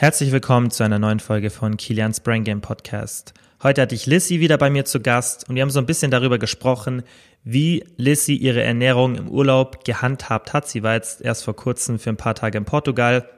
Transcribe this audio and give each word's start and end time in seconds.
Herzlich 0.00 0.32
willkommen 0.32 0.70
zu 0.70 0.82
einer 0.82 0.98
neuen 0.98 1.20
Folge 1.20 1.50
von 1.50 1.76
Kilians 1.76 2.20
Brain 2.20 2.42
Game 2.42 2.62
Podcast. 2.62 3.34
Heute 3.62 3.82
hatte 3.82 3.94
ich 3.94 4.06
Lissy 4.06 4.40
wieder 4.40 4.56
bei 4.56 4.70
mir 4.70 4.86
zu 4.86 5.00
Gast 5.00 5.46
und 5.46 5.56
wir 5.56 5.60
haben 5.60 5.68
so 5.68 5.78
ein 5.78 5.84
bisschen 5.84 6.10
darüber 6.10 6.38
gesprochen, 6.38 7.02
wie 7.44 7.84
Lissy 7.98 8.32
ihre 8.32 8.62
Ernährung 8.62 9.16
im 9.16 9.28
Urlaub 9.28 9.84
gehandhabt 9.84 10.54
hat. 10.54 10.66
Sie 10.66 10.82
war 10.82 10.94
jetzt 10.94 11.20
erst 11.20 11.44
vor 11.44 11.54
kurzem 11.54 11.98
für 11.98 12.08
ein 12.08 12.16
paar 12.16 12.34
Tage 12.34 12.56
in 12.56 12.64
Portugal 12.64 13.28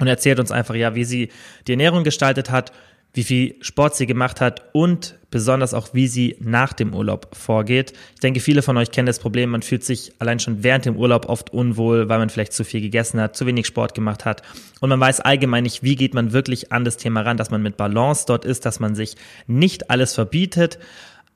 und 0.00 0.06
erzählt 0.06 0.38
uns 0.38 0.52
einfach 0.52 0.74
ja, 0.74 0.94
wie 0.94 1.04
sie 1.04 1.30
die 1.66 1.72
Ernährung 1.72 2.04
gestaltet 2.04 2.50
hat, 2.50 2.72
wie 3.14 3.24
viel 3.24 3.54
Sport 3.60 3.94
sie 3.94 4.06
gemacht 4.06 4.40
hat 4.40 4.62
und 4.72 5.18
besonders 5.30 5.74
auch, 5.74 5.88
wie 5.92 6.06
sie 6.06 6.36
nach 6.40 6.72
dem 6.72 6.94
Urlaub 6.94 7.34
vorgeht. 7.34 7.92
Ich 8.14 8.20
denke, 8.20 8.40
viele 8.40 8.62
von 8.62 8.76
euch 8.76 8.90
kennen 8.90 9.06
das 9.06 9.18
Problem, 9.18 9.50
man 9.50 9.62
fühlt 9.62 9.84
sich 9.84 10.12
allein 10.18 10.38
schon 10.38 10.62
während 10.62 10.84
dem 10.84 10.96
Urlaub 10.96 11.28
oft 11.28 11.52
unwohl, 11.52 12.08
weil 12.08 12.18
man 12.18 12.30
vielleicht 12.30 12.52
zu 12.52 12.64
viel 12.64 12.80
gegessen 12.80 13.20
hat, 13.20 13.36
zu 13.36 13.46
wenig 13.46 13.66
Sport 13.66 13.94
gemacht 13.94 14.24
hat 14.24 14.42
und 14.80 14.88
man 14.88 15.00
weiß 15.00 15.20
allgemein 15.20 15.64
nicht, 15.64 15.82
wie 15.82 15.96
geht 15.96 16.14
man 16.14 16.32
wirklich 16.32 16.72
an 16.72 16.84
das 16.84 16.96
Thema 16.96 17.22
ran, 17.22 17.36
dass 17.36 17.50
man 17.50 17.62
mit 17.62 17.76
Balance 17.76 18.24
dort 18.26 18.44
ist, 18.44 18.66
dass 18.66 18.80
man 18.80 18.94
sich 18.94 19.16
nicht 19.46 19.90
alles 19.90 20.14
verbietet, 20.14 20.78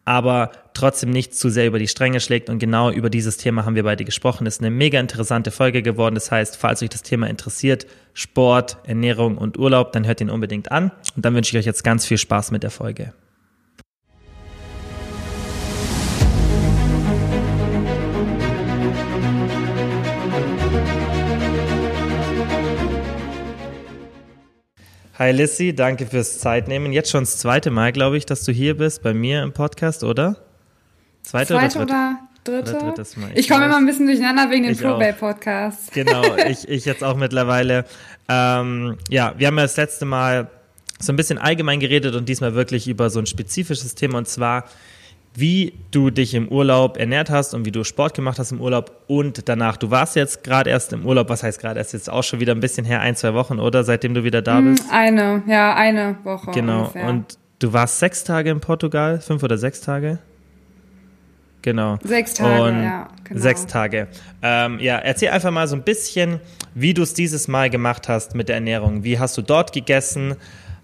aber 0.07 0.53
trotzdem 0.73 1.11
nicht 1.11 1.35
zu 1.35 1.51
sehr 1.51 1.67
über 1.67 1.79
die 1.79 1.89
Stränge 1.89 2.21
schlägt. 2.21 2.49
Und 2.49 2.59
genau 2.59 2.91
über 2.91 3.11
dieses 3.11 3.37
Thema 3.37 3.67
haben 3.67 3.75
wir 3.75 3.83
beide 3.83 4.05
gesprochen. 4.05 4.47
Ist 4.47 4.61
eine 4.61 4.71
mega 4.71 4.99
interessante 4.99 5.51
Folge 5.51 5.83
geworden. 5.83 6.15
Das 6.15 6.31
heißt, 6.31 6.57
falls 6.57 6.83
euch 6.83 6.89
das 6.89 7.03
Thema 7.03 7.27
interessiert, 7.29 7.87
Sport, 8.15 8.79
Ernährung 8.85 9.37
und 9.37 9.59
Urlaub, 9.59 9.93
dann 9.93 10.07
hört 10.07 10.21
ihn 10.21 10.31
unbedingt 10.31 10.73
an. 10.73 10.93
Und 11.17 11.25
dann 11.25 11.35
wünsche 11.35 11.51
ich 11.51 11.61
euch 11.61 11.67
jetzt 11.67 11.85
ganz 11.85 12.07
viel 12.07 12.19
Spaß 12.19 12.53
mit 12.53 12.63
der 12.63 12.71
Folge. 12.71 13.13
Hi 25.19 25.31
Lissy, 25.31 25.75
danke 25.75 26.05
fürs 26.05 26.41
Zeitnehmen. 26.41 26.93
Jetzt 26.93 27.11
schon 27.11 27.23
das 27.23 27.39
zweite 27.39 27.71
Mal, 27.71 27.91
glaube 27.91 28.19
ich, 28.19 28.27
dass 28.27 28.45
du 28.45 28.53
hier 28.53 28.77
bist 28.77 29.03
bei 29.03 29.15
mir 29.15 29.43
im 29.43 29.55
Podcast, 29.55 30.05
oder? 30.05 30.37
Zweite, 31.23 31.55
Zweite 31.55 31.79
oder, 31.79 32.19
dritte? 32.45 32.77
oder 32.77 32.93
dritte? 32.93 33.21
Mal. 33.21 33.31
Ich, 33.33 33.39
ich 33.39 33.49
komme 33.49 33.65
immer 33.65 33.79
ein 33.79 33.87
bisschen 33.87 34.05
durcheinander 34.05 34.51
wegen 34.51 34.65
den 34.65 34.77
Probate-Podcasts. 34.77 35.91
Genau, 35.95 36.23
ich, 36.37 36.69
ich 36.69 36.85
jetzt 36.85 37.03
auch 37.03 37.17
mittlerweile. 37.17 37.87
Ähm, 38.29 38.99
ja, 39.09 39.33
wir 39.39 39.47
haben 39.47 39.57
ja 39.57 39.63
das 39.63 39.79
letzte 39.79 40.05
Mal 40.05 40.51
so 40.99 41.15
ein 41.15 41.17
bisschen 41.17 41.39
allgemein 41.39 41.81
geredet 41.81 42.15
und 42.15 42.29
diesmal 42.29 42.55
wirklich 42.55 42.87
über 42.87 43.09
so 43.09 43.19
ein 43.19 43.27
spezifisches 43.27 43.95
Thema 43.95 44.19
und 44.19 44.29
zwar 44.29 44.65
wie 45.37 45.75
du 45.91 46.11
dich 46.11 46.35
im 46.35 46.49
Urlaub 46.49 46.97
ernährt 46.97 47.31
hast 47.31 47.55
und 47.55 47.65
wie 47.67 47.73
du 47.73 47.85
Sport 47.85 48.15
gemacht 48.15 48.39
hast 48.39 48.53
im 48.53 48.61
Urlaub 48.61 49.03
und 49.07 49.49
danach. 49.49 49.77
Du 49.77 49.91
warst 49.91 50.17
jetzt 50.17 50.43
gerade 50.43 50.71
erst 50.71 50.93
im 50.93 51.05
Urlaub, 51.05 51.29
was 51.29 51.43
heißt 51.43 51.61
gerade 51.61 51.79
erst 51.79 51.93
jetzt 51.93 52.11
auch 52.11 52.23
schon 52.23 52.41
wieder 52.41 52.55
ein 52.55 52.61
bisschen 52.61 52.87
her, 52.87 53.01
ein, 53.01 53.17
zwei 53.17 53.35
Wochen, 53.35 53.59
oder? 53.59 53.85
Seitdem 53.85 54.15
du 54.15 54.25
wieder 54.25 54.43
da 54.43 54.59
hm, 54.59 54.73
bist? 54.73 54.85
Eine, 54.91 55.43
ja, 55.47 55.75
eine 55.75 56.17
Woche. 56.25 56.51
Genau. 56.53 56.81
Ungefähr. 56.81 57.09
Und 57.09 57.39
du 57.59 57.73
warst 57.73 57.99
sechs 57.99 58.25
Tage 58.25 58.51
in 58.51 58.61
Portugal, 58.61 59.21
fünf 59.21 59.43
oder 59.43 59.59
sechs 59.59 59.81
Tage? 59.81 60.19
Genau. 61.63 61.99
Sechs 62.05 62.35
Tage, 62.35 62.63
und 62.63 62.83
ja. 62.85 63.09
Genau. 63.25 63.41
Sechs 63.41 63.67
Tage. 63.67 64.07
Ähm, 64.41 64.79
ja, 64.79 64.99
erzähl 64.99 65.31
einfach 65.31 65.51
mal 65.51 65.67
so 65.67 65.75
ein 65.75 65.83
bisschen, 65.83 66.41
wie 66.75 66.95
du 66.95 67.03
es 67.03 67.13
dieses 67.13 67.49
Mal 67.49 67.71
gemacht 67.71 68.09
hast 68.09 68.37
mit 68.37 68.49
der 68.49 68.55
Ernährung. 68.55 69.03
Wie 69.03 69.19
hast 69.19 69.37
du 69.37 69.43
dort 69.43 69.73
gegessen? 69.73 70.37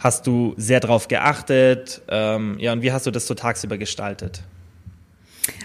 Hast 0.03 0.27
du 0.27 0.55
sehr 0.57 0.81
darauf 0.81 1.07
geachtet? 1.07 2.03
Ähm, 2.09 2.57
ja, 2.59 2.73
und 2.73 2.83
wie 2.83 2.91
hast 2.91 3.07
du 3.07 3.13
das 3.13 3.29
so 3.29 3.35
tagsüber 3.35 3.79
gestaltet? 3.79 4.43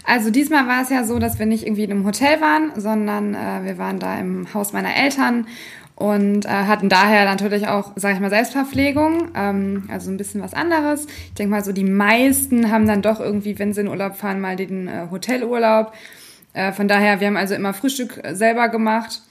Also 0.06 0.30
diesmal 0.30 0.68
war 0.68 0.84
es 0.84 0.92
ja 0.92 1.04
so, 1.04 1.18
dass 1.18 1.40
wir 1.40 1.48
nicht 1.48 1.66
irgendwie 1.66 1.86
in 1.86 1.92
einem 1.92 2.06
Hotel 2.06 2.40
waren, 2.40 2.72
sondern 2.76 3.34
äh, 3.34 3.64
wir 3.64 3.80
waren 3.80 4.00
da 4.00 4.20
im 4.20 4.54
Haus 4.54 4.74
meiner 4.74 4.96
Eltern 4.96 5.48
und 5.96 6.46
äh, 6.46 6.50
hatten 6.50 6.88
daher 6.88 7.26
natürlich 7.26 7.68
auch, 7.68 7.94
sage 7.96 8.14
ich 8.14 8.22
mal, 8.22 8.30
Selbstverpflegung, 8.30 9.32
ähm, 9.36 9.86
also 9.92 10.12
ein 10.12 10.18
bisschen 10.18 10.44
was 10.44 10.54
anderes. 10.54 11.08
Ich 11.30 11.34
denke 11.34 11.50
mal 11.50 11.64
so, 11.64 11.72
die 11.72 11.84
meisten 11.84 12.70
haben 12.70 12.86
dann 12.86 13.02
doch 13.02 13.20
irgendwie, 13.20 13.58
wenn 13.58 13.74
sie 13.74 13.82
in 13.82 13.88
Urlaub 13.88 14.16
fahren, 14.16 14.40
mal 14.40 14.56
den 14.56 14.88
äh, 14.88 15.08
Hotelurlaub. 15.10 15.94
Äh, 16.54 16.74
von 16.74 16.88
daher, 16.88 17.20
wir 17.22 17.28
haben 17.28 17.38
also 17.38 17.56
immer 17.56 17.74
Frühstück 17.74 18.22
selber 18.34 18.70
gemacht 18.70 19.24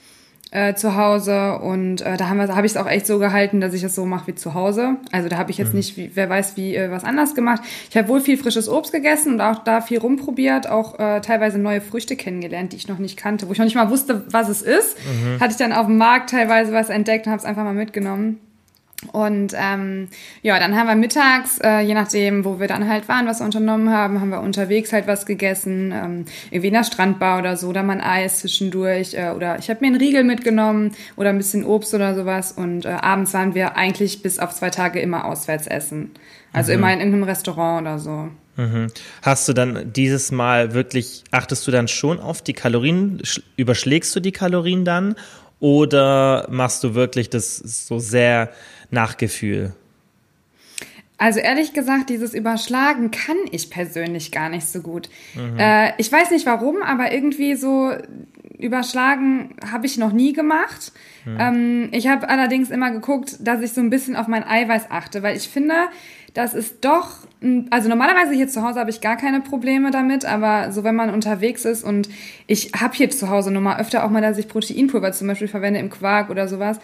äh, 0.51 0.75
zu 0.75 0.95
Hause 0.95 1.59
und 1.59 2.01
äh, 2.01 2.15
da 2.17 2.29
habe 2.29 2.65
ich 2.65 2.71
es 2.71 2.77
auch 2.77 2.87
echt 2.87 3.05
so 3.05 3.19
gehalten, 3.19 3.59
dass 3.59 3.73
ich 3.73 3.83
es 3.83 3.95
so 3.95 4.05
mache 4.05 4.27
wie 4.27 4.35
zu 4.35 4.53
Hause. 4.53 4.97
Also 5.11 5.27
da 5.27 5.37
habe 5.37 5.51
ich 5.51 5.57
jetzt 5.57 5.69
mhm. 5.71 5.77
nicht, 5.77 5.97
wie, 5.97 6.11
wer 6.13 6.29
weiß 6.29 6.55
wie 6.55 6.75
äh, 6.75 6.89
was 6.89 7.03
anders 7.03 7.35
gemacht. 7.35 7.61
Ich 7.89 7.97
habe 7.97 8.07
wohl 8.07 8.21
viel 8.21 8.37
frisches 8.37 8.69
Obst 8.69 8.91
gegessen 8.91 9.33
und 9.33 9.41
auch 9.41 9.63
da 9.63 9.81
viel 9.81 9.99
rumprobiert, 9.99 10.69
auch 10.69 10.99
äh, 10.99 11.21
teilweise 11.21 11.59
neue 11.59 11.81
Früchte 11.81 12.15
kennengelernt, 12.15 12.71
die 12.71 12.77
ich 12.77 12.87
noch 12.87 12.97
nicht 12.97 13.17
kannte, 13.17 13.47
wo 13.47 13.51
ich 13.51 13.57
noch 13.57 13.65
nicht 13.65 13.75
mal 13.75 13.89
wusste, 13.89 14.23
was 14.31 14.47
es 14.47 14.61
ist. 14.61 14.97
Mhm. 14.99 15.39
Hatte 15.39 15.51
ich 15.51 15.57
dann 15.57 15.73
auf 15.73 15.87
dem 15.87 15.97
Markt 15.97 16.29
teilweise 16.29 16.71
was 16.71 16.89
entdeckt 16.89 17.25
und 17.25 17.31
habe 17.33 17.39
es 17.39 17.45
einfach 17.45 17.63
mal 17.63 17.73
mitgenommen. 17.73 18.39
Und 19.11 19.53
ähm, 19.55 20.07
ja, 20.41 20.57
dann 20.59 20.75
haben 20.75 20.87
wir 20.87 20.95
mittags, 20.95 21.59
äh, 21.59 21.81
je 21.81 21.93
nachdem, 21.93 22.43
wo 22.43 22.59
wir 22.59 22.67
dann 22.67 22.89
halt 22.89 23.07
waren, 23.07 23.27
was 23.27 23.39
wir 23.39 23.45
unternommen 23.45 23.91
haben, 23.91 24.19
haben 24.19 24.29
wir 24.29 24.41
unterwegs 24.41 24.91
halt 24.91 25.05
was 25.05 25.27
gegessen, 25.27 25.91
ähm, 25.91 26.25
irgendwie 26.49 26.69
in 26.69 26.73
der 26.73 26.83
Strandbar 26.83 27.37
oder 27.37 27.57
so, 27.57 27.67
oder 27.67 27.83
mal 27.83 27.93
ein 27.93 28.01
Eis 28.01 28.39
zwischendurch, 28.39 29.13
äh, 29.13 29.29
oder 29.35 29.59
ich 29.59 29.69
habe 29.69 29.81
mir 29.81 29.87
einen 29.87 29.97
Riegel 29.97 30.23
mitgenommen 30.23 30.95
oder 31.15 31.29
ein 31.29 31.37
bisschen 31.37 31.63
Obst 31.63 31.93
oder 31.93 32.15
sowas. 32.15 32.51
Und 32.53 32.85
äh, 32.85 32.89
abends 32.89 33.35
waren 33.35 33.53
wir 33.53 33.75
eigentlich 33.77 34.23
bis 34.23 34.39
auf 34.39 34.55
zwei 34.55 34.71
Tage 34.71 34.99
immer 34.99 35.25
auswärts 35.25 35.67
essen. 35.67 36.11
Also 36.51 36.71
mhm. 36.71 36.79
immer 36.79 36.93
in 36.93 36.99
irgendeinem 36.99 37.23
Restaurant 37.25 37.81
oder 37.81 37.99
so. 37.99 38.29
Mhm. 38.55 38.87
Hast 39.21 39.47
du 39.47 39.53
dann 39.53 39.93
dieses 39.93 40.31
Mal 40.31 40.73
wirklich, 40.73 41.23
achtest 41.29 41.67
du 41.67 41.71
dann 41.71 41.87
schon 41.87 42.19
auf 42.19 42.41
die 42.41 42.53
Kalorien, 42.53 43.21
überschlägst 43.57 44.15
du 44.15 44.19
die 44.19 44.31
Kalorien 44.31 44.85
dann 44.85 45.15
oder 45.59 46.47
machst 46.49 46.83
du 46.83 46.95
wirklich 46.95 47.29
das 47.29 47.57
so 47.57 47.99
sehr 47.99 48.49
nach 48.91 49.17
Gefühl? 49.17 49.73
Also 51.17 51.39
ehrlich 51.39 51.73
gesagt, 51.73 52.09
dieses 52.09 52.33
Überschlagen 52.35 53.09
kann 53.09 53.37
ich 53.51 53.71
persönlich 53.71 54.31
gar 54.31 54.49
nicht 54.49 54.67
so 54.67 54.81
gut. 54.81 55.09
Mhm. 55.33 55.57
Äh, 55.57 55.93
ich 55.97 56.11
weiß 56.11 56.29
nicht 56.29 56.45
warum, 56.45 56.83
aber 56.83 57.11
irgendwie 57.11 57.55
so 57.55 57.91
Überschlagen 58.59 59.55
habe 59.71 59.87
ich 59.87 59.97
noch 59.97 60.11
nie 60.11 60.33
gemacht. 60.33 60.91
Mhm. 61.25 61.37
Ähm, 61.39 61.89
ich 61.91 62.07
habe 62.07 62.29
allerdings 62.29 62.69
immer 62.69 62.91
geguckt, 62.91 63.37
dass 63.39 63.61
ich 63.61 63.73
so 63.73 63.81
ein 63.81 63.89
bisschen 63.89 64.15
auf 64.15 64.27
mein 64.27 64.43
Eiweiß 64.43 64.91
achte, 64.91 65.23
weil 65.23 65.35
ich 65.35 65.49
finde, 65.49 65.73
das 66.35 66.53
ist 66.53 66.85
doch, 66.85 67.09
also 67.71 67.89
normalerweise 67.89 68.33
hier 68.33 68.47
zu 68.47 68.61
Hause 68.61 68.79
habe 68.79 68.91
ich 68.91 69.01
gar 69.01 69.17
keine 69.17 69.41
Probleme 69.41 69.89
damit, 69.89 70.23
aber 70.23 70.71
so 70.71 70.83
wenn 70.83 70.95
man 70.95 71.09
unterwegs 71.09 71.65
ist 71.65 71.83
und 71.83 72.09
ich 72.45 72.73
habe 72.79 72.95
hier 72.95 73.09
zu 73.09 73.29
Hause 73.29 73.49
nur 73.49 73.63
mal 73.63 73.79
öfter 73.79 74.03
auch 74.03 74.11
mal, 74.11 74.21
dass 74.21 74.37
ich 74.37 74.47
Proteinpulver 74.47 75.11
zum 75.13 75.27
Beispiel 75.27 75.47
verwende 75.47 75.79
im 75.79 75.89
Quark 75.89 76.29
oder 76.29 76.47
sowas, 76.47 76.79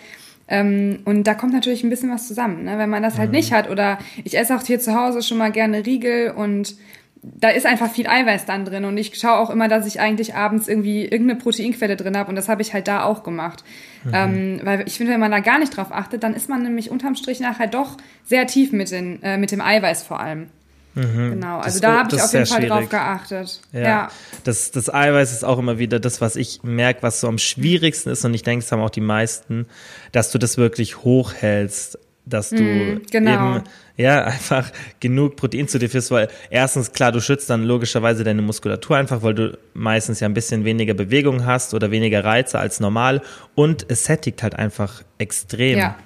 ähm, 0.48 1.00
und 1.06 1.26
da 1.26 1.34
kommt 1.34 1.54
natürlich 1.54 1.84
ein 1.84 1.90
bisschen 1.90 2.12
was 2.12 2.28
zusammen, 2.28 2.66
ne? 2.66 2.78
wenn 2.78 2.90
man 2.90 3.04
das 3.04 3.18
halt 3.18 3.30
mhm. 3.30 3.38
nicht 3.38 3.54
hat. 3.54 3.70
Oder 3.70 3.98
ich 4.24 4.38
esse 4.38 4.56
auch 4.56 4.64
hier 4.64 4.80
zu 4.80 4.94
Hause 4.94 5.22
schon 5.22 5.38
mal 5.38 5.52
gerne 5.52 5.86
Riegel 5.86 6.32
und 6.32 6.76
da 7.24 7.50
ist 7.50 7.66
einfach 7.66 7.90
viel 7.90 8.08
Eiweiß 8.08 8.46
dann 8.46 8.66
drin. 8.66 8.84
Und 8.84 8.98
ich 8.98 9.16
schaue 9.16 9.38
auch 9.38 9.50
immer, 9.50 9.70
dass 9.70 9.88
ich 9.88 10.02
eigentlich 10.02 10.36
abends 10.36 10.68
irgendwie 10.68 11.04
irgendeine 11.04 11.40
Proteinquelle 11.40 11.96
drin 11.96 12.18
habe. 12.18 12.30
Und 12.30 12.36
das 12.36 12.50
habe 12.50 12.62
ich 12.62 12.74
halt 12.74 12.90
da 12.90 13.04
auch 13.04 13.24
gemacht. 13.24 13.64
Mhm. 14.04 14.12
Ähm, 14.14 14.62
weil 14.64 14.84
ich 14.86 14.98
finde, 14.98 15.14
wenn 15.14 15.22
man 15.22 15.32
da 15.32 15.40
gar 15.40 15.60
nicht 15.60 15.76
drauf 15.76 15.92
achtet, 15.92 16.24
dann 16.24 16.34
ist 16.34 16.50
man 16.50 16.64
nämlich 16.64 16.92
unterm 16.92 17.16
Strich 17.16 17.40
nachher 17.40 17.68
doch 17.68 17.96
sehr 18.26 18.46
tief 18.46 18.74
mit, 18.74 18.92
den, 18.92 19.24
äh, 19.24 19.38
mit 19.38 19.52
dem 19.52 19.62
Eiweiß 19.62 20.04
vor 20.04 20.20
allem. 20.20 20.48
Mhm. 20.96 21.32
Genau, 21.32 21.58
also 21.58 21.80
das, 21.80 21.82
da 21.82 22.00
habe 22.00 22.16
ich 22.16 22.22
auf 22.22 22.34
jeden 22.34 22.46
Fall 22.46 22.58
schwierig. 22.58 22.70
drauf 22.70 22.90
geachtet. 22.90 23.62
Ja. 23.72 23.82
ja. 23.82 24.12
Das, 24.44 24.72
das 24.72 24.94
Eiweiß 24.94 25.32
ist 25.32 25.44
auch 25.44 25.58
immer 25.58 25.80
wieder 25.80 26.00
das, 26.00 26.22
was 26.22 26.36
ich 26.36 26.62
merke, 26.64 27.02
was 27.02 27.20
so 27.20 27.28
am 27.28 27.38
schwierigsten 27.38 28.10
ist, 28.10 28.24
und 28.26 28.34
ich 28.34 28.44
denke, 28.44 28.64
es 28.64 28.72
haben 28.72 28.82
auch 28.82 28.92
die 28.92 29.02
meisten, 29.02 29.66
dass 30.12 30.32
du 30.32 30.38
das 30.38 30.58
wirklich 30.58 30.98
hochhältst, 30.98 31.98
dass 32.26 32.50
du 32.50 32.64
mm, 32.64 33.02
genau. 33.12 33.56
eben 33.56 33.64
ja 33.98 34.24
einfach 34.24 34.72
genug 35.00 35.36
Protein 35.36 35.68
zu 35.68 35.80
dir 35.80 35.90
führst, 35.90 36.12
weil 36.12 36.30
erstens 36.50 36.92
klar, 36.92 37.12
du 37.12 37.20
schützt 37.20 37.50
dann 37.50 37.64
logischerweise 37.64 38.24
deine 38.24 38.42
Muskulatur 38.42 38.96
einfach, 38.96 39.24
weil 39.24 39.34
du 39.34 39.58
meistens 39.74 40.20
ja 40.20 40.28
ein 40.28 40.34
bisschen 40.34 40.64
weniger 40.64 40.94
Bewegung 40.94 41.46
hast 41.46 41.74
oder 41.74 41.92
weniger 41.92 42.24
Reize 42.24 42.60
als 42.60 42.80
normal 42.80 43.22
und 43.56 43.86
es 43.90 44.06
sättigt 44.06 44.42
halt 44.42 44.56
einfach 44.56 45.04
extrem. 45.18 45.78
Ja, 45.78 45.98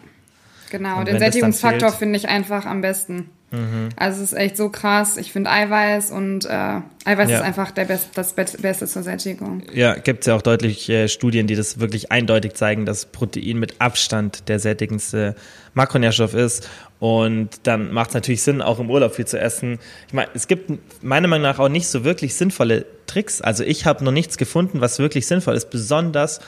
genau. 0.72 1.04
Den 1.04 1.20
Sättigungsfaktor 1.20 1.92
finde 1.92 2.18
ich 2.18 2.28
einfach 2.28 2.66
am 2.66 2.82
besten. 2.82 3.30
Mhm. 3.52 3.90
Also 3.96 4.22
es 4.22 4.34
ist 4.34 4.38
echt 4.38 4.58
so 4.58 4.70
krass. 4.70 5.16
Ich 5.16 5.32
finde 5.32 5.50
Eiweiß 5.50 6.12
und 6.12 6.46
äh, 6.46 6.82
Eiweiß 7.06 7.30
ja. 7.30 7.38
ist 7.38 7.44
einfach 7.44 7.72
der 7.72 7.86
Best, 7.86 8.10
das 8.16 8.34
Beste 8.34 8.88
zur 8.88 9.04
Sättigung. 9.04 9.64
Ja, 9.74 9.96
gibt 9.96 10.22
es 10.22 10.28
ja 10.28 10.36
auch 10.36 10.42
deutlich 10.42 10.90
äh, 10.90 11.08
Studien, 11.08 11.48
die 11.48 11.56
das 11.56 11.80
wirklich 11.80 12.12
eindeutig 12.12 12.56
zeigen, 12.56 12.86
dass 12.86 13.06
Protein 13.06 13.58
mit 13.58 13.80
Abstand 13.80 14.50
der 14.50 14.60
sättigendste 14.60 15.36
Makronährstoff 15.76 16.34
ist. 16.34 16.70
Und 17.00 17.50
dann 17.64 17.94
macht 17.94 18.10
es 18.10 18.14
natürlich 18.16 18.42
Sinn, 18.42 18.62
auch 18.62 18.80
im 18.80 18.90
Urlaub 18.90 19.16
viel 19.16 19.28
zu 19.28 19.40
essen. 19.40 19.80
Ich 20.08 20.14
meine, 20.14 20.30
es 20.34 20.48
gibt 20.48 20.72
meiner 21.02 21.28
Meinung 21.28 21.44
nach 21.44 21.60
auch 21.60 21.70
nicht 21.70 21.88
so 21.88 22.04
wirklich 22.04 22.36
sinnvolle 22.36 22.86
Tricks. 23.06 23.42
Also 23.42 23.64
ich 23.64 23.86
habe 23.86 24.04
noch 24.04 24.12
nichts 24.12 24.38
gefunden, 24.38 24.82
was 24.82 25.00
wirklich 25.00 25.26
sinnvoll 25.26 25.56
ist, 25.56 25.70
besonders 25.70 26.42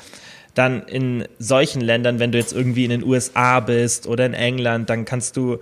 dann 0.55 0.83
in 0.83 1.25
solchen 1.37 1.79
Ländern, 1.79 2.19
wenn 2.19 2.31
du 2.31 2.39
jetzt 2.39 2.51
irgendwie 2.51 2.83
in 2.83 2.89
den 2.89 3.03
USA 3.03 3.59
bist 3.59 4.07
oder 4.07 4.25
in 4.25 4.33
England, 4.33 4.89
dann 4.89 5.05
kannst 5.05 5.37
du 5.37 5.59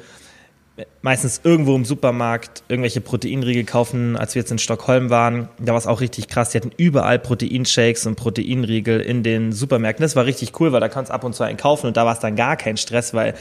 meistens 1.02 1.42
irgendwo 1.44 1.76
im 1.76 1.86
Supermarkt 1.86 2.64
irgendwelche 2.68 3.02
Proteinriegel 3.02 3.64
kaufen. 3.64 4.16
Als 4.16 4.36
wir 4.36 4.42
jetzt 4.42 4.52
in 4.52 4.60
Stockholm 4.60 5.10
waren, 5.10 5.50
da 5.60 5.72
war 5.72 5.80
es 5.80 5.88
auch 5.88 6.02
richtig 6.02 6.28
krass. 6.28 6.52
Die 6.52 6.58
hatten 6.58 6.72
überall 6.78 7.20
Proteinshakes 7.20 8.06
und 8.06 8.16
Proteinriegel 8.16 9.00
in 9.00 9.24
den 9.24 9.52
Supermärkten. 9.52 10.04
Das 10.04 10.16
war 10.16 10.26
richtig 10.26 10.60
cool, 10.60 10.72
weil 10.72 10.80
da 10.80 10.90
kannst 10.90 11.10
du 11.10 11.14
ab 11.14 11.24
und 11.24 11.34
zu 11.34 11.44
einen 11.44 11.58
kaufen 11.58 11.88
und 11.88 11.98
da 11.98 12.06
war 12.06 12.14
es 12.14 12.20
dann 12.20 12.36
gar 12.36 12.58
kein 12.58 12.78
Stress, 12.78 13.14
weil 13.14 13.34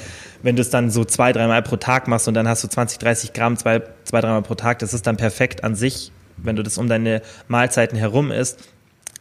wenn 0.42 0.56
du 0.56 0.62
es 0.62 0.70
dann 0.70 0.90
so 0.90 1.04
zwei, 1.04 1.32
dreimal 1.32 1.62
pro 1.62 1.76
Tag 1.76 2.08
machst 2.08 2.28
und 2.28 2.34
dann 2.34 2.48
hast 2.48 2.64
du 2.64 2.68
20, 2.68 2.98
30 2.98 3.32
Gramm 3.32 3.56
zwei, 3.56 3.82
zwei 4.04 4.20
dreimal 4.20 4.42
pro 4.42 4.54
Tag, 4.54 4.78
das 4.78 4.94
ist 4.94 5.06
dann 5.06 5.16
perfekt 5.16 5.64
an 5.64 5.74
sich, 5.74 6.12
wenn 6.36 6.56
du 6.56 6.62
das 6.62 6.78
um 6.78 6.88
deine 6.88 7.22
Mahlzeiten 7.48 7.98
herum 7.98 8.30
isst. 8.30 8.60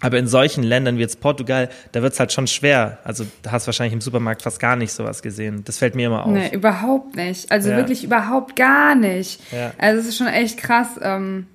Aber 0.02 0.18
in 0.18 0.28
solchen 0.28 0.64
Ländern 0.64 0.98
wie 0.98 1.02
jetzt 1.02 1.22
Portugal, 1.22 1.70
da 1.94 2.02
wird 2.02 2.14
es 2.14 2.20
halt 2.20 2.34
schon 2.34 2.48
schwer. 2.48 3.00
Also 3.04 3.26
da 3.42 3.52
hast 3.52 3.66
wahrscheinlich 3.68 3.94
im 3.94 4.02
Supermarkt 4.02 4.42
fast 4.42 4.60
gar 4.60 4.76
nicht 4.76 4.92
sowas 4.92 5.22
gesehen. 5.22 5.64
Das 5.64 5.78
fällt 5.78 5.96
mir 5.96 6.08
immer 6.08 6.26
auf. 6.26 6.32
Nee, 6.32 6.50
überhaupt 6.54 7.16
nicht. 7.16 7.52
Also 7.52 7.70
ja. 7.70 7.78
wirklich 7.78 8.04
überhaupt 8.04 8.56
gar 8.56 8.96
nicht. 8.96 9.40
Ja. 9.52 9.72
Also 9.78 10.02
es 10.02 10.08
ist 10.08 10.18
schon 10.18 10.28
echt 10.28 10.58
krass. 10.58 11.00
Ähm 11.02 11.48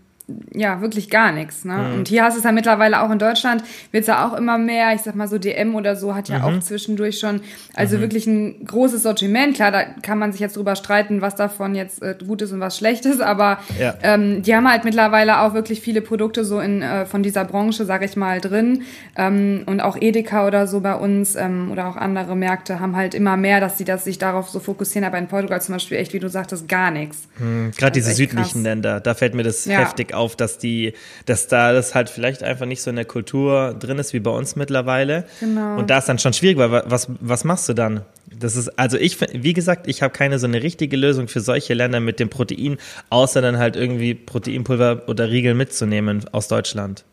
ja, 0.52 0.80
wirklich 0.80 1.10
gar 1.10 1.32
nichts. 1.32 1.64
Ne? 1.64 1.74
Mhm. 1.74 1.94
Und 1.94 2.08
hier 2.08 2.24
hast 2.24 2.34
du 2.34 2.38
es 2.38 2.44
ja 2.44 2.52
mittlerweile 2.52 3.02
auch 3.02 3.10
in 3.10 3.18
Deutschland, 3.18 3.62
wird 3.92 4.02
es 4.02 4.08
ja 4.08 4.26
auch 4.26 4.36
immer 4.36 4.58
mehr. 4.58 4.94
Ich 4.94 5.02
sag 5.02 5.14
mal 5.14 5.28
so, 5.28 5.38
DM 5.38 5.74
oder 5.74 5.96
so 5.96 6.14
hat 6.14 6.28
ja 6.28 6.38
mhm. 6.38 6.44
auch 6.44 6.60
zwischendurch 6.60 7.18
schon, 7.18 7.40
also 7.74 7.96
mhm. 7.96 8.00
wirklich 8.00 8.26
ein 8.26 8.64
großes 8.64 9.02
Sortiment. 9.02 9.54
Klar, 9.54 9.70
da 9.70 9.84
kann 9.84 10.18
man 10.18 10.32
sich 10.32 10.40
jetzt 10.40 10.56
drüber 10.56 10.76
streiten, 10.76 11.20
was 11.20 11.34
davon 11.36 11.74
jetzt 11.74 12.02
äh, 12.02 12.16
gut 12.26 12.42
ist 12.42 12.52
und 12.52 12.60
was 12.60 12.76
schlecht 12.76 13.06
ist, 13.06 13.20
aber 13.20 13.58
ja. 13.78 13.94
ähm, 14.02 14.42
die 14.42 14.54
haben 14.54 14.68
halt 14.68 14.84
mittlerweile 14.84 15.40
auch 15.40 15.54
wirklich 15.54 15.80
viele 15.80 16.00
Produkte 16.00 16.44
so 16.44 16.60
in 16.60 16.82
äh, 16.82 17.06
von 17.06 17.22
dieser 17.22 17.44
Branche, 17.44 17.84
sag 17.84 18.04
ich 18.04 18.16
mal, 18.16 18.40
drin. 18.40 18.82
Ähm, 19.16 19.62
und 19.66 19.80
auch 19.80 19.96
Edeka 20.00 20.46
oder 20.46 20.66
so 20.66 20.80
bei 20.80 20.94
uns 20.94 21.36
ähm, 21.36 21.70
oder 21.70 21.88
auch 21.88 21.96
andere 21.96 22.36
Märkte 22.36 22.80
haben 22.80 22.96
halt 22.96 23.14
immer 23.14 23.36
mehr, 23.36 23.60
dass 23.60 23.78
sie 23.78 23.84
das 23.84 24.04
sich 24.04 24.18
darauf 24.18 24.48
so 24.48 24.60
fokussieren. 24.60 25.06
Aber 25.06 25.18
in 25.18 25.28
Portugal 25.28 25.60
zum 25.60 25.74
Beispiel 25.74 25.98
echt, 25.98 26.12
wie 26.12 26.20
du 26.20 26.28
sagtest, 26.28 26.68
gar 26.68 26.90
nichts. 26.90 27.28
Mhm. 27.38 27.72
Gerade 27.76 27.92
diese 27.92 28.12
südlichen 28.12 28.42
krass. 28.42 28.62
Länder, 28.62 29.00
da 29.00 29.14
fällt 29.14 29.34
mir 29.34 29.42
das 29.42 29.64
ja. 29.64 29.78
heftig 29.78 30.14
auf 30.14 30.19
auf, 30.20 30.36
dass 30.36 30.58
die, 30.58 30.92
dass 31.26 31.48
da 31.48 31.72
das 31.72 31.94
halt 31.94 32.10
vielleicht 32.10 32.42
einfach 32.42 32.66
nicht 32.66 32.82
so 32.82 32.90
in 32.90 32.96
der 32.96 33.04
Kultur 33.04 33.74
drin 33.78 33.98
ist 33.98 34.12
wie 34.12 34.20
bei 34.20 34.30
uns 34.30 34.54
mittlerweile. 34.54 35.24
Genau. 35.40 35.78
Und 35.78 35.90
da 35.90 35.98
ist 35.98 36.08
dann 36.08 36.18
schon 36.18 36.32
schwierig, 36.32 36.58
weil 36.58 36.70
was, 36.70 37.08
was 37.20 37.44
machst 37.44 37.68
du 37.68 37.74
dann? 37.74 38.02
Das 38.32 38.54
ist, 38.54 38.78
also 38.78 38.96
ich, 38.96 39.18
wie 39.20 39.52
gesagt, 39.52 39.88
ich 39.88 40.02
habe 40.02 40.12
keine 40.12 40.38
so 40.38 40.46
eine 40.46 40.62
richtige 40.62 40.96
Lösung 40.96 41.26
für 41.26 41.40
solche 41.40 41.74
Länder 41.74 41.98
mit 41.98 42.20
dem 42.20 42.28
Protein, 42.28 42.76
außer 43.08 43.42
dann 43.42 43.58
halt 43.58 43.74
irgendwie 43.74 44.14
Proteinpulver 44.14 45.08
oder 45.08 45.30
Riegel 45.30 45.54
mitzunehmen 45.54 46.24
aus 46.30 46.46
Deutschland. 46.46 47.04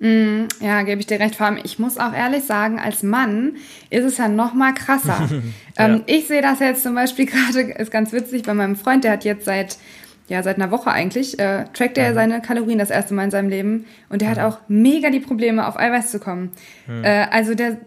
Mm, 0.00 0.44
ja, 0.60 0.82
gebe 0.82 1.00
ich 1.00 1.06
dir 1.06 1.18
recht. 1.18 1.34
Vor 1.34 1.46
allem, 1.46 1.58
ich 1.62 1.78
muss 1.78 1.98
auch 1.98 2.12
ehrlich 2.12 2.44
sagen, 2.44 2.78
als 2.78 3.02
Mann 3.02 3.56
ist 3.90 4.04
es 4.04 4.18
ja 4.18 4.28
noch 4.28 4.54
mal 4.54 4.72
krasser. 4.72 5.28
ja. 5.78 5.86
ähm, 5.86 6.02
ich 6.06 6.28
sehe 6.28 6.40
das 6.40 6.60
jetzt 6.60 6.82
zum 6.82 6.94
Beispiel 6.94 7.26
gerade, 7.26 7.72
ist 7.72 7.90
ganz 7.90 8.12
witzig, 8.12 8.42
bei 8.44 8.54
meinem 8.54 8.76
Freund, 8.76 9.04
der 9.04 9.12
hat 9.12 9.24
jetzt 9.24 9.44
seit 9.44 9.76
ja, 10.28 10.42
seit 10.42 10.56
einer 10.56 10.70
Woche 10.70 10.90
eigentlich, 10.90 11.38
äh, 11.38 11.64
trackt 11.72 11.98
er 11.98 12.10
mhm. 12.10 12.14
seine 12.14 12.40
Kalorien 12.42 12.78
das 12.78 12.90
erste 12.90 13.14
Mal 13.14 13.24
in 13.24 13.30
seinem 13.30 13.48
Leben 13.48 13.86
und 14.10 14.22
der 14.22 14.28
mhm. 14.28 14.36
hat 14.36 14.44
auch 14.44 14.58
mega 14.68 15.10
die 15.10 15.20
Probleme, 15.20 15.66
auf 15.66 15.78
Eiweiß 15.78 16.10
zu 16.10 16.20
kommen. 16.20 16.52
Mhm. 16.86 17.04
Äh, 17.04 17.26
also 17.30 17.54
der, 17.54 17.78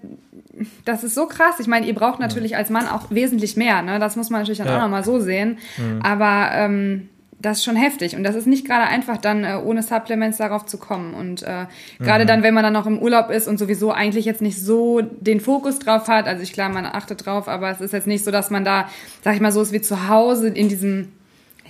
das 0.86 1.04
ist 1.04 1.16
so 1.16 1.28
krass. 1.28 1.60
Ich 1.60 1.68
meine, 1.68 1.86
ihr 1.86 1.96
braucht 1.96 2.20
natürlich 2.20 2.56
als 2.58 2.70
Mann 2.70 2.88
auch 2.88 3.12
wesentlich 3.12 3.58
mehr, 3.58 3.82
ne? 3.82 4.00
Das 4.00 4.16
muss 4.16 4.30
man 4.30 4.42
natürlich 4.42 4.58
dann 4.58 4.68
ja. 4.68 4.78
auch 4.78 4.82
nochmal 4.82 5.04
so 5.04 5.20
sehen. 5.20 5.60
Mhm. 5.78 6.02
Aber 6.02 6.50
ähm, 6.54 7.10
das 7.42 7.58
ist 7.58 7.64
schon 7.64 7.76
heftig 7.76 8.16
und 8.16 8.24
das 8.24 8.36
ist 8.36 8.48
nicht 8.48 8.66
gerade 8.66 8.84
einfach 8.84 9.18
dann 9.18 9.44
äh, 9.44 9.60
ohne 9.64 9.84
Supplements 9.84 10.38
darauf 10.38 10.66
zu 10.66 10.78
kommen 10.78 11.14
und 11.14 11.44
äh, 11.44 11.66
gerade 12.00 12.24
mhm. 12.24 12.28
dann, 12.28 12.44
wenn 12.44 12.54
man 12.54 12.64
dann 12.64 12.74
noch 12.74 12.86
im 12.86 13.00
Urlaub 13.00 13.30
ist 13.30 13.48
und 13.48 13.58
sowieso 13.58 13.92
eigentlich 13.92 14.26
jetzt 14.26 14.42
nicht 14.42 14.60
so 14.60 15.02
den 15.02 15.40
Fokus 15.40 15.80
drauf 15.80 16.08
hat, 16.08 16.28
also 16.28 16.44
ich 16.44 16.54
klar, 16.54 16.70
man 16.70 16.86
achtet 16.86 17.26
drauf, 17.26 17.48
aber 17.48 17.72
es 17.72 17.82
ist 17.82 17.94
jetzt 17.94 18.08
nicht 18.08 18.24
so, 18.24 18.32
dass 18.32 18.50
man 18.50 18.64
da, 18.64 18.90
sag 19.24 19.36
ich 19.36 19.42
mal, 19.42 19.52
so 19.52 19.62
ist 19.62 19.72
wie 19.72 19.82
zu 19.82 20.08
Hause 20.08 20.50
in 20.50 20.70
diesem 20.70 21.10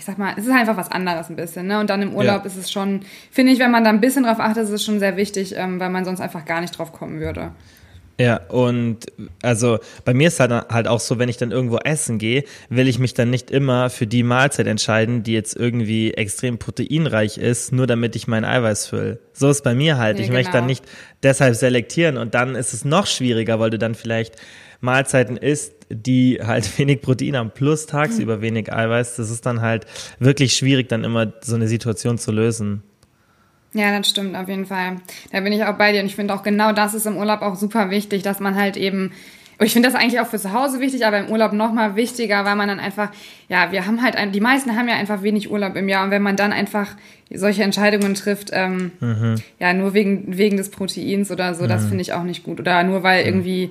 ich 0.02 0.06
sag 0.06 0.18
mal, 0.18 0.34
es 0.36 0.48
ist 0.48 0.52
einfach 0.52 0.78
was 0.78 0.90
anderes 0.90 1.30
ein 1.30 1.36
bisschen. 1.36 1.68
Ne? 1.68 1.80
Und 1.80 1.92
dann 1.92 2.02
im 2.02 2.16
Urlaub 2.16 2.42
ja. 2.42 2.46
ist 2.48 2.58
es 2.58 2.72
schon, 2.72 3.02
finde 3.30 3.54
ich, 3.54 3.60
wenn 3.60 3.70
man 3.70 3.84
da 3.84 3.92
ein 3.92 4.02
bisschen 4.02 4.24
drauf 4.24 4.40
achtet, 4.40 4.64
ist 4.64 4.72
es 4.72 4.84
schon 4.84 5.00
sehr 5.00 5.16
wichtig, 5.16 5.54
ähm, 5.56 5.80
weil 5.80 5.92
man 5.92 6.06
sonst 6.06 6.22
einfach 6.22 6.44
gar 6.44 6.60
nicht 6.60 6.76
drauf 6.76 6.92
kommen 6.92 7.20
würde. 7.20 7.52
Ja, 8.20 8.38
und 8.50 9.06
also 9.44 9.78
bei 10.04 10.16
mir 10.16 10.30
ist 10.30 10.40
halt, 10.40 10.52
halt 10.52 10.88
auch 10.88 11.00
so, 11.00 11.20
wenn 11.20 11.30
ich 11.30 11.38
dann 11.38 11.52
irgendwo 11.52 11.78
essen 11.78 12.18
gehe, 12.18 12.46
will 12.70 12.88
ich 12.88 12.98
mich 12.98 13.14
dann 13.14 13.30
nicht 13.30 13.52
immer 13.52 13.92
für 13.92 14.08
die 14.08 14.24
Mahlzeit 14.24 14.66
entscheiden, 14.66 15.22
die 15.22 15.34
jetzt 15.34 15.56
irgendwie 15.56 16.16
extrem 16.16 16.58
proteinreich 16.58 17.38
ist, 17.38 17.72
nur 17.72 17.86
damit 17.86 18.16
ich 18.16 18.28
mein 18.28 18.44
Eiweiß 18.44 18.88
fülle. 18.88 19.20
So 19.34 19.52
ist 19.52 19.64
bei 19.64 19.76
mir 19.76 20.00
halt. 20.00 20.18
Ja, 20.18 20.22
ich 20.22 20.30
genau. 20.30 20.40
möchte 20.40 20.54
dann 20.54 20.66
nicht 20.66 20.84
deshalb 21.22 21.56
selektieren 21.56 22.18
und 22.18 22.34
dann 22.34 22.56
ist 22.56 22.74
es 22.74 22.86
noch 22.86 23.06
schwieriger, 23.06 23.60
weil 23.60 23.70
du 23.70 23.78
dann 23.78 23.94
vielleicht 23.94 24.36
Mahlzeiten 24.82 25.38
isst, 25.38 25.74
die 25.90 26.40
halt 26.44 26.78
wenig 26.78 27.02
Protein 27.02 27.38
haben, 27.38 27.52
plus 27.52 27.86
tagsüber 27.86 28.38
mhm. 28.38 28.42
wenig 28.42 28.74
Eiweiß. 28.74 29.16
Das 29.16 29.30
ist 29.30 29.46
dann 29.46 29.62
halt 29.62 29.86
wirklich 30.20 30.54
schwierig, 30.54 30.90
dann 30.90 31.04
immer 31.04 31.32
so 31.42 31.56
eine 31.56 31.68
Situation 31.68 32.18
zu 32.18 32.32
lösen. 32.32 32.84
Ja, 33.74 33.98
das 33.98 34.10
stimmt 34.10 34.36
auf 34.36 34.50
jeden 34.50 34.66
Fall. 34.66 34.98
Da 35.32 35.40
bin 35.40 35.54
ich 35.54 35.64
auch 35.64 35.78
bei 35.78 35.94
dir 35.94 36.02
und 36.02 36.08
ich 36.08 36.16
finde 36.16 36.34
auch 36.34 36.44
genau 36.44 36.74
das 36.74 36.94
ist 36.94 37.06
im 37.06 37.16
Urlaub 37.16 37.42
auch 37.42 37.56
super 37.56 37.90
wichtig, 37.90 38.22
dass 38.22 38.42
man 38.42 38.56
halt 38.56 38.76
eben 38.76 39.12
ich 39.64 39.74
finde 39.74 39.90
das 39.90 40.00
eigentlich 40.00 40.20
auch 40.20 40.28
für 40.28 40.40
zu 40.40 40.54
Hause 40.54 40.80
wichtig, 40.80 41.06
aber 41.06 41.20
im 41.20 41.30
Urlaub 41.30 41.54
noch 41.54 41.72
mal 41.72 41.96
wichtiger, 41.96 42.46
weil 42.46 42.56
man 42.56 42.68
dann 42.68 42.80
einfach, 42.80 43.12
ja, 43.48 43.72
wir 43.72 43.86
haben 43.86 44.02
halt, 44.02 44.16
die 44.34 44.40
meisten 44.40 44.76
haben 44.76 44.88
ja 44.88 44.96
einfach 44.96 45.22
wenig 45.22 45.52
Urlaub 45.52 45.76
im 45.76 45.88
Jahr 45.88 46.04
und 46.04 46.12
wenn 46.12 46.24
man 46.24 46.36
dann 46.36 46.52
einfach 46.52 46.96
solche 47.32 47.64
Entscheidungen 47.64 48.16
trifft, 48.16 48.50
ähm, 48.54 48.92
mhm. 49.00 49.36
ja, 49.60 49.74
nur 49.74 49.94
wegen, 49.94 50.38
wegen 50.38 50.58
des 50.58 50.72
Proteins 50.72 51.30
oder 51.30 51.54
so, 51.54 51.66
mhm. 51.66 51.70
das 51.70 51.86
finde 51.86 52.02
ich 52.02 52.14
auch 52.14 52.24
nicht 52.24 52.44
gut. 52.44 52.60
Oder 52.60 52.84
nur 52.84 53.04
weil 53.04 53.22
mhm. 53.22 53.28
irgendwie 53.28 53.70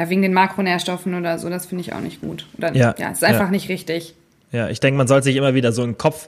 ja, 0.00 0.08
wegen 0.08 0.22
den 0.22 0.32
Makronährstoffen 0.32 1.14
oder 1.14 1.38
so, 1.38 1.50
das 1.50 1.66
finde 1.66 1.82
ich 1.82 1.92
auch 1.92 2.00
nicht 2.00 2.22
gut. 2.22 2.46
Oder, 2.56 2.74
ja, 2.74 2.94
ja, 2.98 3.10
ist 3.10 3.22
einfach 3.22 3.44
ja. 3.44 3.50
nicht 3.50 3.68
richtig. 3.68 4.14
Ja, 4.50 4.70
ich 4.70 4.80
denke, 4.80 4.96
man 4.96 5.06
sollte 5.06 5.24
sich 5.24 5.36
immer 5.36 5.52
wieder 5.54 5.72
so 5.72 5.82
in 5.82 5.90
den 5.90 5.98
Kopf 5.98 6.26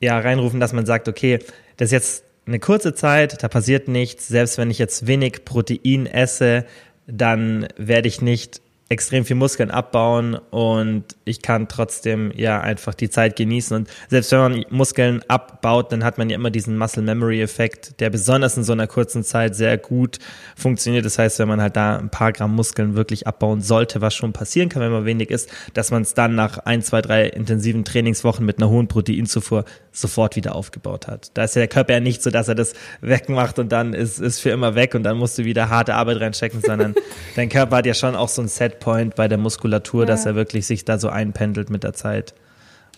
ja, 0.00 0.18
reinrufen, 0.18 0.58
dass 0.58 0.72
man 0.72 0.84
sagt, 0.84 1.06
okay, 1.06 1.38
das 1.76 1.86
ist 1.86 1.92
jetzt 1.92 2.24
eine 2.44 2.58
kurze 2.58 2.92
Zeit, 2.92 3.40
da 3.40 3.46
passiert 3.46 3.86
nichts. 3.86 4.26
Selbst 4.26 4.58
wenn 4.58 4.68
ich 4.68 4.80
jetzt 4.80 5.06
wenig 5.06 5.44
Protein 5.44 6.06
esse, 6.06 6.64
dann 7.06 7.68
werde 7.76 8.08
ich 8.08 8.20
nicht 8.20 8.60
extrem 8.88 9.24
viel 9.24 9.34
Muskeln 9.34 9.72
abbauen 9.72 10.36
und 10.50 11.04
ich 11.24 11.42
kann 11.42 11.66
trotzdem 11.66 12.30
ja 12.36 12.60
einfach 12.60 12.94
die 12.94 13.10
Zeit 13.10 13.34
genießen. 13.34 13.76
Und 13.76 13.90
selbst 14.08 14.30
wenn 14.30 14.38
man 14.38 14.64
Muskeln 14.70 15.22
abbaut, 15.26 15.90
dann 15.90 16.04
hat 16.04 16.18
man 16.18 16.30
ja 16.30 16.36
immer 16.36 16.50
diesen 16.50 16.78
Muscle 16.78 17.02
Memory 17.02 17.42
Effekt, 17.42 17.98
der 18.00 18.10
besonders 18.10 18.56
in 18.56 18.62
so 18.62 18.72
einer 18.72 18.86
kurzen 18.86 19.24
Zeit 19.24 19.56
sehr 19.56 19.76
gut 19.76 20.20
funktioniert. 20.54 21.04
Das 21.04 21.18
heißt, 21.18 21.40
wenn 21.40 21.48
man 21.48 21.60
halt 21.60 21.74
da 21.74 21.96
ein 21.96 22.10
paar 22.10 22.32
Gramm 22.32 22.54
Muskeln 22.54 22.94
wirklich 22.94 23.26
abbauen 23.26 23.60
sollte, 23.60 24.00
was 24.00 24.14
schon 24.14 24.32
passieren 24.32 24.68
kann, 24.68 24.82
wenn 24.82 24.92
man 24.92 25.04
wenig 25.04 25.30
isst, 25.30 25.50
dass 25.74 25.90
man 25.90 26.02
es 26.02 26.14
dann 26.14 26.36
nach 26.36 26.58
ein, 26.58 26.80
zwei, 26.82 27.02
drei 27.02 27.26
intensiven 27.26 27.84
Trainingswochen 27.84 28.46
mit 28.46 28.58
einer 28.58 28.70
hohen 28.70 28.86
Proteinzufuhr 28.86 29.64
sofort 29.90 30.36
wieder 30.36 30.54
aufgebaut 30.54 31.08
hat. 31.08 31.30
Da 31.34 31.44
ist 31.44 31.56
ja 31.56 31.60
der 31.60 31.68
Körper 31.68 31.94
ja 31.94 32.00
nicht 32.00 32.22
so, 32.22 32.30
dass 32.30 32.46
er 32.46 32.54
das 32.54 32.74
wegmacht 33.00 33.58
und 33.58 33.72
dann 33.72 33.94
ist, 33.94 34.20
ist 34.20 34.38
für 34.38 34.50
immer 34.50 34.76
weg 34.76 34.94
und 34.94 35.02
dann 35.02 35.16
musst 35.16 35.38
du 35.38 35.44
wieder 35.44 35.70
harte 35.70 35.94
Arbeit 35.94 36.20
reinstecken, 36.20 36.60
sondern 36.60 36.94
dein 37.34 37.48
Körper 37.48 37.78
hat 37.78 37.86
ja 37.86 37.94
schon 37.94 38.14
auch 38.14 38.28
so 38.28 38.42
ein 38.42 38.48
Setpoint 38.76 39.16
bei 39.16 39.28
der 39.28 39.38
Muskulatur, 39.38 40.02
ja. 40.02 40.06
dass 40.06 40.26
er 40.26 40.34
wirklich 40.34 40.66
sich 40.66 40.84
da 40.84 40.98
so 40.98 41.08
einpendelt 41.08 41.70
mit 41.70 41.84
der 41.84 41.92
Zeit. 41.92 42.34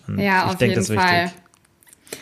Und 0.07 0.19
ja, 0.19 0.45
ich 0.45 0.51
auf 0.53 0.57
denke, 0.57 0.81
jeden 0.81 0.99
Fall. 0.99 1.25
Wichtig. 1.25 1.43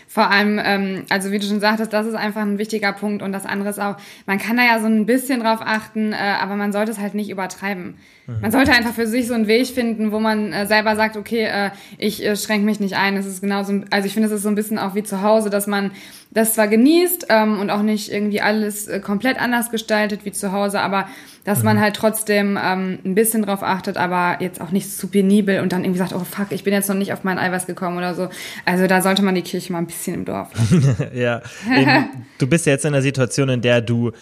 Vor 0.08 0.30
allem, 0.30 0.60
ähm, 0.62 1.04
also 1.10 1.30
wie 1.30 1.38
du 1.38 1.46
schon 1.46 1.60
sagtest, 1.60 1.92
das 1.92 2.06
ist 2.06 2.14
einfach 2.14 2.42
ein 2.42 2.58
wichtiger 2.58 2.92
Punkt 2.92 3.22
und 3.22 3.32
das 3.32 3.46
andere 3.46 3.68
ist 3.68 3.78
auch, 3.78 3.96
man 4.26 4.38
kann 4.38 4.56
da 4.56 4.64
ja 4.64 4.80
so 4.80 4.86
ein 4.86 5.06
bisschen 5.06 5.40
drauf 5.40 5.60
achten, 5.62 6.12
äh, 6.12 6.16
aber 6.16 6.56
man 6.56 6.72
sollte 6.72 6.90
es 6.90 6.98
halt 6.98 7.14
nicht 7.14 7.30
übertreiben. 7.30 7.98
Mhm. 8.26 8.40
Man 8.40 8.52
sollte 8.52 8.72
einfach 8.72 8.92
für 8.92 9.06
sich 9.06 9.26
so 9.26 9.34
einen 9.34 9.46
Weg 9.46 9.66
finden, 9.68 10.12
wo 10.12 10.20
man 10.20 10.52
äh, 10.52 10.66
selber 10.66 10.96
sagt, 10.96 11.16
okay, 11.16 11.44
äh, 11.44 11.70
ich 11.98 12.24
äh, 12.24 12.36
schränke 12.36 12.64
mich 12.64 12.80
nicht 12.80 12.96
ein. 12.96 13.16
Es 13.16 13.26
ist 13.26 13.40
genauso, 13.40 13.82
also 13.90 14.06
ich 14.06 14.14
finde, 14.14 14.28
es 14.28 14.34
ist 14.34 14.42
so 14.42 14.48
ein 14.48 14.54
bisschen 14.54 14.78
auch 14.78 14.94
wie 14.94 15.02
zu 15.02 15.22
Hause, 15.22 15.50
dass 15.50 15.66
man 15.66 15.92
das 16.32 16.54
zwar 16.54 16.68
genießt 16.68 17.26
ähm, 17.30 17.60
und 17.60 17.70
auch 17.70 17.82
nicht 17.82 18.12
irgendwie 18.12 18.40
alles 18.40 18.88
äh, 18.88 19.00
komplett 19.00 19.40
anders 19.40 19.70
gestaltet 19.70 20.24
wie 20.24 20.32
zu 20.32 20.52
Hause, 20.52 20.80
aber 20.80 21.08
dass 21.44 21.62
man 21.62 21.76
mhm. 21.76 21.80
halt 21.80 21.96
trotzdem 21.96 22.58
ähm, 22.62 22.98
ein 23.04 23.14
bisschen 23.14 23.42
drauf 23.42 23.62
achtet, 23.62 23.96
aber 23.96 24.42
jetzt 24.42 24.60
auch 24.60 24.72
nicht 24.72 24.90
zu 24.90 25.06
penibel 25.06 25.60
und 25.60 25.72
dann 25.72 25.84
irgendwie 25.84 26.00
sagt, 26.00 26.12
oh 26.12 26.24
fuck, 26.28 26.48
ich 26.50 26.64
bin 26.64 26.74
jetzt 26.74 26.88
noch 26.88 26.96
nicht 26.96 27.12
auf 27.12 27.24
mein 27.24 27.38
Eiweiß 27.38 27.66
gekommen 27.66 27.96
oder 27.96 28.14
so. 28.14 28.28
Also 28.64 28.86
da 28.86 29.00
sollte 29.00 29.22
man 29.22 29.34
die 29.34 29.42
Kirche 29.42 29.72
mal 29.72 29.78
ein 29.78 29.86
bisschen 29.86 30.14
im 30.14 30.24
Dorf 30.24 30.50
ja, 31.14 31.40
Eben, 31.74 32.26
du 32.38 32.46
bist 32.46 32.66
ja 32.66 32.72
jetzt 32.72 32.84
in 32.84 32.92
einer 32.92 33.02
Situation, 33.02 33.48
in 33.48 33.62
der 33.62 33.80
du 33.80 34.12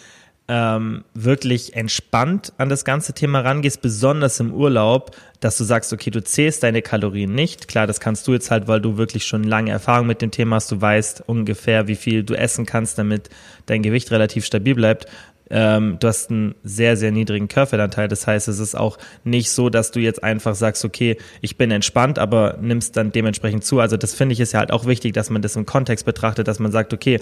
ähm, 0.47 1.05
wirklich 1.15 1.75
entspannt 1.75 2.53
an 2.59 2.69
das 2.69 2.85
ganze 2.85 3.15
Thema 3.15 3.41
rangehst, 3.41 3.81
besonders 3.81 4.41
im 4.41 4.53
Urlaub, 4.53 5.17
dass 5.41 5.57
du 5.57 5.65
sagst, 5.65 5.93
okay, 5.93 6.11
du 6.11 6.23
zählst 6.23 6.63
deine 6.63 6.83
Kalorien 6.83 7.35
nicht. 7.35 7.67
Klar, 7.67 7.87
das 7.87 7.99
kannst 7.99 8.27
du 8.29 8.33
jetzt 8.33 8.51
halt, 8.51 8.69
weil 8.69 8.81
du 8.81 8.99
wirklich 8.99 9.25
schon 9.27 9.45
lange 9.45 9.71
Erfahrung 9.71 10.07
mit 10.07 10.21
dem 10.21 10.31
Thema 10.31 10.57
hast. 10.57 10.71
Du 10.71 10.81
weißt 10.81 11.25
ungefähr, 11.27 11.89
wie 11.89 11.97
viel 11.97 12.25
du 12.25 12.35
essen 12.35 12.67
kannst, 12.67 12.99
damit 12.99 13.31
dein 13.67 13.83
Gewicht 13.83 14.11
relativ 14.11 14.45
stabil 14.45 14.75
bleibt. 14.75 15.07
Ähm, 15.51 15.99
du 16.01 16.09
hast 16.09 16.31
einen 16.31 16.55
sehr, 16.63 16.97
sehr 16.97 17.11
niedrigen 17.11 17.49
Körperfettanteil. 17.49 18.09
Das 18.09 18.27
heißt, 18.27 18.49
es 18.49 18.59
ist 18.59 18.75
auch 18.75 18.99
nicht 19.25 19.51
so, 19.51 19.69
dass 19.69 19.91
du 19.91 20.01
jetzt 20.01 20.23
einfach 20.25 20.55
sagst, 20.55 20.85
okay, 20.85 21.17
ich 21.43 21.57
bin 21.57 21.71
entspannt, 21.71 22.19
aber 22.19 22.59
nimmst 22.61 22.97
dann 22.97 23.13
dementsprechend 23.13 23.65
zu. 23.65 23.81
Also 23.81 23.97
das 23.97 24.15
finde 24.15 24.33
ich 24.33 24.41
ist 24.41 24.53
ja 24.53 24.61
halt 24.61 24.73
auch 24.73 24.87
wichtig, 24.87 25.13
dass 25.13 25.31
man 25.31 25.43
das 25.43 25.57
im 25.57 25.67
Kontext 25.67 26.07
betrachtet, 26.07 26.49
dass 26.49 26.59
man 26.59 26.73
sagt, 26.73 26.95
okay, 26.95 27.21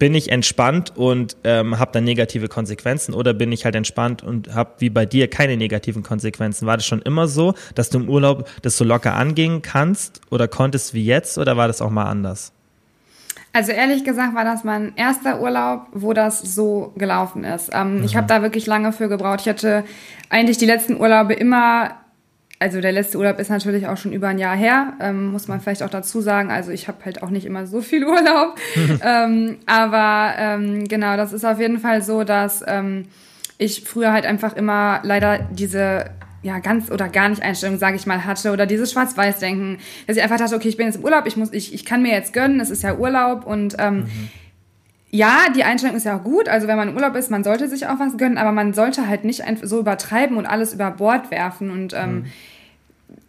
bin 0.00 0.14
ich 0.14 0.32
entspannt 0.32 0.96
und 0.96 1.36
ähm, 1.44 1.78
habe 1.78 1.92
dann 1.92 2.04
negative 2.04 2.48
Konsequenzen 2.48 3.14
oder 3.14 3.34
bin 3.34 3.52
ich 3.52 3.64
halt 3.66 3.76
entspannt 3.76 4.24
und 4.24 4.52
habe 4.52 4.70
wie 4.78 4.90
bei 4.90 5.06
dir 5.06 5.28
keine 5.28 5.56
negativen 5.56 6.02
Konsequenzen? 6.02 6.66
War 6.66 6.78
das 6.78 6.86
schon 6.86 7.02
immer 7.02 7.28
so, 7.28 7.54
dass 7.74 7.90
du 7.90 7.98
im 7.98 8.08
Urlaub 8.08 8.48
das 8.62 8.78
so 8.78 8.84
locker 8.84 9.14
angehen 9.14 9.60
kannst 9.62 10.22
oder 10.30 10.48
konntest 10.48 10.94
wie 10.94 11.04
jetzt 11.04 11.36
oder 11.38 11.56
war 11.58 11.68
das 11.68 11.82
auch 11.82 11.90
mal 11.90 12.06
anders? 12.06 12.52
Also 13.52 13.72
ehrlich 13.72 14.02
gesagt 14.04 14.34
war 14.34 14.44
das 14.44 14.64
mein 14.64 14.96
erster 14.96 15.40
Urlaub, 15.40 15.88
wo 15.92 16.14
das 16.14 16.40
so 16.40 16.92
gelaufen 16.96 17.44
ist. 17.44 17.70
Ähm, 17.72 17.98
mhm. 17.98 18.04
Ich 18.04 18.16
habe 18.16 18.26
da 18.26 18.40
wirklich 18.40 18.66
lange 18.66 18.92
für 18.92 19.08
gebraucht. 19.08 19.40
Ich 19.42 19.48
hatte 19.48 19.84
eigentlich 20.30 20.56
die 20.56 20.66
letzten 20.66 20.98
Urlaube 20.98 21.34
immer 21.34 21.99
also 22.60 22.82
der 22.82 22.92
letzte 22.92 23.16
Urlaub 23.16 23.38
ist 23.40 23.48
natürlich 23.48 23.86
auch 23.86 23.96
schon 23.96 24.12
über 24.12 24.28
ein 24.28 24.38
Jahr 24.38 24.54
her, 24.54 24.92
ähm, 25.00 25.32
muss 25.32 25.48
man 25.48 25.60
vielleicht 25.60 25.82
auch 25.82 25.88
dazu 25.88 26.20
sagen. 26.20 26.50
Also 26.50 26.70
ich 26.70 26.88
habe 26.88 26.98
halt 27.06 27.22
auch 27.22 27.30
nicht 27.30 27.46
immer 27.46 27.66
so 27.66 27.80
viel 27.80 28.04
Urlaub. 28.06 28.56
ähm, 29.02 29.56
aber 29.64 30.34
ähm, 30.36 30.86
genau, 30.86 31.16
das 31.16 31.32
ist 31.32 31.44
auf 31.44 31.58
jeden 31.58 31.78
Fall 31.78 32.02
so, 32.02 32.22
dass 32.22 32.62
ähm, 32.66 33.06
ich 33.56 33.82
früher 33.82 34.12
halt 34.12 34.26
einfach 34.26 34.54
immer 34.56 35.00
leider 35.02 35.38
diese 35.50 36.10
ja 36.42 36.58
ganz 36.58 36.90
oder 36.90 37.08
gar 37.08 37.30
nicht 37.30 37.42
Einstellung, 37.42 37.78
sage 37.78 37.96
ich 37.96 38.06
mal, 38.06 38.24
hatte 38.24 38.52
oder 38.52 38.66
dieses 38.66 38.92
Schwarz-Weiß-Denken, 38.92 39.78
dass 40.06 40.16
ich 40.16 40.22
einfach 40.22 40.38
dachte, 40.38 40.54
okay, 40.54 40.68
ich 40.68 40.76
bin 40.76 40.86
jetzt 40.86 40.96
im 40.96 41.04
Urlaub, 41.04 41.26
ich 41.26 41.36
muss, 41.36 41.52
ich, 41.52 41.72
ich 41.74 41.84
kann 41.84 42.02
mir 42.02 42.12
jetzt 42.12 42.32
gönnen, 42.32 42.60
es 42.60 42.70
ist 42.70 42.82
ja 42.82 42.96
Urlaub 42.96 43.46
und 43.46 43.76
ähm, 43.78 43.96
mhm. 44.00 44.30
Ja, 45.10 45.46
die 45.54 45.64
Einstellung 45.64 45.96
ist 45.96 46.04
ja 46.04 46.16
auch 46.16 46.24
gut. 46.24 46.48
Also 46.48 46.68
wenn 46.68 46.76
man 46.76 46.88
im 46.88 46.94
Urlaub 46.94 47.16
ist, 47.16 47.30
man 47.30 47.44
sollte 47.44 47.68
sich 47.68 47.86
auch 47.86 47.98
was 47.98 48.16
gönnen, 48.16 48.38
aber 48.38 48.52
man 48.52 48.74
sollte 48.74 49.08
halt 49.08 49.24
nicht 49.24 49.42
so 49.62 49.80
übertreiben 49.80 50.36
und 50.36 50.46
alles 50.46 50.72
über 50.72 50.90
Bord 50.90 51.30
werfen 51.30 51.70
und 51.70 51.94
ähm, 51.94 52.12
mhm 52.12 52.24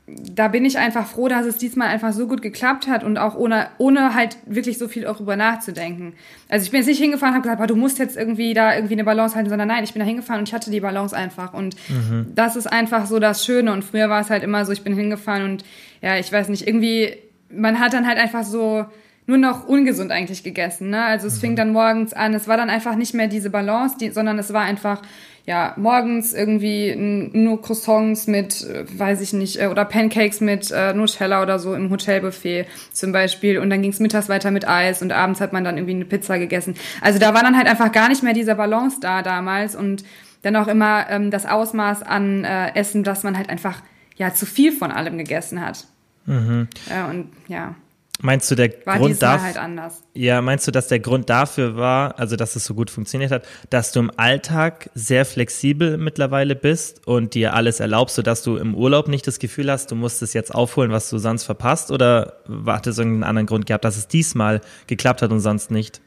da 0.07 0.47
bin 0.47 0.65
ich 0.65 0.77
einfach 0.77 1.05
froh, 1.05 1.27
dass 1.27 1.45
es 1.45 1.57
diesmal 1.57 1.87
einfach 1.87 2.13
so 2.13 2.27
gut 2.27 2.41
geklappt 2.41 2.87
hat 2.87 3.03
und 3.03 3.17
auch 3.17 3.35
ohne, 3.35 3.67
ohne 3.77 4.13
halt 4.13 4.37
wirklich 4.45 4.77
so 4.77 4.87
viel 4.87 5.07
auch 5.07 5.17
drüber 5.17 5.35
nachzudenken. 5.35 6.13
Also 6.49 6.65
ich 6.65 6.71
bin 6.71 6.79
jetzt 6.79 6.87
nicht 6.87 6.99
hingefahren 6.99 7.33
und 7.33 7.45
habe 7.45 7.55
gesagt, 7.55 7.69
du 7.69 7.75
musst 7.75 7.99
jetzt 7.99 8.17
irgendwie 8.17 8.53
da 8.53 8.75
irgendwie 8.75 8.93
eine 8.93 9.03
Balance 9.03 9.35
halten, 9.35 9.49
sondern 9.49 9.67
nein, 9.67 9.83
ich 9.83 9.93
bin 9.93 9.99
da 9.99 10.05
hingefahren 10.05 10.39
und 10.39 10.49
ich 10.49 10.53
hatte 10.53 10.71
die 10.71 10.79
Balance 10.79 11.15
einfach. 11.15 11.53
Und 11.53 11.75
mhm. 11.89 12.27
das 12.35 12.55
ist 12.55 12.67
einfach 12.67 13.05
so 13.05 13.19
das 13.19 13.45
Schöne. 13.45 13.71
Und 13.71 13.83
früher 13.83 14.09
war 14.09 14.21
es 14.21 14.29
halt 14.29 14.43
immer 14.43 14.65
so, 14.65 14.71
ich 14.71 14.83
bin 14.83 14.95
hingefahren 14.95 15.43
und 15.43 15.63
ja, 16.01 16.17
ich 16.17 16.31
weiß 16.31 16.49
nicht, 16.49 16.67
irgendwie, 16.67 17.15
man 17.49 17.79
hat 17.79 17.93
dann 17.93 18.07
halt 18.07 18.17
einfach 18.17 18.43
so 18.43 18.85
nur 19.27 19.37
noch 19.37 19.67
ungesund 19.67 20.11
eigentlich 20.11 20.43
gegessen. 20.43 20.89
Ne? 20.89 21.03
Also 21.03 21.27
es 21.27 21.37
mhm. 21.37 21.39
fing 21.39 21.55
dann 21.55 21.71
morgens 21.71 22.13
an, 22.13 22.33
es 22.33 22.47
war 22.47 22.57
dann 22.57 22.69
einfach 22.69 22.95
nicht 22.95 23.13
mehr 23.13 23.27
diese 23.27 23.49
Balance, 23.49 23.95
die, 23.99 24.09
sondern 24.09 24.39
es 24.39 24.51
war 24.53 24.61
einfach 24.61 25.01
ja, 25.45 25.73
morgens 25.75 26.33
irgendwie 26.33 26.95
nur 26.95 27.61
Croissants 27.61 28.27
mit, 28.27 28.61
äh, 28.61 28.85
weiß 28.87 29.21
ich 29.21 29.33
nicht, 29.33 29.59
äh, 29.59 29.67
oder 29.67 29.85
Pancakes 29.85 30.39
mit 30.39 30.69
äh, 30.71 30.93
Nutella 30.93 31.41
oder 31.41 31.57
so 31.57 31.73
im 31.73 31.89
Hotelbuffet 31.89 32.65
zum 32.91 33.11
Beispiel. 33.11 33.57
Und 33.57 33.69
dann 33.69 33.81
ging 33.81 33.91
es 33.91 33.99
mittags 33.99 34.29
weiter 34.29 34.51
mit 34.51 34.67
Eis 34.67 35.01
und 35.01 35.11
abends 35.11 35.41
hat 35.41 35.51
man 35.51 35.63
dann 35.63 35.77
irgendwie 35.77 35.95
eine 35.95 36.05
Pizza 36.05 36.37
gegessen. 36.37 36.75
Also 37.01 37.17
da 37.17 37.33
war 37.33 37.41
dann 37.41 37.57
halt 37.57 37.67
einfach 37.67 37.91
gar 37.91 38.09
nicht 38.09 38.21
mehr 38.21 38.33
dieser 38.33 38.55
Balance 38.55 38.99
da 39.01 39.23
damals 39.23 39.75
und 39.75 40.03
dann 40.43 40.55
auch 40.55 40.67
immer 40.67 41.09
ähm, 41.09 41.31
das 41.31 41.45
Ausmaß 41.45 42.03
an 42.03 42.43
äh, 42.43 42.75
Essen, 42.75 43.03
dass 43.03 43.23
man 43.23 43.35
halt 43.37 43.49
einfach 43.49 43.81
ja 44.17 44.33
zu 44.33 44.45
viel 44.45 44.71
von 44.71 44.91
allem 44.91 45.17
gegessen 45.17 45.65
hat. 45.65 45.87
Mhm. 46.27 46.67
Äh, 46.89 47.09
und 47.09 47.29
ja. 47.47 47.75
Meinst 48.23 48.51
du, 48.51 48.55
der 48.55 48.71
war 48.85 48.99
Grund 48.99 49.19
dafür, 49.21 49.45
halt 49.45 49.57
anders. 49.57 50.03
Ja, 50.13 50.41
meinst 50.41 50.67
du, 50.67 50.71
dass 50.71 50.87
der 50.87 50.99
Grund 50.99 51.29
dafür 51.29 51.75
war, 51.75 52.19
also 52.19 52.35
dass 52.35 52.55
es 52.55 52.65
so 52.65 52.75
gut 52.75 52.91
funktioniert 52.91 53.31
hat, 53.31 53.45
dass 53.71 53.91
du 53.91 53.99
im 53.99 54.11
Alltag 54.15 54.91
sehr 54.93 55.25
flexibel 55.25 55.97
mittlerweile 55.97 56.55
bist 56.55 57.07
und 57.07 57.33
dir 57.33 57.55
alles 57.55 57.79
erlaubst, 57.79 58.15
sodass 58.15 58.43
du 58.43 58.57
im 58.57 58.75
Urlaub 58.75 59.07
nicht 59.07 59.25
das 59.25 59.39
Gefühl 59.39 59.71
hast, 59.71 59.89
du 59.89 59.95
musst 59.95 60.21
es 60.21 60.33
jetzt 60.33 60.53
aufholen, 60.53 60.91
was 60.91 61.09
du 61.09 61.17
sonst 61.17 61.45
verpasst? 61.45 61.89
Oder 61.89 62.37
hat 62.67 62.85
es 62.85 62.99
irgendeinen 62.99 63.23
anderen 63.23 63.47
Grund 63.47 63.65
gehabt, 63.65 63.85
dass 63.85 63.97
es 63.97 64.07
diesmal 64.07 64.61
geklappt 64.85 65.23
hat 65.23 65.31
und 65.31 65.39
sonst 65.39 65.71
nicht? 65.71 65.99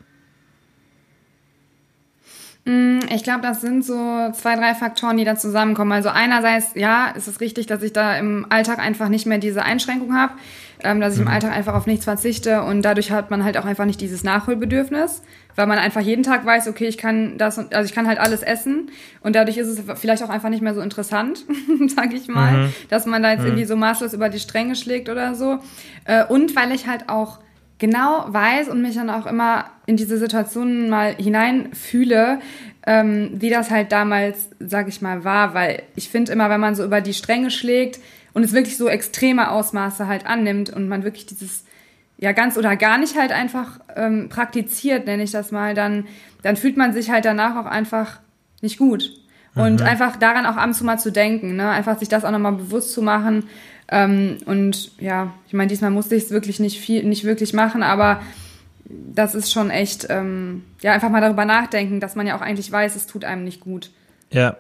Ich 3.15 3.23
glaube, 3.23 3.43
das 3.43 3.61
sind 3.61 3.85
so 3.85 3.95
zwei, 4.33 4.57
drei 4.57 4.75
Faktoren, 4.75 5.17
die 5.17 5.25
da 5.25 5.37
zusammenkommen. 5.37 5.93
Also 5.93 6.09
einerseits, 6.09 6.75
ja, 6.75 7.09
ist 7.09 7.29
es 7.29 7.41
richtig, 7.41 7.67
dass 7.67 7.83
ich 7.83 7.93
da 7.93 8.17
im 8.17 8.47
Alltag 8.49 8.81
einfach 8.81 9.09
nicht 9.09 9.25
mehr 9.25 9.39
diese 9.39 9.63
Einschränkung 9.63 10.15
habe, 10.17 10.35
ähm, 10.83 11.01
dass 11.01 11.15
ich 11.15 11.21
mhm. 11.21 11.29
im 11.29 11.33
Alltag 11.33 11.53
einfach 11.53 11.75
auf 11.75 11.87
nichts 11.87 12.05
verzichte 12.05 12.63
und 12.63 12.83
dadurch 12.83 13.13
hat 13.13 13.31
man 13.31 13.45
halt 13.45 13.57
auch 13.57 13.65
einfach 13.65 13.85
nicht 13.85 14.01
dieses 14.01 14.25
Nachholbedürfnis, 14.25 15.23
weil 15.55 15.67
man 15.67 15.79
einfach 15.79 16.01
jeden 16.01 16.25
Tag 16.25 16.45
weiß, 16.45 16.67
okay, 16.67 16.87
ich 16.87 16.99
kann 16.99 17.39
das, 17.39 17.59
also 17.59 17.89
ich 17.89 17.95
kann 17.95 18.09
halt 18.09 18.19
alles 18.19 18.43
essen 18.43 18.91
und 19.21 19.37
dadurch 19.37 19.57
ist 19.59 19.69
es 19.69 19.81
vielleicht 19.99 20.23
auch 20.25 20.29
einfach 20.29 20.49
nicht 20.49 20.63
mehr 20.63 20.75
so 20.75 20.81
interessant, 20.81 21.45
sag 21.95 22.13
ich 22.13 22.27
mal, 22.27 22.53
mhm. 22.53 22.75
dass 22.91 23.07
man 23.07 23.23
da 23.23 23.31
jetzt 23.31 23.43
mhm. 23.43 23.47
irgendwie 23.47 23.65
so 23.65 23.77
maßlos 23.77 24.13
über 24.13 24.29
die 24.29 24.41
Stränge 24.41 24.75
schlägt 24.75 25.09
oder 25.09 25.35
so. 25.35 25.61
Äh, 26.05 26.25
und 26.25 26.57
weil 26.57 26.73
ich 26.73 26.89
halt 26.89 27.09
auch 27.09 27.39
genau 27.79 28.27
weiß 28.29 28.69
und 28.69 28.83
mich 28.83 28.95
dann 28.95 29.11
auch 29.11 29.27
immer 29.27 29.67
in 29.87 29.97
diese 29.97 30.19
Situationen 30.19 30.89
mal 30.89 31.15
hineinfühle, 31.15 32.39
ähm, 32.87 33.31
wie 33.35 33.51
das 33.51 33.71
halt 33.71 33.93
damals, 33.93 34.51
sag 34.61 34.89
ich 34.89 35.01
mal, 35.01 35.25
war, 35.25 35.55
weil 35.55 35.83
ich 35.97 36.09
finde 36.09 36.33
immer, 36.33 36.51
wenn 36.51 36.61
man 36.61 36.75
so 36.75 36.85
über 36.85 37.01
die 37.01 37.15
Stränge 37.15 37.51
schlägt 37.51 38.01
und 38.33 38.43
es 38.43 38.53
wirklich 38.53 38.77
so 38.77 38.89
extreme 38.89 39.51
Ausmaße 39.51 40.07
halt 40.07 40.27
annimmt 40.27 40.71
und 40.71 40.89
man 40.89 41.05
wirklich 41.05 41.27
dieses 41.27 41.65
ja 42.19 42.33
ganz 42.33 42.57
oder 42.57 42.77
gar 42.77 42.99
nicht 42.99 43.19
halt 43.19 43.33
einfach 43.33 43.81
ähm, 43.97 44.29
praktiziert, 44.29 45.07
nenne 45.07 45.23
ich 45.23 45.31
das 45.31 45.51
mal, 45.51 45.75
dann, 45.75 46.07
dann 46.43 46.57
fühlt 46.57 46.77
man 46.77 46.93
sich 46.93 47.11
halt 47.11 47.25
danach 47.25 47.57
auch 47.57 47.69
einfach 47.69 48.21
nicht 48.61 48.79
gut. 48.79 49.11
Und 49.57 49.81
mhm. 49.81 49.87
einfach 49.87 50.17
daran 50.17 50.47
auch 50.47 50.57
ab 50.57 50.67
und 50.67 50.75
zu 50.75 50.85
mal 50.85 50.99
zu 50.99 51.13
denken, 51.13 51.55
ne? 51.55 51.71
einfach 51.71 51.99
sich 51.99 52.09
das 52.09 52.25
auch 52.25 52.33
nochmal 52.33 52.53
bewusst 52.53 52.93
zu 52.93 53.03
machen, 53.03 53.45
ähm, 53.89 54.39
und 54.47 54.93
ja, 54.99 55.35
ich 55.47 55.53
meine, 55.53 55.69
diesmal 55.69 55.91
musste 55.91 56.15
ich 56.15 56.25
es 56.25 56.31
wirklich 56.31 56.61
nicht 56.61 56.81
viel, 56.81 57.05
nicht 57.05 57.25
wirklich 57.25 57.53
machen, 57.53 57.83
aber 57.83 58.23
das 58.87 59.35
ist 59.35 59.53
schon 59.53 59.71
echt, 59.71 60.07
ähm, 60.11 60.65
ja, 60.83 60.93
einfach 60.93 61.11
mal 61.11 61.21
darüber 61.21 61.45
nachdenken, 61.45 62.01
dass 62.01 62.15
man 62.15 62.27
ja 62.27 62.37
auch 62.37 62.43
eigentlich 62.43 62.71
weiß, 62.71 62.97
es 62.97 63.07
tut 63.07 63.25
einem 63.25 63.45
nicht 63.45 63.61
gut. 63.61 63.91
Ja. 64.31 64.57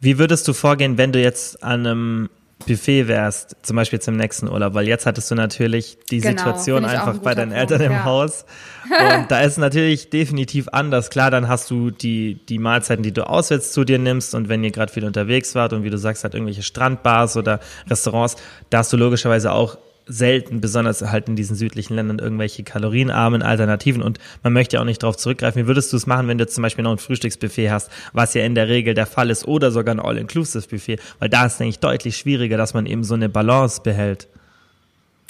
Wie 0.00 0.18
würdest 0.18 0.46
du 0.48 0.52
vorgehen, 0.52 0.98
wenn 0.98 1.12
du 1.12 1.20
jetzt 1.20 1.62
an 1.62 1.86
einem 1.86 2.28
Buffet 2.66 3.08
wärst, 3.08 3.56
zum 3.62 3.76
Beispiel 3.76 4.00
zum 4.00 4.16
nächsten 4.16 4.48
Urlaub, 4.48 4.74
weil 4.74 4.86
jetzt 4.86 5.06
hattest 5.06 5.30
du 5.30 5.34
natürlich 5.34 5.98
die 6.10 6.20
genau, 6.20 6.38
Situation 6.38 6.84
einfach 6.84 7.14
ein 7.14 7.20
bei 7.20 7.34
deinen 7.34 7.50
Punkt, 7.50 7.72
Eltern 7.72 7.86
im 7.86 7.92
ja. 7.92 8.04
Haus. 8.04 8.44
Und 8.84 9.30
da 9.30 9.40
ist 9.40 9.58
natürlich 9.58 10.10
definitiv 10.10 10.68
anders. 10.68 11.10
Klar, 11.10 11.30
dann 11.30 11.48
hast 11.48 11.70
du 11.70 11.90
die, 11.90 12.40
die 12.48 12.58
Mahlzeiten, 12.58 13.02
die 13.02 13.12
du 13.12 13.26
auswärts 13.26 13.72
zu 13.72 13.84
dir 13.84 13.98
nimmst 13.98 14.34
und 14.34 14.48
wenn 14.48 14.62
ihr 14.62 14.70
gerade 14.70 14.92
viel 14.92 15.04
unterwegs 15.04 15.54
wart 15.54 15.72
und 15.72 15.82
wie 15.82 15.90
du 15.90 15.98
sagst, 15.98 16.24
halt 16.24 16.34
irgendwelche 16.34 16.62
Strandbars 16.62 17.36
oder 17.36 17.60
Restaurants, 17.88 18.36
da 18.70 18.78
hast 18.78 18.92
du 18.92 18.96
logischerweise 18.96 19.52
auch 19.52 19.78
selten, 20.06 20.60
besonders 20.60 21.02
halt 21.02 21.28
in 21.28 21.36
diesen 21.36 21.56
südlichen 21.56 21.94
Ländern, 21.94 22.18
irgendwelche 22.18 22.62
kalorienarmen 22.62 23.42
Alternativen 23.42 24.02
und 24.02 24.18
man 24.42 24.52
möchte 24.52 24.76
ja 24.76 24.80
auch 24.80 24.86
nicht 24.86 25.02
darauf 25.02 25.16
zurückgreifen. 25.16 25.62
Wie 25.62 25.66
würdest 25.66 25.92
du 25.92 25.96
es 25.96 26.06
machen, 26.06 26.28
wenn 26.28 26.38
du 26.38 26.46
zum 26.46 26.62
Beispiel 26.62 26.84
noch 26.84 26.92
ein 26.92 26.98
Frühstücksbuffet 26.98 27.70
hast, 27.70 27.90
was 28.12 28.34
ja 28.34 28.44
in 28.44 28.54
der 28.54 28.68
Regel 28.68 28.94
der 28.94 29.06
Fall 29.06 29.30
ist, 29.30 29.46
oder 29.46 29.70
sogar 29.70 29.94
ein 29.94 30.00
All-Inclusive-Buffet, 30.00 30.98
weil 31.18 31.28
da 31.28 31.46
ist, 31.46 31.58
denke 31.58 31.70
ich, 31.70 31.78
deutlich 31.78 32.16
schwieriger, 32.16 32.56
dass 32.56 32.74
man 32.74 32.86
eben 32.86 33.04
so 33.04 33.14
eine 33.14 33.28
Balance 33.28 33.80
behält. 33.82 34.28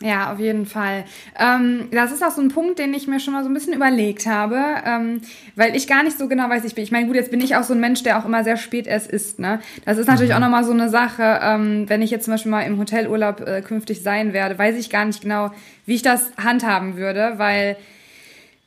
Ja, 0.02 0.32
auf 0.32 0.40
jeden 0.40 0.66
Fall. 0.66 1.04
Ähm, 1.38 1.88
das 1.92 2.10
ist 2.10 2.24
auch 2.24 2.32
so 2.32 2.40
ein 2.40 2.48
Punkt, 2.48 2.80
den 2.80 2.92
ich 2.92 3.06
mir 3.06 3.20
schon 3.20 3.34
mal 3.34 3.44
so 3.44 3.48
ein 3.48 3.54
bisschen 3.54 3.72
überlegt 3.72 4.26
habe, 4.26 4.60
ähm, 4.84 5.20
weil 5.54 5.76
ich 5.76 5.86
gar 5.86 6.02
nicht 6.02 6.18
so 6.18 6.26
genau 6.26 6.48
weiß, 6.50 6.64
ich 6.64 6.74
bin. 6.74 6.82
Ich 6.82 6.90
meine, 6.90 7.06
gut, 7.06 7.14
jetzt 7.14 7.30
bin 7.30 7.40
ich 7.40 7.54
auch 7.54 7.62
so 7.62 7.72
ein 7.72 7.80
Mensch, 7.80 8.02
der 8.02 8.18
auch 8.18 8.24
immer 8.24 8.42
sehr 8.42 8.56
spät 8.56 8.88
erst 8.88 9.10
isst. 9.10 9.38
Ne? 9.38 9.60
Das 9.84 9.98
ist 9.98 10.08
natürlich 10.08 10.30
mhm. 10.30 10.36
auch 10.36 10.40
nochmal 10.40 10.64
so 10.64 10.72
eine 10.72 10.88
Sache. 10.88 11.40
Ähm, 11.40 11.88
wenn 11.88 12.02
ich 12.02 12.10
jetzt 12.10 12.24
zum 12.24 12.34
Beispiel 12.34 12.50
mal 12.50 12.62
im 12.62 12.78
Hotelurlaub 12.78 13.40
äh, 13.46 13.62
künftig 13.62 14.02
sein 14.02 14.32
werde, 14.32 14.58
weiß 14.58 14.76
ich 14.76 14.90
gar 14.90 15.04
nicht 15.04 15.22
genau, 15.22 15.52
wie 15.86 15.94
ich 15.94 16.02
das 16.02 16.32
handhaben 16.36 16.96
würde, 16.96 17.34
weil 17.36 17.76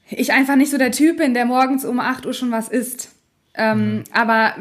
ich 0.09 0.31
einfach 0.31 0.55
nicht 0.55 0.71
so 0.71 0.77
der 0.77 0.91
Typ 0.91 1.17
bin, 1.17 1.33
der 1.33 1.45
morgens 1.45 1.83
um 1.83 1.99
8 1.99 2.25
Uhr 2.25 2.33
schon 2.33 2.51
was 2.51 2.69
isst. 2.69 3.14
Ähm, 3.57 3.97
mhm. 3.97 4.03
Aber 4.11 4.53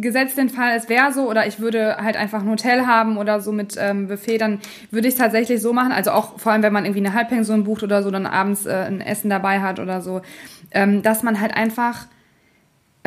gesetzt 0.00 0.38
den 0.38 0.48
Fall, 0.48 0.76
es 0.76 0.88
wäre 0.88 1.12
so, 1.12 1.28
oder 1.28 1.46
ich 1.46 1.60
würde 1.60 1.98
halt 1.98 2.16
einfach 2.16 2.42
ein 2.42 2.50
Hotel 2.50 2.86
haben 2.86 3.16
oder 3.16 3.40
so 3.40 3.52
mit 3.52 3.76
ähm, 3.78 4.08
Buffet, 4.08 4.38
dann 4.38 4.60
würde 4.90 5.08
ich 5.08 5.14
es 5.14 5.20
tatsächlich 5.20 5.60
so 5.60 5.72
machen. 5.72 5.92
Also 5.92 6.12
auch 6.12 6.38
vor 6.38 6.52
allem, 6.52 6.62
wenn 6.62 6.72
man 6.72 6.84
irgendwie 6.84 7.04
eine 7.04 7.14
Halbpension 7.14 7.64
bucht 7.64 7.82
oder 7.82 8.02
so, 8.02 8.10
dann 8.10 8.26
abends 8.26 8.66
äh, 8.66 8.72
ein 8.72 9.00
Essen 9.00 9.30
dabei 9.30 9.60
hat 9.60 9.78
oder 9.80 10.00
so, 10.00 10.22
ähm, 10.70 11.02
dass 11.02 11.22
man 11.22 11.40
halt 11.40 11.54
einfach 11.54 12.06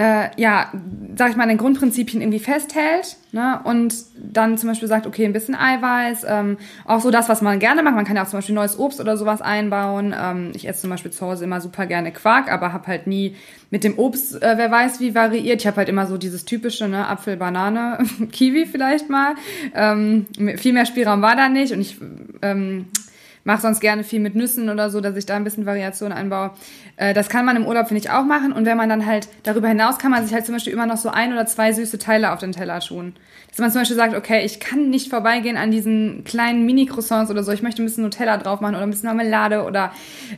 äh, 0.02 0.32
ja, 0.36 0.72
sag 1.16 1.30
ich 1.30 1.36
mal, 1.36 1.48
den 1.48 1.60
Grundprinzipien 1.60 2.24
irgendwie 2.24 2.40
festhält 2.40 3.18
ne? 3.34 3.60
und 3.66 3.94
dann 4.18 4.58
zum 4.58 4.70
Beispiel 4.70 4.88
sagt, 4.88 5.06
okay, 5.06 5.26
ein 5.26 5.34
bisschen 5.34 5.54
Eiweiß, 5.54 6.26
ähm, 6.28 6.58
auch 6.86 7.02
so 7.02 7.12
das, 7.12 7.30
was 7.30 7.44
man 7.44 7.60
gerne 7.60 7.84
macht. 7.84 7.94
Man 7.94 8.06
kann 8.06 8.16
ja 8.16 8.24
auch 8.24 8.28
zum 8.28 8.40
Beispiel 8.40 8.56
neues 8.56 8.80
Obst 8.80 9.00
oder 9.00 9.16
sowas 9.16 9.44
einbauen. 9.44 10.16
Ähm, 10.20 10.54
ich 10.56 10.68
esse 10.68 10.82
zum 10.82 10.90
Beispiel 10.90 11.12
zu 11.12 11.24
Hause 11.24 11.44
immer 11.44 11.62
super 11.62 11.86
gerne 11.86 12.12
Quark, 12.12 12.52
aber 12.52 12.74
habe 12.74 12.88
halt 12.88 13.06
nie 13.06 13.36
mit 13.70 13.84
dem 13.84 14.00
Obst, 14.00 14.42
äh, 14.42 14.54
wer 14.58 14.72
weiß 14.72 15.02
wie 15.02 15.14
variiert. 15.14 15.62
Ich 15.62 15.68
habe 15.68 15.78
halt 15.78 15.90
immer 15.90 16.08
so 16.08 16.18
dieses 16.18 16.46
typische, 16.46 16.88
ne, 16.88 17.08
Apfel, 17.08 17.38
Banane, 17.38 18.00
Kiwi 18.32 18.66
vielleicht 18.66 19.08
mal. 19.08 19.36
Ähm, 19.76 20.26
viel 20.58 20.74
mehr 20.74 20.88
Spielraum 20.88 21.22
war 21.22 21.36
da 21.36 21.48
nicht 21.48 21.74
und 21.74 21.82
ich 21.82 21.98
ähm, 22.42 22.88
mache 23.44 23.62
sonst 23.62 23.80
gerne 23.80 24.04
viel 24.04 24.20
mit 24.20 24.36
Nüssen 24.36 24.70
oder 24.70 24.90
so, 24.90 25.02
dass 25.02 25.16
ich 25.16 25.26
da 25.26 25.36
ein 25.36 25.44
bisschen 25.44 25.66
Variation 25.66 26.12
einbaue. 26.12 26.52
Äh, 26.98 27.14
das 27.14 27.30
kann 27.30 27.46
man 27.46 27.56
im 27.56 27.66
Urlaub, 27.66 27.88
finde 27.88 28.02
ich, 28.02 28.10
auch 28.10 28.24
machen. 28.24 28.52
Und 28.52 28.66
wenn 28.66 28.78
man 28.78 28.90
dann 28.90 29.06
halt 29.06 29.28
darüber 29.44 29.68
hinaus 29.68 29.98
kann 29.98 30.12
man 30.12 30.24
sich 30.24 30.34
halt 30.34 30.46
zum 30.46 30.56
Beispiel 30.56 30.74
immer 30.74 30.86
noch 30.86 30.98
so 30.98 31.10
ein 31.10 31.34
oder 31.34 31.46
zwei 31.46 31.72
süße 31.72 31.98
Teile 31.98 32.32
auf 32.32 32.40
den 32.40 32.52
Teller 32.52 32.80
tun. 32.80 33.14
Dass 33.50 33.60
man 33.60 33.70
zum 33.70 33.82
Beispiel 33.82 33.98
sagt, 33.98 34.16
okay, 34.16 34.46
ich 34.46 34.62
kann 34.62 34.90
nicht 34.90 35.10
vorbeigehen 35.10 35.58
an 35.58 35.72
diesen 35.72 36.24
kleinen 36.24 36.66
Mini-Croissants 36.66 37.30
oder 37.30 37.44
so. 37.44 37.52
Ich 37.52 37.62
möchte 37.62 37.82
ein 37.82 37.86
bisschen 37.86 38.06
Nutella 38.06 38.38
drauf 38.38 38.62
machen 38.62 38.76
oder 38.76 38.84
ein 38.84 38.90
bisschen 38.90 39.08
Marmelade 39.08 39.64
oder 39.64 39.92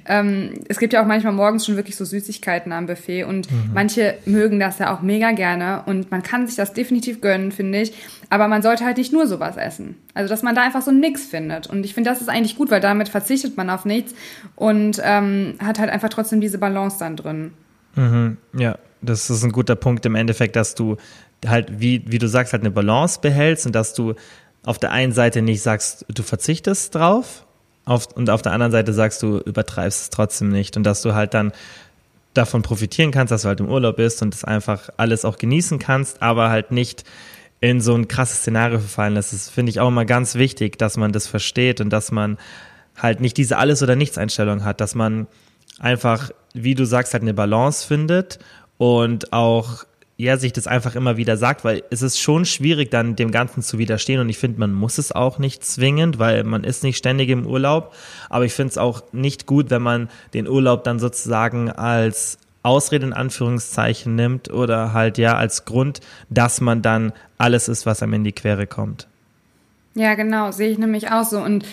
ähm, 0.08 0.62
es 0.68 0.80
gibt 0.80 0.94
ja 0.94 1.02
auch 1.04 1.06
manchmal 1.06 1.34
morgens 1.34 1.64
schon 1.64 1.76
wirklich 1.76 1.96
so 1.96 2.06
Süßigkeiten 2.06 2.72
am 2.72 2.88
Buffet 2.88 3.26
und 3.26 3.52
mhm. 3.52 3.70
manche 3.72 4.16
mögen 4.26 4.60
das 4.60 4.80
ja 4.80 4.96
auch 4.96 5.02
mega 5.02 5.32
gerne 5.32 5.84
und 5.86 6.10
man 6.10 6.24
kann 6.24 6.48
sich 6.48 6.56
das 6.56 6.74
definitiv 6.74 7.22
gönnen, 7.22 7.52
finde 7.52 7.82
ich. 7.82 7.94
Aber 8.34 8.48
man 8.48 8.64
sollte 8.64 8.84
halt 8.84 8.98
nicht 8.98 9.14
nur 9.14 9.28
sowas 9.28 9.58
essen. 9.58 9.96
Also, 10.16 10.28
dass 10.28 10.42
man 10.42 10.56
da 10.56 10.64
einfach 10.64 10.82
so 10.82 10.90
einen 10.90 11.16
findet. 11.16 11.68
Und 11.68 11.86
ich 11.86 11.94
finde, 11.94 12.10
das 12.10 12.20
ist 12.20 12.30
eigentlich 12.30 12.56
gut, 12.56 12.72
weil 12.72 12.82
damit 12.82 13.08
verzichtet 13.08 13.58
man 13.58 13.70
auf 13.70 13.86
nichts 13.86 14.16
und 14.56 15.00
ähm, 15.04 15.54
hat 15.60 15.78
halt 15.78 15.92
einfach 15.92 16.10
trotzdem 16.10 16.42
diese 16.42 16.58
Balance 16.58 16.98
dann 16.98 17.16
drin. 17.16 17.54
Mhm, 17.94 18.38
ja, 18.58 18.80
das 19.04 19.30
ist 19.30 19.44
ein 19.44 19.52
guter 19.52 19.76
Punkt 19.76 20.04
im 20.08 20.16
Endeffekt, 20.16 20.56
dass 20.56 20.74
du 20.74 20.98
halt, 21.46 21.80
wie, 21.80 22.06
wie 22.08 22.18
du 22.18 22.28
sagst, 22.28 22.54
halt 22.54 22.64
eine 22.64 22.72
Balance 22.72 23.20
behältst 23.22 23.68
und 23.68 23.76
dass 23.76 23.94
du 23.94 24.16
auf 24.66 24.80
der 24.80 24.90
einen 24.90 25.12
Seite 25.12 25.44
nicht 25.44 25.62
sagst, 25.62 26.04
du 26.12 26.24
verzichtest 26.24 26.96
drauf 26.96 27.46
auf, 27.86 28.08
und 28.16 28.32
auf 28.32 28.42
der 28.42 28.54
anderen 28.54 28.72
Seite 28.72 28.94
sagst 28.94 29.22
du, 29.22 29.38
übertreibst 29.42 30.02
es 30.02 30.10
trotzdem 30.10 30.50
nicht 30.50 30.76
und 30.76 30.86
dass 30.86 31.04
du 31.04 31.14
halt 31.14 31.36
dann 31.36 31.52
davon 32.34 32.64
profitieren 32.64 33.12
kannst, 33.12 33.30
dass 33.30 33.44
du 33.44 33.50
halt 33.50 33.60
im 33.60 33.70
Urlaub 33.70 33.98
bist 33.98 34.24
und 34.24 34.34
das 34.34 34.44
einfach 34.44 34.90
alles 34.98 35.24
auch 35.24 35.38
genießen 35.38 35.78
kannst, 35.78 36.24
aber 36.24 36.50
halt 36.50 36.72
nicht 36.72 37.04
in 37.64 37.80
so 37.80 37.96
ein 37.96 38.10
krasses 38.10 38.40
Szenario 38.40 38.78
verfallen 38.78 39.14
lässt. 39.14 39.32
Das 39.32 39.50
finde 39.50 39.70
ich 39.70 39.80
auch 39.80 39.88
immer 39.88 40.04
ganz 40.04 40.36
wichtig, 40.36 40.78
dass 40.78 40.98
man 40.98 41.14
das 41.14 41.28
versteht 41.28 41.80
und 41.80 41.92
dass 41.92 42.12
man 42.12 42.38
halt 42.98 43.22
nicht 43.22 43.38
diese 43.38 43.58
Alles- 43.58 43.82
oder 43.82 43.96
Nichts-Einstellung 43.96 44.66
hat, 44.66 44.82
dass 44.82 44.96
man 44.96 45.28
einfach, 45.80 46.32
wie 46.54 46.76
du 46.76 46.86
sagst, 46.86 47.14
halt 47.14 47.24
eine 47.24 47.34
Balance 47.34 47.88
findet 47.88 48.40
und 48.78 49.32
auch 49.32 49.86
ja, 50.18 50.36
sich 50.36 50.52
das 50.52 50.68
einfach 50.68 50.96
immer 50.96 51.16
wieder 51.16 51.38
sagt, 51.38 51.64
weil 51.64 51.84
es 51.90 52.02
ist 52.02 52.20
schon 52.20 52.44
schwierig, 52.44 52.92
dann 52.92 53.16
dem 53.16 53.32
Ganzen 53.32 53.62
zu 53.62 53.78
widerstehen 53.78 54.20
und 54.20 54.28
ich 54.28 54.38
finde, 54.38 54.60
man 54.60 54.74
muss 54.74 54.98
es 54.98 55.14
auch 55.14 55.40
nicht 55.40 55.64
zwingend, 55.64 56.20
weil 56.20 56.44
man 56.44 56.66
ist 56.66 56.84
nicht 56.84 56.98
ständig 56.98 57.30
im 57.30 57.48
Urlaub, 57.48 57.96
aber 58.30 58.44
ich 58.44 58.54
finde 58.54 58.72
es 58.72 58.78
auch 58.78 59.04
nicht 59.14 59.46
gut, 59.46 59.70
wenn 59.70 59.82
man 59.82 60.10
den 60.34 60.50
Urlaub 60.50 60.84
dann 60.84 61.00
sozusagen 61.00 61.72
als 61.72 62.40
Ausrede 62.64 63.06
in 63.06 63.14
Anführungszeichen 63.14 64.16
nimmt 64.16 64.52
oder 64.52 64.94
halt 64.94 65.18
ja 65.18 65.36
als 65.36 65.66
Grund, 65.66 66.00
dass 66.30 66.62
man 66.62 66.82
dann 66.82 67.14
alles 67.38 67.68
ist, 67.68 67.86
was 67.86 68.02
einem 68.02 68.14
in 68.14 68.24
die 68.24 68.32
Quere 68.32 68.68
kommt. 68.68 69.08
Ja, 69.96 70.16
genau, 70.16 70.52
sehe 70.52 70.72
ich 70.72 70.80
nämlich 70.80 71.12
auch 71.12 71.24
so. 71.24 71.40
Und 71.40 71.66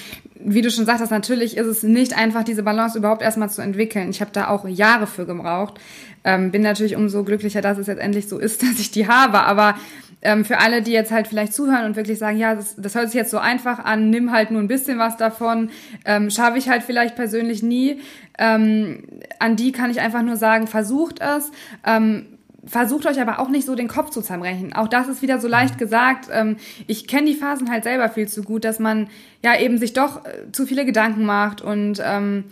wie 0.42 0.62
du 0.62 0.70
schon 0.70 0.84
sagtest, 0.84 1.10
natürlich 1.10 1.56
ist 1.56 1.66
es 1.66 1.82
nicht 1.82 2.16
einfach, 2.16 2.44
diese 2.44 2.62
Balance 2.62 2.98
überhaupt 2.98 3.22
erstmal 3.22 3.50
zu 3.50 3.62
entwickeln. 3.62 4.10
Ich 4.10 4.20
habe 4.20 4.30
da 4.32 4.48
auch 4.48 4.66
Jahre 4.68 5.06
für 5.06 5.26
gebraucht. 5.26 5.78
Ähm, 6.24 6.50
bin 6.50 6.62
natürlich 6.62 6.96
umso 6.96 7.24
glücklicher, 7.24 7.62
dass 7.62 7.78
es 7.78 7.86
jetzt 7.86 8.00
endlich 8.00 8.28
so 8.28 8.38
ist, 8.38 8.62
dass 8.62 8.78
ich 8.78 8.90
die 8.90 9.08
habe. 9.08 9.40
Aber 9.40 9.76
ähm, 10.22 10.44
für 10.44 10.58
alle, 10.58 10.82
die 10.82 10.92
jetzt 10.92 11.10
halt 11.10 11.28
vielleicht 11.28 11.54
zuhören 11.54 11.84
und 11.84 11.96
wirklich 11.96 12.18
sagen, 12.18 12.38
ja, 12.38 12.54
das, 12.54 12.76
das 12.76 12.94
hört 12.94 13.06
sich 13.06 13.14
jetzt 13.14 13.30
so 13.30 13.38
einfach 13.38 13.78
an, 13.84 14.10
nimm 14.10 14.32
halt 14.32 14.50
nur 14.50 14.60
ein 14.60 14.68
bisschen 14.68 14.98
was 14.98 15.16
davon, 15.16 15.70
ähm, 16.04 16.30
schaffe 16.30 16.58
ich 16.58 16.68
halt 16.68 16.82
vielleicht 16.82 17.16
persönlich 17.16 17.62
nie. 17.62 18.00
Ähm, 18.38 19.04
an 19.38 19.56
die 19.56 19.72
kann 19.72 19.90
ich 19.90 20.00
einfach 20.00 20.22
nur 20.22 20.36
sagen, 20.36 20.66
versucht 20.66 21.20
es. 21.20 21.50
Ähm, 21.86 22.26
versucht 22.66 23.06
euch 23.06 23.20
aber 23.20 23.38
auch 23.38 23.48
nicht 23.48 23.66
so 23.66 23.74
den 23.74 23.88
Kopf 23.88 24.10
zu 24.10 24.20
zerbrechen. 24.20 24.74
Auch 24.74 24.88
das 24.88 25.08
ist 25.08 25.22
wieder 25.22 25.40
so 25.40 25.48
leicht 25.48 25.78
gesagt. 25.78 26.28
Ähm, 26.32 26.56
ich 26.86 27.06
kenne 27.06 27.26
die 27.26 27.34
Phasen 27.34 27.70
halt 27.70 27.84
selber 27.84 28.08
viel 28.08 28.28
zu 28.28 28.42
gut, 28.42 28.64
dass 28.64 28.78
man 28.78 29.08
ja 29.42 29.58
eben 29.58 29.78
sich 29.78 29.92
doch 29.92 30.24
äh, 30.24 30.52
zu 30.52 30.66
viele 30.66 30.84
Gedanken 30.84 31.24
macht 31.24 31.62
und 31.62 32.02
ähm, 32.04 32.44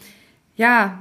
ja, 0.59 0.99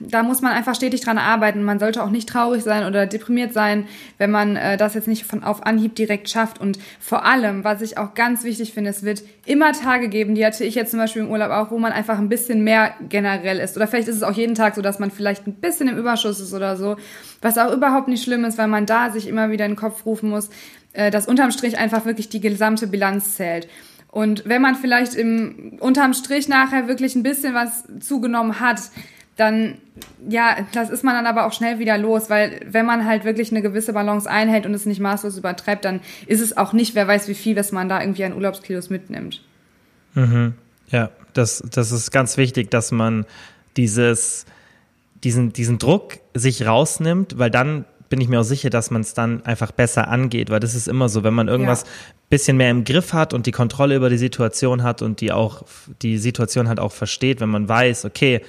da 0.00 0.22
muss 0.22 0.40
man 0.40 0.52
einfach 0.52 0.74
stetig 0.74 1.02
dran 1.02 1.18
arbeiten. 1.18 1.62
Man 1.62 1.78
sollte 1.78 2.02
auch 2.02 2.08
nicht 2.08 2.26
traurig 2.26 2.62
sein 2.64 2.86
oder 2.86 3.04
deprimiert 3.04 3.52
sein, 3.52 3.86
wenn 4.16 4.30
man 4.30 4.56
äh, 4.56 4.78
das 4.78 4.94
jetzt 4.94 5.08
nicht 5.08 5.26
von 5.26 5.44
auf 5.44 5.66
Anhieb 5.66 5.94
direkt 5.94 6.30
schafft. 6.30 6.58
Und 6.58 6.78
vor 7.00 7.26
allem, 7.26 7.64
was 7.64 7.82
ich 7.82 7.98
auch 7.98 8.14
ganz 8.14 8.44
wichtig 8.44 8.72
finde, 8.72 8.88
es 8.88 9.02
wird 9.02 9.22
immer 9.44 9.72
Tage 9.72 10.08
geben, 10.08 10.34
die 10.34 10.46
hatte 10.46 10.64
ich 10.64 10.74
jetzt 10.74 10.90
zum 10.90 11.00
Beispiel 11.00 11.20
im 11.20 11.30
Urlaub 11.30 11.50
auch, 11.50 11.70
wo 11.70 11.78
man 11.78 11.92
einfach 11.92 12.16
ein 12.16 12.30
bisschen 12.30 12.64
mehr 12.64 12.94
generell 13.10 13.58
ist. 13.58 13.76
Oder 13.76 13.86
vielleicht 13.88 14.08
ist 14.08 14.16
es 14.16 14.22
auch 14.22 14.32
jeden 14.32 14.54
Tag 14.54 14.74
so, 14.74 14.80
dass 14.80 14.98
man 14.98 15.10
vielleicht 15.10 15.46
ein 15.46 15.52
bisschen 15.52 15.88
im 15.88 15.98
Überschuss 15.98 16.40
ist 16.40 16.54
oder 16.54 16.78
so. 16.78 16.96
Was 17.42 17.58
auch 17.58 17.74
überhaupt 17.74 18.08
nicht 18.08 18.24
schlimm 18.24 18.46
ist, 18.46 18.56
weil 18.56 18.68
man 18.68 18.86
da 18.86 19.10
sich 19.10 19.28
immer 19.28 19.50
wieder 19.50 19.66
in 19.66 19.72
den 19.72 19.76
Kopf 19.76 20.06
rufen 20.06 20.30
muss, 20.30 20.48
äh, 20.94 21.10
dass 21.10 21.28
unterm 21.28 21.50
Strich 21.50 21.76
einfach 21.76 22.06
wirklich 22.06 22.30
die 22.30 22.40
gesamte 22.40 22.86
Bilanz 22.86 23.34
zählt. 23.36 23.68
Und 24.14 24.44
wenn 24.46 24.62
man 24.62 24.76
vielleicht 24.76 25.16
im, 25.16 25.76
unterm 25.80 26.14
Strich 26.14 26.46
nachher 26.46 26.86
wirklich 26.86 27.16
ein 27.16 27.24
bisschen 27.24 27.52
was 27.52 27.82
zugenommen 27.98 28.60
hat, 28.60 28.80
dann, 29.34 29.78
ja, 30.28 30.56
das 30.70 30.88
ist 30.88 31.02
man 31.02 31.16
dann 31.16 31.26
aber 31.26 31.46
auch 31.46 31.52
schnell 31.52 31.80
wieder 31.80 31.98
los, 31.98 32.30
weil 32.30 32.60
wenn 32.64 32.86
man 32.86 33.06
halt 33.06 33.24
wirklich 33.24 33.50
eine 33.50 33.60
gewisse 33.60 33.92
Balance 33.92 34.30
einhält 34.30 34.66
und 34.66 34.74
es 34.74 34.86
nicht 34.86 35.00
maßlos 35.00 35.36
übertreibt, 35.36 35.84
dann 35.84 35.98
ist 36.28 36.40
es 36.40 36.56
auch 36.56 36.72
nicht, 36.72 36.94
wer 36.94 37.08
weiß 37.08 37.26
wie 37.26 37.34
viel, 37.34 37.56
was 37.56 37.72
man 37.72 37.88
da 37.88 38.00
irgendwie 38.00 38.24
an 38.24 38.34
Urlaubskilos 38.34 38.88
mitnimmt. 38.88 39.42
Mhm. 40.14 40.54
Ja, 40.90 41.10
das, 41.32 41.64
das 41.68 41.90
ist 41.90 42.12
ganz 42.12 42.36
wichtig, 42.36 42.70
dass 42.70 42.92
man 42.92 43.26
dieses, 43.76 44.46
diesen, 45.24 45.52
diesen 45.52 45.78
Druck 45.78 46.18
sich 46.34 46.64
rausnimmt, 46.64 47.36
weil 47.36 47.50
dann 47.50 47.84
bin 48.08 48.20
ich 48.20 48.28
mir 48.28 48.40
auch 48.40 48.44
sicher, 48.44 48.70
dass 48.70 48.90
man 48.90 49.02
es 49.02 49.14
dann 49.14 49.44
einfach 49.44 49.72
besser 49.72 50.08
angeht, 50.08 50.50
weil 50.50 50.60
das 50.60 50.74
ist 50.74 50.88
immer 50.88 51.08
so, 51.08 51.24
wenn 51.24 51.34
man 51.34 51.48
irgendwas 51.48 51.82
ja. 51.82 51.88
bisschen 52.28 52.56
mehr 52.56 52.70
im 52.70 52.84
Griff 52.84 53.12
hat 53.12 53.34
und 53.34 53.46
die 53.46 53.52
Kontrolle 53.52 53.96
über 53.96 54.10
die 54.10 54.18
Situation 54.18 54.82
hat 54.82 55.02
und 55.02 55.20
die 55.20 55.32
auch 55.32 55.62
die 56.02 56.18
Situation 56.18 56.68
halt 56.68 56.80
auch 56.80 56.92
versteht, 56.92 57.40
wenn 57.40 57.48
man 57.48 57.68
weiß, 57.68 58.04
okay, 58.04 58.40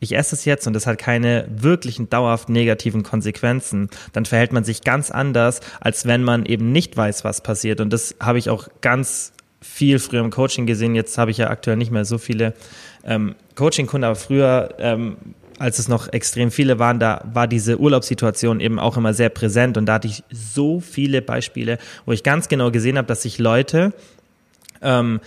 ich 0.00 0.16
esse 0.16 0.34
es 0.34 0.46
jetzt 0.46 0.66
und 0.66 0.74
es 0.74 0.86
hat 0.86 0.98
keine 0.98 1.46
wirklichen 1.50 2.08
dauerhaft 2.08 2.48
negativen 2.48 3.02
Konsequenzen, 3.02 3.90
dann 4.12 4.24
verhält 4.24 4.52
man 4.52 4.64
sich 4.64 4.82
ganz 4.82 5.10
anders, 5.10 5.60
als 5.80 6.06
wenn 6.06 6.24
man 6.24 6.46
eben 6.46 6.72
nicht 6.72 6.96
weiß, 6.96 7.22
was 7.22 7.42
passiert. 7.42 7.80
Und 7.80 7.92
das 7.92 8.16
habe 8.18 8.38
ich 8.38 8.48
auch 8.48 8.68
ganz 8.80 9.32
viel 9.60 9.98
früher 9.98 10.20
im 10.20 10.30
Coaching 10.30 10.64
gesehen. 10.66 10.94
Jetzt 10.94 11.18
habe 11.18 11.30
ich 11.30 11.36
ja 11.36 11.50
aktuell 11.50 11.76
nicht 11.76 11.90
mehr 11.90 12.06
so 12.06 12.16
viele 12.16 12.54
ähm, 13.04 13.34
Coaching-Kunden, 13.56 14.04
aber 14.04 14.16
früher 14.16 14.74
ähm, 14.78 15.16
als 15.60 15.78
es 15.78 15.88
noch 15.88 16.10
extrem 16.10 16.50
viele 16.50 16.78
waren, 16.78 16.98
da 16.98 17.22
war 17.34 17.46
diese 17.46 17.78
Urlaubssituation 17.78 18.60
eben 18.60 18.78
auch 18.78 18.96
immer 18.96 19.12
sehr 19.12 19.28
präsent 19.28 19.76
und 19.76 19.84
da 19.84 19.94
hatte 19.94 20.08
ich 20.08 20.24
so 20.32 20.80
viele 20.80 21.20
Beispiele, 21.20 21.76
wo 22.06 22.12
ich 22.12 22.22
ganz 22.22 22.48
genau 22.48 22.70
gesehen 22.70 22.96
habe, 22.96 23.06
dass 23.06 23.22
sich 23.22 23.38
Leute 23.38 23.92
ähm, 24.80 25.20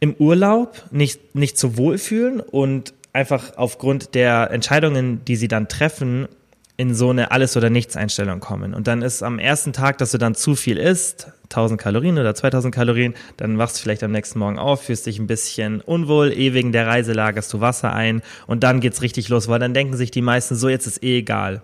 im 0.00 0.14
Urlaub 0.14 0.82
nicht, 0.90 1.34
nicht 1.34 1.58
so 1.58 1.76
wohl 1.76 1.98
fühlen 1.98 2.40
und 2.40 2.94
einfach 3.12 3.58
aufgrund 3.58 4.14
der 4.14 4.50
Entscheidungen, 4.50 5.22
die 5.26 5.36
sie 5.36 5.48
dann 5.48 5.68
treffen, 5.68 6.26
in 6.82 6.96
so 6.96 7.10
eine 7.10 7.30
Alles- 7.30 7.56
oder 7.56 7.70
Nichts-Einstellung 7.70 8.40
kommen. 8.40 8.74
Und 8.74 8.88
dann 8.88 9.02
ist 9.02 9.22
am 9.22 9.38
ersten 9.38 9.72
Tag, 9.72 9.98
dass 9.98 10.10
du 10.10 10.18
dann 10.18 10.34
zu 10.34 10.56
viel 10.56 10.78
isst, 10.78 11.28
1000 11.44 11.80
Kalorien 11.80 12.18
oder 12.18 12.34
2000 12.34 12.74
Kalorien, 12.74 13.14
dann 13.36 13.56
wachst 13.56 13.78
du 13.78 13.82
vielleicht 13.82 14.02
am 14.02 14.10
nächsten 14.10 14.40
Morgen 14.40 14.58
auf, 14.58 14.82
fühlst 14.82 15.06
dich 15.06 15.20
ein 15.20 15.28
bisschen 15.28 15.80
unwohl, 15.80 16.32
eh 16.32 16.54
wegen 16.54 16.72
der 16.72 16.88
Reise 16.88 17.12
lagerst 17.12 17.52
du 17.52 17.60
Wasser 17.60 17.92
ein 17.92 18.20
und 18.48 18.64
dann 18.64 18.80
geht's 18.80 19.00
richtig 19.00 19.28
los, 19.28 19.46
weil 19.46 19.60
dann 19.60 19.74
denken 19.74 19.96
sich 19.96 20.10
die 20.10 20.22
meisten 20.22 20.56
so, 20.56 20.68
jetzt 20.68 20.88
ist 20.88 21.04
eh 21.04 21.18
egal. 21.18 21.62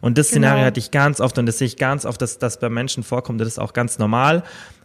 Und 0.00 0.16
das 0.16 0.28
Szenario 0.28 0.58
genau. 0.58 0.66
hatte 0.66 0.78
ich 0.78 0.92
ganz 0.92 1.20
oft 1.20 1.36
und 1.36 1.46
das 1.46 1.58
sehe 1.58 1.66
ich 1.66 1.76
ganz 1.76 2.06
oft, 2.06 2.22
dass 2.22 2.38
das 2.38 2.60
bei 2.60 2.70
Menschen 2.70 3.02
vorkommt, 3.02 3.40
das 3.40 3.48
ist 3.48 3.58
auch 3.58 3.72
ganz 3.72 3.98
normal. 3.98 4.44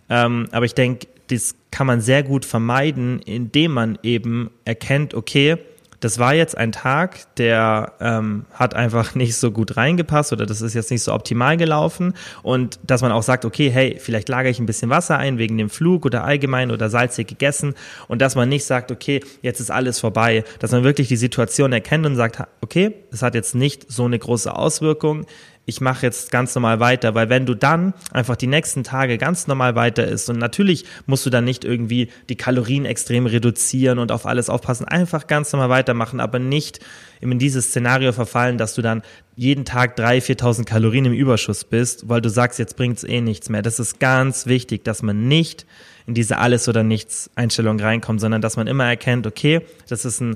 Ähm, 0.10 0.48
aber 0.52 0.66
ich 0.66 0.74
denke, 0.74 1.08
das 1.28 1.54
kann 1.70 1.86
man 1.86 2.02
sehr 2.02 2.24
gut 2.24 2.46
vermeiden, 2.46 3.20
indem 3.20 3.74
man 3.74 4.00
eben 4.02 4.50
erkennt, 4.66 5.14
okay, 5.14 5.58
das 6.00 6.20
war 6.20 6.34
jetzt 6.34 6.58
ein 6.58 6.72
Tag, 6.72 7.36
der 7.36 7.94
ähm, 8.00 8.46
hat 8.54 8.74
einfach 8.74 9.16
nicht 9.16 9.36
so 9.36 9.52
gut 9.52 9.78
reingepasst 9.78 10.34
oder 10.34 10.46
das 10.46 10.62
ist 10.62 10.74
jetzt 10.74 10.92
nicht 10.92 11.04
so 11.04 11.14
optimal 11.14 11.58
gelaufen. 11.58 12.14
Und 12.44 12.80
dass 12.84 13.02
man 13.02 13.12
auch 13.12 13.24
sagt, 13.24 13.46
okay, 13.46 13.70
hey, 13.70 13.98
vielleicht 14.00 14.30
lagere 14.30 14.52
ich 14.52 14.60
ein 14.60 14.66
bisschen 14.66 14.90
Wasser 14.90 15.18
ein 15.18 15.38
wegen 15.38 15.58
dem 15.58 15.70
Flug 15.70 16.06
oder 16.06 16.24
allgemein 16.24 16.72
oder 16.72 16.90
salzig 16.90 17.28
gegessen. 17.28 17.74
Und 18.08 18.22
dass 18.22 18.36
man 18.36 18.50
nicht 18.50 18.66
sagt, 18.66 18.92
okay, 18.92 19.22
jetzt 19.42 19.60
ist 19.60 19.72
alles 19.72 20.00
vorbei, 20.00 20.44
dass 20.60 20.72
man 20.72 20.84
wirklich 20.84 21.08
die 21.08 21.16
Situation 21.16 21.74
erkennt 21.74 22.06
und 22.06 22.16
sagt, 22.16 22.42
okay, 22.62 22.94
es 23.12 23.22
hat 23.22 23.36
jetzt 23.36 23.56
nicht 23.56 23.92
so 23.92 24.06
eine 24.06 24.20
große 24.20 24.56
Auswirkung, 24.56 25.26
ich 25.66 25.82
mache 25.82 26.06
jetzt 26.06 26.32
ganz 26.32 26.54
normal 26.54 26.80
weiter, 26.80 27.16
weil 27.16 27.30
wenn 27.30 27.46
du 27.46 27.56
dann 27.56 27.94
einfach 28.12 28.36
die 28.36 28.48
nächsten 28.48 28.84
Tage 28.84 29.18
ganz 29.18 29.48
normal 29.48 29.76
weiter 29.76 30.08
isst 30.08 30.30
und 30.30 30.38
natürlich 30.38 30.86
musst 31.08 31.26
du 31.26 31.30
dann 31.30 31.44
nicht 31.44 31.66
irgendwie 31.66 32.10
die 32.30 32.36
Kalorien 32.36 32.86
extrem 32.86 33.26
reduzieren 33.26 33.98
und 33.98 34.12
auf 34.12 34.26
alles 34.26 34.50
aufpassen, 34.50 34.88
einfach 34.88 35.28
ganz 35.28 35.52
normal 35.52 35.70
weitermachen, 35.70 36.20
aber 36.20 36.38
nicht 36.38 36.80
in 37.20 37.40
dieses 37.40 37.68
Szenario 37.68 38.12
verfallen, 38.12 38.58
dass 38.58 38.76
du 38.76 38.82
dann 38.82 39.02
jeden 39.36 39.66
Tag 39.66 39.98
3.000, 39.98 40.40
4.000 40.40 40.66
Kalorien 40.66 41.06
im 41.06 41.14
Überschuss 41.14 41.64
bist, 41.64 42.08
weil 42.08 42.22
du 42.22 42.30
sagst, 42.30 42.60
jetzt 42.60 42.78
bringt's 42.78 43.04
eh 43.04 43.22
nichts 43.22 43.50
mehr. 43.50 43.64
Das 43.64 43.80
ist 43.80 44.00
ganz 44.00 44.46
wichtig, 44.46 44.84
dass 44.84 45.02
man 45.02 45.28
nicht 45.28 45.66
in 46.06 46.14
diese 46.14 46.38
Alles- 46.38 46.70
oder 46.70 46.84
Nichts-Einstellung 46.84 47.80
reinkommt, 47.80 48.22
sondern 48.22 48.42
dass 48.42 48.58
man 48.58 48.68
immer 48.68 48.86
erkennt, 48.86 49.26
okay, 49.26 49.62
das 49.90 50.06
ist 50.06 50.22
ein 50.22 50.36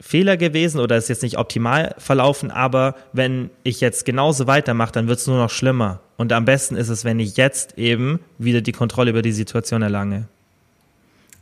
Fehler 0.00 0.36
gewesen 0.36 0.80
oder 0.80 0.96
ist 0.96 1.08
jetzt 1.08 1.22
nicht 1.22 1.38
optimal 1.38 1.94
verlaufen, 1.98 2.50
aber 2.50 2.94
wenn 3.12 3.50
ich 3.62 3.80
jetzt 3.80 4.04
genauso 4.04 4.46
weitermache, 4.46 4.92
dann 4.92 5.08
wird 5.08 5.18
es 5.18 5.26
nur 5.26 5.38
noch 5.38 5.50
schlimmer. 5.50 6.00
Und 6.16 6.32
am 6.32 6.44
besten 6.44 6.76
ist 6.76 6.88
es, 6.88 7.04
wenn 7.04 7.18
ich 7.20 7.36
jetzt 7.36 7.78
eben 7.78 8.20
wieder 8.38 8.60
die 8.60 8.72
Kontrolle 8.72 9.10
über 9.10 9.22
die 9.22 9.32
Situation 9.32 9.82
erlange. 9.82 10.28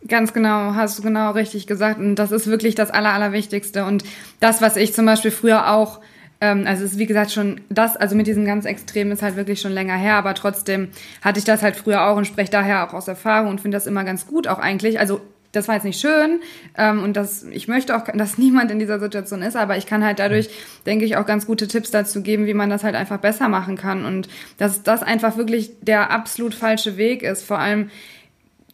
Ganz 0.09 0.33
genau, 0.33 0.75
hast 0.75 0.99
du 0.99 1.03
genau 1.03 1.31
richtig 1.31 1.67
gesagt. 1.67 2.01
Und 2.01 2.17
das 2.17 2.33
ist 2.33 2.47
wirklich 2.49 2.75
das 2.75 2.91
Aller, 2.91 3.13
Allerwichtigste. 3.13 3.85
Und 3.85 4.03
das, 4.41 4.61
was 4.61 4.77
ich 4.77 4.95
zum 4.95 5.07
Beispiel 5.07 5.31
früher 5.31 5.71
auch, 5.71 6.01
ähm, 6.41 6.65
also 6.67 6.85
es 6.85 6.93
ist 6.93 6.99
wie 6.99 7.07
gesagt 7.07 7.31
schon 7.31 7.61
das, 7.69 7.97
also 7.97 8.17
mit 8.17 8.27
diesem 8.27 8.45
ganz 8.45 8.65
Extrem 8.65 9.13
ist 9.13 9.23
halt 9.23 9.37
wirklich 9.37 9.61
schon 9.61 9.73
länger 9.73 9.97
her, 9.97 10.17
aber 10.17 10.35
trotzdem 10.35 10.89
hatte 11.21 11.39
ich 11.39 11.45
das 11.45 11.63
halt 11.63 11.77
früher 11.77 12.05
auch 12.05 12.17
und 12.17 12.27
spreche 12.27 12.51
daher 12.51 12.89
auch 12.89 12.95
aus 12.95 13.07
Erfahrung 13.07 13.51
und 13.51 13.61
finde 13.61 13.77
das 13.77 13.87
immer 13.87 14.03
ganz 14.03 14.27
gut 14.27 14.49
auch 14.49 14.59
eigentlich. 14.59 14.99
Also 14.99 15.21
das 15.53 15.69
war 15.69 15.77
jetzt 15.77 15.85
nicht 15.85 16.01
schön 16.01 16.41
ähm, 16.77 17.03
und 17.03 17.17
das, 17.17 17.45
ich 17.45 17.69
möchte 17.69 17.97
auch, 17.97 18.05
dass 18.15 18.39
niemand 18.39 18.71
in 18.71 18.79
dieser 18.79 18.99
Situation 18.99 19.43
ist, 19.43 19.57
aber 19.57 19.77
ich 19.77 19.87
kann 19.87 20.05
halt 20.05 20.19
dadurch, 20.19 20.49
denke 20.87 21.05
ich, 21.05 21.17
auch 21.17 21.27
ganz 21.27 21.47
gute 21.47 21.69
Tipps 21.69 21.91
dazu 21.91 22.23
geben, 22.23 22.47
wie 22.47 22.55
man 22.55 22.71
das 22.71 22.85
halt 22.85 22.95
einfach 22.95 23.19
besser 23.19 23.49
machen 23.49 23.77
kann 23.77 24.05
und 24.05 24.29
dass 24.59 24.83
das 24.83 25.03
einfach 25.03 25.37
wirklich 25.37 25.73
der 25.81 26.11
absolut 26.11 26.55
falsche 26.55 26.97
Weg 26.97 27.23
ist. 27.23 27.45
Vor 27.45 27.59
allem, 27.59 27.91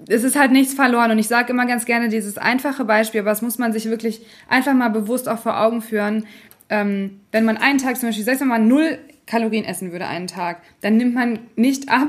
es 0.07 0.23
ist 0.23 0.39
halt 0.39 0.53
nichts 0.53 0.75
verloren 0.75 1.11
und 1.11 1.19
ich 1.19 1.29
sage 1.29 1.53
immer 1.53 1.67
ganz 1.67 1.85
gerne 1.85 2.09
dieses 2.09 2.39
einfache 2.39 2.85
Beispiel, 2.85 3.21
aber 3.21 3.31
das 3.31 3.43
muss 3.43 3.59
man 3.59 3.73
sich 3.73 3.87
wirklich 3.87 4.23
einfach 4.49 4.75
mal 4.75 4.91
bewusst 4.91 5.29
auch 5.29 5.41
vor 5.41 5.61
Augen 5.61 5.83
führen. 5.83 6.27
Ähm, 6.71 7.21
wenn 7.33 7.45
man 7.45 7.57
einen 7.57 7.79
Tag 7.79 7.97
zum 7.97 8.11
Beispiel, 8.11 8.25
selbst 8.25 8.41
wenn 8.41 8.49
man 8.49 8.69
null 8.69 8.99
Kalorien 9.27 9.65
essen 9.65 9.93
würde 9.93 10.07
einen 10.07 10.27
Tag, 10.27 10.63
dann 10.81 10.97
nimmt 10.97 11.15
man 11.15 11.41
nicht 11.57 11.89
ab, 11.91 12.09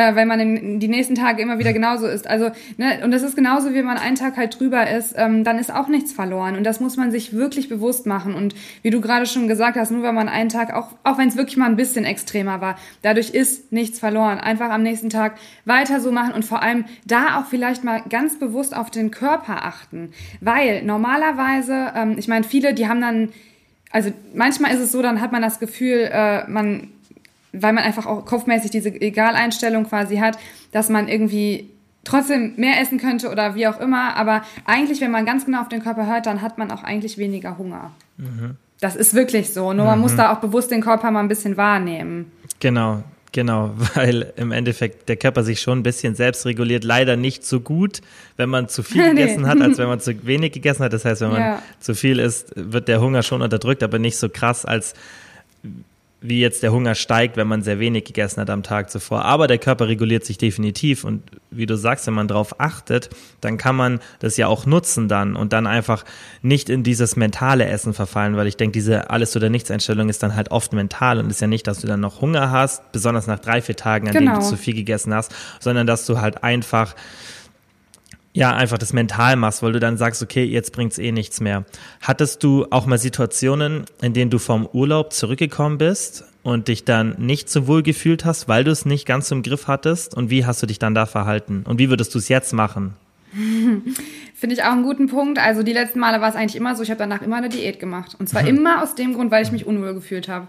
äh, 0.00 0.16
weil 0.16 0.24
man 0.24 0.40
in, 0.40 0.80
die 0.80 0.88
nächsten 0.88 1.14
Tage 1.14 1.42
immer 1.42 1.58
wieder 1.58 1.74
genauso 1.74 2.06
ist. 2.06 2.26
Also, 2.26 2.50
ne, 2.78 3.00
und 3.04 3.10
das 3.10 3.22
ist 3.22 3.36
genauso, 3.36 3.74
wie 3.74 3.82
man 3.82 3.98
einen 3.98 4.16
Tag 4.16 4.38
halt 4.38 4.58
drüber 4.58 4.88
ist, 4.90 5.14
ähm, 5.16 5.44
dann 5.44 5.58
ist 5.58 5.72
auch 5.72 5.88
nichts 5.88 6.12
verloren. 6.12 6.56
Und 6.56 6.64
das 6.64 6.80
muss 6.80 6.96
man 6.96 7.10
sich 7.10 7.34
wirklich 7.34 7.68
bewusst 7.68 8.06
machen. 8.06 8.34
Und 8.34 8.54
wie 8.80 8.88
du 8.88 9.02
gerade 9.02 9.26
schon 9.26 9.46
gesagt 9.46 9.76
hast, 9.76 9.90
nur 9.90 10.02
weil 10.02 10.14
man 10.14 10.28
einen 10.28 10.48
Tag, 10.48 10.72
auch, 10.72 10.88
auch 11.04 11.18
wenn 11.18 11.28
es 11.28 11.36
wirklich 11.36 11.58
mal 11.58 11.66
ein 11.66 11.76
bisschen 11.76 12.06
extremer 12.06 12.62
war, 12.62 12.78
dadurch 13.02 13.30
ist 13.30 13.72
nichts 13.72 13.98
verloren. 13.98 14.38
Einfach 14.38 14.70
am 14.70 14.82
nächsten 14.82 15.10
Tag 15.10 15.34
weiter 15.66 16.00
so 16.00 16.10
machen 16.12 16.32
und 16.32 16.46
vor 16.46 16.62
allem 16.62 16.86
da 17.04 17.38
auch 17.38 17.44
vielleicht 17.44 17.84
mal 17.84 18.02
ganz 18.08 18.38
bewusst 18.38 18.74
auf 18.74 18.90
den 18.90 19.10
Körper 19.10 19.66
achten. 19.66 20.12
Weil 20.40 20.82
normalerweise, 20.82 21.92
ähm, 21.94 22.14
ich 22.16 22.26
meine, 22.26 22.44
viele, 22.44 22.72
die 22.72 22.88
haben 22.88 23.02
dann, 23.02 23.28
also 23.90 24.10
manchmal 24.34 24.72
ist 24.72 24.80
es 24.80 24.92
so, 24.92 25.02
dann 25.02 25.20
hat 25.20 25.30
man 25.30 25.42
das 25.42 25.60
Gefühl, 25.60 26.08
äh, 26.10 26.48
man 26.48 26.88
weil 27.52 27.72
man 27.72 27.84
einfach 27.84 28.06
auch 28.06 28.24
kopfmäßig 28.24 28.70
diese 28.70 28.88
Egaleinstellung 28.88 29.84
quasi 29.84 30.18
hat, 30.18 30.38
dass 30.72 30.88
man 30.88 31.08
irgendwie 31.08 31.70
trotzdem 32.04 32.54
mehr 32.56 32.80
essen 32.80 32.98
könnte 32.98 33.30
oder 33.30 33.54
wie 33.54 33.66
auch 33.66 33.80
immer. 33.80 34.16
Aber 34.16 34.42
eigentlich, 34.64 35.00
wenn 35.00 35.10
man 35.10 35.26
ganz 35.26 35.44
genau 35.44 35.60
auf 35.60 35.68
den 35.68 35.82
Körper 35.82 36.06
hört, 36.06 36.26
dann 36.26 36.42
hat 36.42 36.58
man 36.58 36.70
auch 36.70 36.82
eigentlich 36.82 37.18
weniger 37.18 37.58
Hunger. 37.58 37.92
Mhm. 38.16 38.56
Das 38.80 38.96
ist 38.96 39.14
wirklich 39.14 39.52
so. 39.52 39.72
Nur 39.72 39.84
mhm. 39.84 39.90
man 39.90 40.00
muss 40.00 40.16
da 40.16 40.32
auch 40.32 40.38
bewusst 40.38 40.70
den 40.70 40.80
Körper 40.80 41.10
mal 41.10 41.20
ein 41.20 41.28
bisschen 41.28 41.56
wahrnehmen. 41.56 42.32
Genau, 42.60 43.02
Genau, 43.32 43.72
weil 43.94 44.32
im 44.36 44.52
Endeffekt 44.52 45.08
der 45.08 45.16
Körper 45.16 45.42
sich 45.42 45.60
schon 45.60 45.80
ein 45.80 45.82
bisschen 45.82 46.14
selbst 46.14 46.46
reguliert. 46.46 46.84
Leider 46.84 47.16
nicht 47.16 47.44
so 47.44 47.60
gut, 47.60 48.00
wenn 48.36 48.48
man 48.48 48.68
zu 48.68 48.82
viel 48.82 49.08
gegessen 49.10 49.42
nee. 49.42 49.48
hat, 49.48 49.60
als 49.60 49.78
wenn 49.78 49.88
man 49.88 50.00
zu 50.00 50.26
wenig 50.26 50.52
gegessen 50.52 50.84
hat. 50.84 50.92
Das 50.92 51.04
heißt, 51.04 51.20
wenn 51.20 51.30
man 51.30 51.40
ja. 51.40 51.62
zu 51.78 51.94
viel 51.94 52.18
isst, 52.18 52.52
wird 52.56 52.88
der 52.88 53.00
Hunger 53.00 53.22
schon 53.22 53.42
unterdrückt, 53.42 53.82
aber 53.82 53.98
nicht 53.98 54.16
so 54.16 54.28
krass, 54.28 54.64
als 54.64 54.94
wie 56.22 56.40
jetzt 56.40 56.62
der 56.62 56.72
Hunger 56.72 56.94
steigt, 56.94 57.36
wenn 57.36 57.48
man 57.48 57.62
sehr 57.62 57.78
wenig 57.78 58.04
gegessen 58.04 58.40
hat 58.40 58.50
am 58.50 58.62
Tag 58.62 58.90
zuvor. 58.90 59.24
Aber 59.24 59.46
der 59.46 59.58
Körper 59.58 59.88
reguliert 59.88 60.24
sich 60.24 60.36
definitiv 60.36 61.04
und 61.04 61.22
wie 61.50 61.66
du 61.66 61.76
sagst, 61.76 62.06
wenn 62.06 62.14
man 62.14 62.28
darauf 62.28 62.60
achtet, 62.60 63.08
dann 63.40 63.56
kann 63.56 63.74
man 63.74 64.00
das 64.18 64.36
ja 64.36 64.46
auch 64.46 64.66
nutzen 64.66 65.08
dann 65.08 65.34
und 65.34 65.52
dann 65.52 65.66
einfach 65.66 66.04
nicht 66.42 66.68
in 66.68 66.82
dieses 66.82 67.16
mentale 67.16 67.66
Essen 67.66 67.94
verfallen, 67.94 68.36
weil 68.36 68.46
ich 68.46 68.56
denke, 68.56 68.72
diese 68.72 69.08
Alles- 69.10 69.34
oder 69.34 69.48
Nichts-Einstellung 69.48 70.08
ist 70.08 70.22
dann 70.22 70.36
halt 70.36 70.50
oft 70.50 70.72
mental 70.72 71.18
und 71.18 71.30
ist 71.30 71.40
ja 71.40 71.46
nicht, 71.46 71.66
dass 71.66 71.80
du 71.80 71.86
dann 71.86 72.00
noch 72.00 72.20
Hunger 72.20 72.50
hast, 72.50 72.92
besonders 72.92 73.26
nach 73.26 73.38
drei, 73.38 73.62
vier 73.62 73.76
Tagen, 73.76 74.08
an 74.08 74.12
genau. 74.12 74.32
denen 74.32 74.42
du 74.42 74.48
zu 74.48 74.56
viel 74.56 74.74
gegessen 74.74 75.14
hast, 75.14 75.34
sondern 75.58 75.86
dass 75.86 76.04
du 76.04 76.20
halt 76.20 76.44
einfach 76.44 76.94
ja, 78.32 78.54
einfach 78.54 78.78
das 78.78 78.92
mental 78.92 79.36
machst, 79.36 79.62
weil 79.62 79.72
du 79.72 79.80
dann 79.80 79.96
sagst, 79.96 80.22
okay, 80.22 80.44
jetzt 80.44 80.72
bringt's 80.72 80.98
eh 80.98 81.10
nichts 81.10 81.40
mehr. 81.40 81.64
Hattest 82.00 82.44
du 82.44 82.66
auch 82.70 82.86
mal 82.86 82.98
Situationen, 82.98 83.84
in 84.02 84.12
denen 84.12 84.30
du 84.30 84.38
vom 84.38 84.66
Urlaub 84.66 85.12
zurückgekommen 85.12 85.78
bist 85.78 86.24
und 86.42 86.68
dich 86.68 86.84
dann 86.84 87.16
nicht 87.18 87.50
so 87.50 87.66
wohl 87.66 87.82
gefühlt 87.82 88.24
hast, 88.24 88.48
weil 88.48 88.62
du 88.62 88.70
es 88.70 88.84
nicht 88.86 89.04
ganz 89.04 89.30
im 89.30 89.42
Griff 89.42 89.66
hattest? 89.66 90.14
Und 90.14 90.30
wie 90.30 90.46
hast 90.46 90.62
du 90.62 90.66
dich 90.66 90.78
dann 90.78 90.94
da 90.94 91.06
verhalten? 91.06 91.64
Und 91.66 91.78
wie 91.78 91.90
würdest 91.90 92.14
du 92.14 92.18
es 92.18 92.28
jetzt 92.28 92.52
machen? 92.52 92.94
Finde 94.34 94.54
ich 94.54 94.62
auch 94.62 94.72
einen 94.72 94.84
guten 94.84 95.08
Punkt. 95.08 95.38
Also 95.38 95.62
die 95.62 95.72
letzten 95.72 95.98
Male 95.98 96.20
war 96.20 96.28
es 96.28 96.36
eigentlich 96.36 96.56
immer 96.56 96.76
so, 96.76 96.82
ich 96.82 96.90
habe 96.90 96.98
danach 96.98 97.22
immer 97.22 97.36
eine 97.36 97.48
Diät 97.48 97.80
gemacht. 97.80 98.16
Und 98.18 98.28
zwar 98.28 98.46
immer 98.46 98.82
aus 98.82 98.94
dem 98.94 99.14
Grund, 99.14 99.32
weil 99.32 99.44
ich 99.44 99.52
mich 99.52 99.66
unwohl 99.66 99.94
gefühlt 99.94 100.28
habe. 100.28 100.46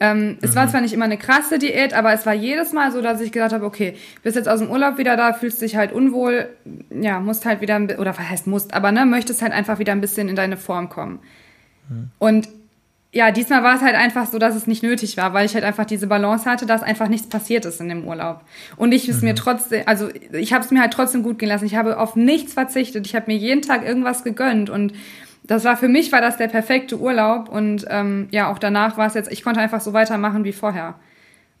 Ähm, 0.00 0.38
es 0.42 0.50
mhm. 0.50 0.56
war 0.56 0.68
zwar 0.68 0.80
nicht 0.80 0.92
immer 0.92 1.04
eine 1.04 1.16
krasse 1.16 1.58
Diät, 1.58 1.94
aber 1.94 2.12
es 2.12 2.26
war 2.26 2.34
jedes 2.34 2.72
Mal 2.72 2.90
so, 2.90 3.00
dass 3.00 3.20
ich 3.20 3.30
gedacht 3.30 3.52
habe, 3.52 3.64
okay, 3.64 3.96
bist 4.22 4.36
jetzt 4.36 4.48
aus 4.48 4.58
dem 4.58 4.70
Urlaub 4.70 4.98
wieder 4.98 5.16
da, 5.16 5.32
fühlst 5.32 5.62
dich 5.62 5.76
halt 5.76 5.92
unwohl, 5.92 6.48
ja, 6.90 7.20
musst 7.20 7.46
halt 7.46 7.60
wieder, 7.60 7.80
oder 7.98 8.10
was 8.18 8.28
heißt 8.28 8.46
musst, 8.46 8.74
aber 8.74 8.90
ne, 8.90 9.06
möchtest 9.06 9.40
halt 9.40 9.52
einfach 9.52 9.78
wieder 9.78 9.92
ein 9.92 10.00
bisschen 10.00 10.28
in 10.28 10.36
deine 10.36 10.56
Form 10.56 10.88
kommen. 10.88 11.20
Mhm. 11.88 12.10
Und 12.18 12.48
ja, 13.14 13.30
diesmal 13.30 13.62
war 13.62 13.76
es 13.76 13.82
halt 13.82 13.94
einfach 13.94 14.26
so, 14.26 14.40
dass 14.40 14.56
es 14.56 14.66
nicht 14.66 14.82
nötig 14.82 15.16
war, 15.16 15.32
weil 15.32 15.46
ich 15.46 15.54
halt 15.54 15.62
einfach 15.62 15.84
diese 15.84 16.08
Balance 16.08 16.50
hatte, 16.50 16.66
dass 16.66 16.82
einfach 16.82 17.06
nichts 17.06 17.28
passiert 17.28 17.64
ist 17.64 17.80
in 17.80 17.88
dem 17.88 18.04
Urlaub. 18.04 18.40
Und 18.76 18.92
ich 18.92 19.08
es 19.08 19.18
mhm. 19.18 19.28
mir 19.28 19.34
trotzdem, 19.36 19.84
also 19.86 20.08
ich 20.32 20.52
habe 20.52 20.64
es 20.64 20.72
mir 20.72 20.80
halt 20.80 20.92
trotzdem 20.92 21.22
gut 21.22 21.38
gelassen. 21.38 21.64
Ich 21.64 21.76
habe 21.76 22.00
auf 22.00 22.16
nichts 22.16 22.54
verzichtet. 22.54 23.06
Ich 23.06 23.14
habe 23.14 23.30
mir 23.30 23.38
jeden 23.38 23.62
Tag 23.62 23.86
irgendwas 23.86 24.24
gegönnt 24.24 24.68
und 24.68 24.94
das 25.46 25.64
war 25.64 25.76
für 25.76 25.88
mich 25.88 26.10
war 26.10 26.20
das 26.20 26.36
der 26.36 26.48
perfekte 26.48 26.98
Urlaub 26.98 27.48
und 27.48 27.84
ähm, 27.90 28.28
ja, 28.30 28.50
auch 28.50 28.58
danach 28.58 28.96
war 28.96 29.06
es 29.06 29.14
jetzt, 29.14 29.30
ich 29.30 29.42
konnte 29.42 29.60
einfach 29.60 29.80
so 29.80 29.92
weitermachen 29.92 30.44
wie 30.44 30.52
vorher. 30.52 30.94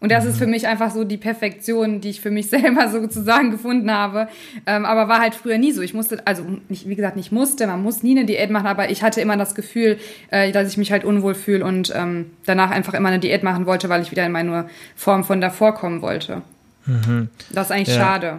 Und 0.00 0.10
das 0.10 0.24
mhm. 0.24 0.30
ist 0.30 0.36
für 0.36 0.46
mich 0.46 0.66
einfach 0.66 0.90
so 0.90 1.04
die 1.04 1.16
Perfektion, 1.16 2.00
die 2.00 2.10
ich 2.10 2.20
für 2.20 2.30
mich 2.30 2.48
selber 2.50 2.88
sozusagen 2.88 3.50
gefunden 3.50 3.90
habe. 3.90 4.28
Ähm, 4.66 4.84
aber 4.84 5.08
war 5.08 5.20
halt 5.20 5.34
früher 5.34 5.56
nie 5.56 5.72
so. 5.72 5.80
Ich 5.80 5.94
musste, 5.94 6.26
also 6.26 6.44
nicht, 6.68 6.88
wie 6.88 6.94
gesagt, 6.94 7.16
nicht 7.16 7.32
musste, 7.32 7.66
man 7.66 7.82
muss 7.82 8.02
nie 8.02 8.10
eine 8.10 8.26
Diät 8.26 8.50
machen, 8.50 8.66
aber 8.66 8.90
ich 8.90 9.02
hatte 9.02 9.20
immer 9.20 9.36
das 9.36 9.54
Gefühl, 9.54 9.98
äh, 10.30 10.52
dass 10.52 10.68
ich 10.68 10.76
mich 10.76 10.92
halt 10.92 11.04
unwohl 11.04 11.34
fühle 11.34 11.64
und 11.64 11.90
ähm, 11.94 12.30
danach 12.44 12.70
einfach 12.70 12.94
immer 12.94 13.08
eine 13.08 13.18
Diät 13.18 13.42
machen 13.42 13.64
wollte, 13.64 13.88
weil 13.88 14.02
ich 14.02 14.10
wieder 14.10 14.26
in 14.26 14.32
meine 14.32 14.68
Form 14.94 15.24
von 15.24 15.40
davor 15.40 15.74
kommen 15.74 16.02
wollte. 16.02 16.42
Mhm. 16.86 17.28
Das 17.52 17.68
ist 17.68 17.72
eigentlich 17.72 17.96
ja. 17.96 18.02
schade. 18.02 18.38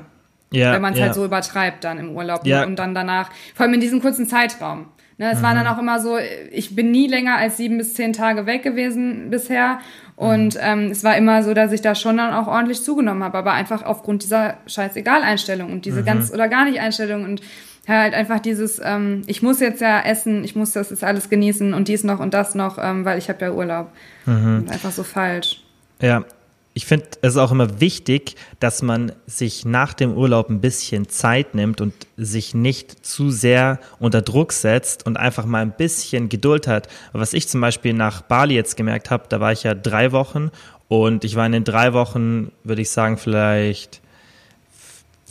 Ja, 0.52 0.74
wenn 0.74 0.82
man 0.82 0.94
es 0.94 1.00
halt 1.00 1.02
ja. 1.02 1.06
halt 1.08 1.16
so 1.16 1.26
übertreibt 1.26 1.84
dann 1.84 1.98
im 1.98 2.12
Urlaub 2.12 2.46
ja. 2.46 2.64
und 2.64 2.78
dann 2.78 2.94
danach, 2.94 3.32
vor 3.56 3.66
allem 3.66 3.74
in 3.74 3.82
diesem 3.82 4.02
kurzen 4.02 4.28
Zeitraum. 4.28 4.86
Ne, 5.18 5.32
es 5.32 5.40
mhm. 5.40 5.44
war 5.44 5.56
dann 5.56 5.68
auch 5.68 5.78
immer 5.78 6.00
so, 6.00 6.18
ich 6.52 6.76
bin 6.76 6.92
nie 6.92 7.08
länger 7.08 7.38
als 7.38 7.58
sieben 7.58 7.78
bis 7.78 7.94
zehn 7.94 8.12
Tage 8.12 8.46
weg 8.46 8.64
gewesen 8.64 9.30
bisher. 9.30 9.80
Und 10.16 10.56
mhm. 10.56 10.62
ähm, 10.62 10.92
es 10.92 11.04
war 11.04 11.16
immer 11.18 11.44
so, 11.44 11.54
dass 11.54 11.72
ich 11.72 11.82
da 11.82 11.96
schon 11.96 12.18
dann 12.18 12.34
auch 12.34 12.48
ordentlich 12.48 12.82
zugenommen 12.82 13.24
habe, 13.24 13.38
aber 13.38 13.54
einfach 13.54 13.84
aufgrund 13.84 14.24
dieser 14.24 14.56
Scheißegal-Einstellung 14.68 15.72
und 15.72 15.86
diese 15.86 16.02
mhm. 16.02 16.06
ganz 16.06 16.34
oder 16.34 16.48
gar 16.48 16.66
nicht 16.66 16.80
Einstellung 16.80 17.24
und 17.24 17.42
halt 17.88 18.14
einfach 18.14 18.40
dieses, 18.40 18.82
ähm, 18.84 19.22
ich 19.28 19.42
muss 19.42 19.60
jetzt 19.60 19.82
ja 19.82 20.02
essen, 20.02 20.44
ich 20.44 20.56
muss 20.56 20.72
das 20.72 20.90
jetzt 20.90 21.04
alles 21.04 21.30
genießen 21.30 21.74
und 21.74 21.88
dies 21.88 22.04
noch 22.04 22.20
und 22.20 22.34
das 22.34 22.56
noch, 22.56 22.78
ähm, 22.82 23.06
weil 23.06 23.18
ich 23.18 23.30
habe 23.30 23.46
ja 23.46 23.52
Urlaub. 23.52 23.92
Mhm. 24.26 24.66
Einfach 24.72 24.92
so 24.92 25.04
falsch. 25.04 25.62
Ja, 26.02 26.26
ich 26.78 26.86
finde 26.86 27.08
es 27.22 27.38
auch 27.38 27.54
immer 27.54 27.80
wichtig, 27.80 28.36
dass 28.60 28.82
man 28.82 29.14
sich 29.26 29.64
nach 29.64 29.94
dem 29.94 30.14
Urlaub 30.14 30.50
ein 30.50 30.60
bisschen 30.60 31.08
Zeit 31.08 31.56
nimmt 31.56 31.80
und 31.80 31.94
sich 32.18 32.54
nicht 32.54 33.06
zu 33.06 33.32
sehr 33.32 33.80
unter 33.98 34.22
Druck 34.22 34.52
setzt 34.52 35.06
und 35.06 35.16
einfach 35.16 35.46
mal 35.46 35.62
ein 35.62 35.72
bisschen 35.76 36.28
Geduld 36.28 36.68
hat. 36.68 36.90
Was 37.14 37.32
ich 37.32 37.48
zum 37.48 37.62
Beispiel 37.62 37.94
nach 37.94 38.22
Bali 38.22 38.56
jetzt 38.56 38.76
gemerkt 38.76 39.10
habe, 39.10 39.24
da 39.30 39.40
war 39.40 39.54
ich 39.54 39.64
ja 39.64 39.74
drei 39.74 40.12
Wochen 40.12 40.52
und 40.90 41.24
ich 41.24 41.38
war 41.38 41.46
in 41.46 41.54
den 41.54 41.64
drei 41.64 41.94
Wochen, 41.94 42.52
würde 42.66 42.82
ich 42.82 42.90
sagen, 42.90 43.18
vielleicht 43.18 44.02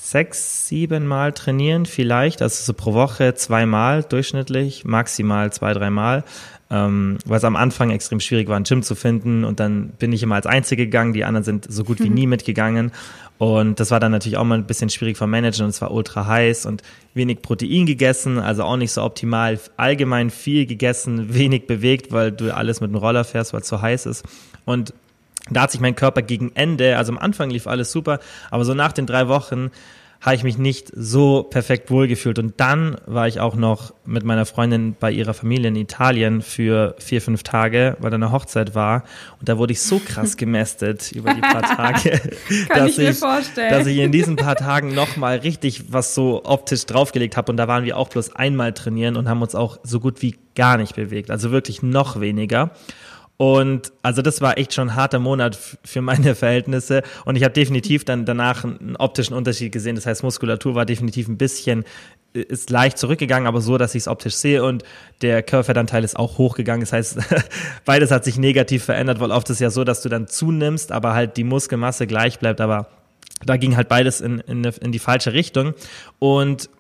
sechs, 0.04 0.68
sieben 0.68 1.06
Mal 1.06 1.32
trainieren, 1.32 1.86
vielleicht, 1.86 2.42
also 2.42 2.62
so 2.62 2.74
pro 2.74 2.94
Woche 2.94 3.34
zweimal 3.34 4.02
durchschnittlich, 4.02 4.84
maximal 4.84 5.52
zwei, 5.52 5.72
dreimal 5.72 6.24
ähm, 6.70 7.18
weil 7.24 7.38
es 7.38 7.44
am 7.44 7.56
Anfang 7.56 7.90
extrem 7.90 8.20
schwierig 8.20 8.48
war, 8.48 8.56
ein 8.56 8.64
Gym 8.64 8.82
zu 8.82 8.94
finden 8.94 9.44
und 9.44 9.60
dann 9.60 9.90
bin 9.90 10.12
ich 10.12 10.22
immer 10.22 10.34
als 10.36 10.46
Einzige 10.46 10.86
gegangen, 10.86 11.12
die 11.12 11.24
anderen 11.24 11.44
sind 11.44 11.66
so 11.70 11.84
gut 11.84 12.00
wie 12.00 12.08
nie 12.10 12.26
mitgegangen 12.26 12.90
und 13.38 13.78
das 13.80 13.90
war 13.90 14.00
dann 14.00 14.12
natürlich 14.12 14.38
auch 14.38 14.44
mal 14.44 14.58
ein 14.58 14.66
bisschen 14.66 14.88
schwierig 14.88 15.16
vom 15.16 15.30
Managen 15.30 15.64
und 15.64 15.70
es 15.70 15.80
war 15.80 15.92
ultra 15.92 16.26
heiß 16.26 16.66
und 16.66 16.82
wenig 17.12 17.42
Protein 17.42 17.86
gegessen, 17.86 18.38
also 18.38 18.64
auch 18.64 18.76
nicht 18.76 18.92
so 18.92 19.02
optimal, 19.02 19.60
allgemein 19.76 20.30
viel 20.30 20.66
gegessen, 20.66 21.34
wenig 21.34 21.66
bewegt, 21.66 22.12
weil 22.12 22.32
du 22.32 22.54
alles 22.54 22.80
mit 22.80 22.90
dem 22.90 22.96
Roller 22.96 23.24
fährst, 23.24 23.52
weil 23.52 23.60
es 23.60 23.68
so 23.68 23.80
heiß 23.80 24.06
ist 24.06 24.24
und 24.64 24.94
da 25.50 25.62
hat 25.62 25.70
sich 25.70 25.80
mein 25.80 25.94
Körper 25.94 26.22
gegen 26.22 26.52
Ende, 26.54 26.96
also 26.96 27.12
am 27.12 27.18
Anfang 27.18 27.50
lief 27.50 27.66
alles 27.66 27.92
super, 27.92 28.18
aber 28.50 28.64
so 28.64 28.74
nach 28.74 28.92
den 28.92 29.07
drei 29.07 29.28
Wochen 29.28 29.70
habe 30.24 30.37
ich 30.37 30.42
mich 30.42 30.57
nicht 30.57 30.90
so 30.94 31.42
perfekt 31.42 31.90
wohlgefühlt. 31.90 32.38
Und 32.38 32.54
dann 32.59 32.96
war 33.04 33.28
ich 33.28 33.40
auch 33.40 33.57
noch 33.57 33.92
mit 34.07 34.24
meiner 34.24 34.46
Freundin 34.46 34.96
bei 34.98 35.11
ihrer 35.11 35.35
Familie 35.35 35.68
in 35.68 35.76
Italien 35.76 36.40
für 36.40 36.96
vier, 36.98 37.20
fünf 37.20 37.42
Tage, 37.42 37.98
weil 38.00 38.11
da 38.11 38.14
eine 38.14 38.33
Hochzeit 38.33 38.74
war. 38.74 39.04
Und 39.38 39.50
da 39.50 39.59
wurde 39.59 39.74
ich 39.74 39.83
so 39.83 39.98
krass 39.98 40.37
gemästet 40.38 41.12
über 41.12 41.35
die 41.35 41.42
paar 41.42 41.61
Tage, 41.61 42.22
dass, 42.74 42.96
ich, 42.96 43.09
ich 43.11 43.20
dass 43.20 43.87
ich 43.87 43.98
in 43.98 44.12
diesen 44.12 44.37
paar 44.37 44.57
Tagen 44.57 44.94
nochmal 44.94 45.38
richtig 45.38 45.92
was 45.92 46.14
so 46.14 46.42
optisch 46.44 46.87
draufgelegt 46.87 47.37
habe. 47.37 47.52
Und 47.52 47.59
da 47.59 47.68
waren 47.68 47.85
wir 47.85 47.98
auch 47.98 48.09
bloß 48.09 48.35
einmal 48.35 48.72
trainieren 48.72 49.16
und 49.16 49.28
haben 49.28 49.42
uns 49.42 49.54
auch 49.54 49.78
so 49.83 50.00
gut 50.00 50.22
wie 50.22 50.37
gar 50.54 50.78
nicht 50.78 50.96
bewegt. 50.96 51.30
Also 51.30 51.50
wirklich 51.50 51.83
noch 51.83 52.18
weniger. 52.18 52.70
Und 53.37 53.92
also 54.03 54.23
das 54.23 54.40
war 54.40 54.59
echt 54.59 54.75
schon 54.75 54.90
ein 54.90 54.94
harter 54.94 55.18
Monat 55.18 55.59
für 55.85 56.01
meine 56.01 56.35
Verhältnisse. 56.35 57.03
Und 57.25 57.37
ich 57.37 57.42
habe 57.42 57.53
definitiv 57.53 58.05
dann 58.05 58.25
danach 58.25 58.64
einen 58.64 58.97
optischen 58.97 59.35
Unterschied 59.35 59.73
gesehen. 59.73 59.97
Das 59.97 60.07
heißt, 60.07 60.23
Muskulatur 60.23 60.75
war 60.75 60.87
definitiv 60.87 61.27
ein 61.29 61.37
bisschen, 61.37 61.85
ist 62.33 62.70
leicht 62.70 62.97
zurückgegangen, 62.97 63.49
aber 63.49 63.61
so, 63.61 63.77
dass 63.77 63.94
ich 63.94 64.03
es 64.03 64.09
optisch 64.09 64.35
sehe. 64.37 64.64
Und 64.64 64.85
der 65.20 65.42
Körperfettanteil 65.42 66.05
ist 66.05 66.16
auch 66.16 66.38
hochgegangen. 66.38 66.81
Das 66.83 66.92
heißt, 66.92 67.18
beides 67.85 68.12
hat 68.12 68.25
sich 68.25 68.38
negativ 68.38 68.85
verändert, 68.85 69.18
weil 69.18 69.33
oft 69.33 69.51
ist 69.51 69.61
ja 69.61 69.70
so, 69.70 69.83
dass 69.83 70.03
du 70.03 70.09
dann 70.09 70.29
zunimmst, 70.29 70.92
aber 70.92 71.14
halt 71.14 71.37
die 71.37 71.44
Muskelmasse 71.44 72.07
gleich 72.07 72.38
bleibt. 72.38 72.61
Aber 72.61 72.88
da 73.44 73.57
ging 73.57 73.77
halt 73.77 73.88
beides 73.88 74.20
in, 74.20 74.38
in, 74.40 74.62
in 74.62 74.92
die 74.92 75.01
falsche 75.01 75.33
Richtung. 75.33 75.75
Und 76.20 76.70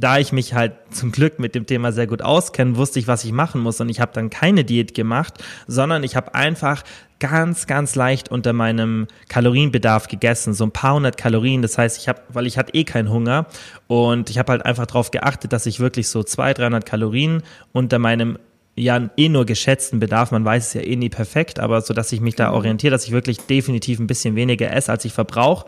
da 0.00 0.18
ich 0.18 0.32
mich 0.32 0.54
halt 0.54 0.72
zum 0.90 1.12
Glück 1.12 1.38
mit 1.38 1.54
dem 1.54 1.66
Thema 1.66 1.92
sehr 1.92 2.06
gut 2.06 2.22
auskenne, 2.22 2.76
wusste 2.76 2.98
ich, 2.98 3.06
was 3.06 3.24
ich 3.24 3.32
machen 3.32 3.60
muss. 3.60 3.80
Und 3.80 3.88
ich 3.90 4.00
habe 4.00 4.12
dann 4.14 4.30
keine 4.30 4.64
Diät 4.64 4.94
gemacht, 4.94 5.34
sondern 5.66 6.02
ich 6.02 6.16
habe 6.16 6.34
einfach 6.34 6.82
ganz, 7.18 7.66
ganz 7.66 7.94
leicht 7.94 8.30
unter 8.30 8.54
meinem 8.54 9.06
Kalorienbedarf 9.28 10.08
gegessen, 10.08 10.54
so 10.54 10.64
ein 10.64 10.70
paar 10.70 10.94
hundert 10.94 11.18
Kalorien. 11.18 11.60
Das 11.60 11.76
heißt, 11.76 11.98
ich 11.98 12.08
habe, 12.08 12.22
weil 12.30 12.46
ich 12.46 12.56
hatte 12.56 12.74
eh 12.74 12.84
keinen 12.84 13.10
Hunger 13.10 13.46
und 13.88 14.30
ich 14.30 14.38
habe 14.38 14.52
halt 14.52 14.64
einfach 14.64 14.86
darauf 14.86 15.10
geachtet, 15.10 15.52
dass 15.52 15.66
ich 15.66 15.80
wirklich 15.80 16.08
so 16.08 16.22
200, 16.22 16.58
300 16.58 16.86
Kalorien 16.86 17.42
unter 17.72 17.98
meinem 17.98 18.38
ja 18.76 19.10
eh 19.16 19.28
nur 19.28 19.44
geschätzten 19.44 20.00
Bedarf, 20.00 20.30
man 20.30 20.44
weiß 20.44 20.68
es 20.68 20.74
ja 20.74 20.80
eh 20.80 20.96
nie 20.96 21.10
perfekt, 21.10 21.60
aber 21.60 21.82
so, 21.82 21.92
dass 21.92 22.12
ich 22.12 22.20
mich 22.22 22.36
da 22.36 22.48
mhm. 22.48 22.54
orientiere, 22.54 22.92
dass 22.92 23.04
ich 23.04 23.12
wirklich 23.12 23.38
definitiv 23.38 23.98
ein 23.98 24.06
bisschen 24.06 24.36
weniger 24.36 24.72
esse, 24.72 24.90
als 24.90 25.04
ich 25.04 25.12
verbrauche 25.12 25.66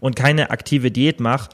und 0.00 0.16
keine 0.16 0.50
aktive 0.50 0.90
Diät 0.90 1.20
mache 1.20 1.48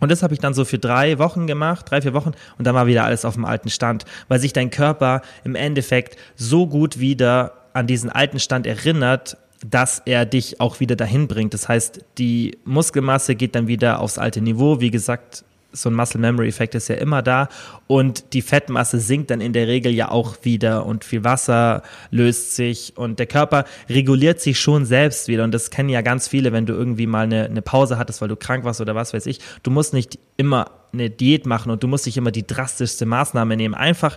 und 0.00 0.10
das 0.10 0.22
habe 0.22 0.34
ich 0.34 0.40
dann 0.40 0.54
so 0.54 0.64
für 0.64 0.78
drei 0.78 1.18
Wochen 1.18 1.46
gemacht, 1.46 1.90
drei, 1.90 2.02
vier 2.02 2.14
Wochen, 2.14 2.32
und 2.58 2.66
dann 2.66 2.74
war 2.74 2.86
wieder 2.86 3.04
alles 3.04 3.24
auf 3.24 3.34
dem 3.34 3.44
alten 3.44 3.70
Stand, 3.70 4.04
weil 4.28 4.40
sich 4.40 4.52
dein 4.52 4.70
Körper 4.70 5.22
im 5.44 5.54
Endeffekt 5.54 6.16
so 6.36 6.66
gut 6.66 6.98
wieder 6.98 7.52
an 7.72 7.86
diesen 7.86 8.10
alten 8.10 8.38
Stand 8.38 8.66
erinnert, 8.66 9.36
dass 9.64 10.02
er 10.04 10.26
dich 10.26 10.60
auch 10.60 10.80
wieder 10.80 10.96
dahin 10.96 11.26
bringt. 11.26 11.54
Das 11.54 11.68
heißt, 11.68 12.04
die 12.18 12.58
Muskelmasse 12.64 13.34
geht 13.34 13.54
dann 13.54 13.66
wieder 13.66 14.00
aufs 14.00 14.18
alte 14.18 14.40
Niveau. 14.40 14.80
Wie 14.80 14.90
gesagt, 14.90 15.44
so 15.74 15.90
ein 15.90 15.94
Muscle 15.94 16.20
Memory 16.20 16.48
Effekt 16.48 16.74
ist 16.74 16.88
ja 16.88 16.94
immer 16.94 17.20
da 17.20 17.48
und 17.86 18.32
die 18.32 18.42
Fettmasse 18.42 19.00
sinkt 19.00 19.30
dann 19.30 19.40
in 19.40 19.52
der 19.52 19.66
Regel 19.66 19.92
ja 19.92 20.10
auch 20.10 20.36
wieder 20.42 20.86
und 20.86 21.04
viel 21.04 21.24
Wasser 21.24 21.82
löst 22.10 22.56
sich 22.56 22.94
und 22.96 23.18
der 23.18 23.26
Körper 23.26 23.64
reguliert 23.88 24.40
sich 24.40 24.58
schon 24.58 24.86
selbst 24.86 25.28
wieder 25.28 25.44
und 25.44 25.52
das 25.52 25.70
kennen 25.70 25.88
ja 25.88 26.00
ganz 26.00 26.28
viele, 26.28 26.52
wenn 26.52 26.66
du 26.66 26.72
irgendwie 26.72 27.06
mal 27.06 27.24
eine, 27.24 27.44
eine 27.44 27.62
Pause 27.62 27.98
hattest, 27.98 28.22
weil 28.22 28.28
du 28.28 28.36
krank 28.36 28.64
warst 28.64 28.80
oder 28.80 28.94
was 28.94 29.12
weiß 29.12 29.26
ich. 29.26 29.40
Du 29.62 29.70
musst 29.70 29.92
nicht 29.92 30.18
immer 30.36 30.70
eine 30.92 31.10
Diät 31.10 31.44
machen 31.44 31.70
und 31.70 31.82
du 31.82 31.88
musst 31.88 32.06
nicht 32.06 32.16
immer 32.16 32.30
die 32.30 32.46
drastischste 32.46 33.04
Maßnahme 33.04 33.56
nehmen. 33.56 33.74
Einfach 33.74 34.16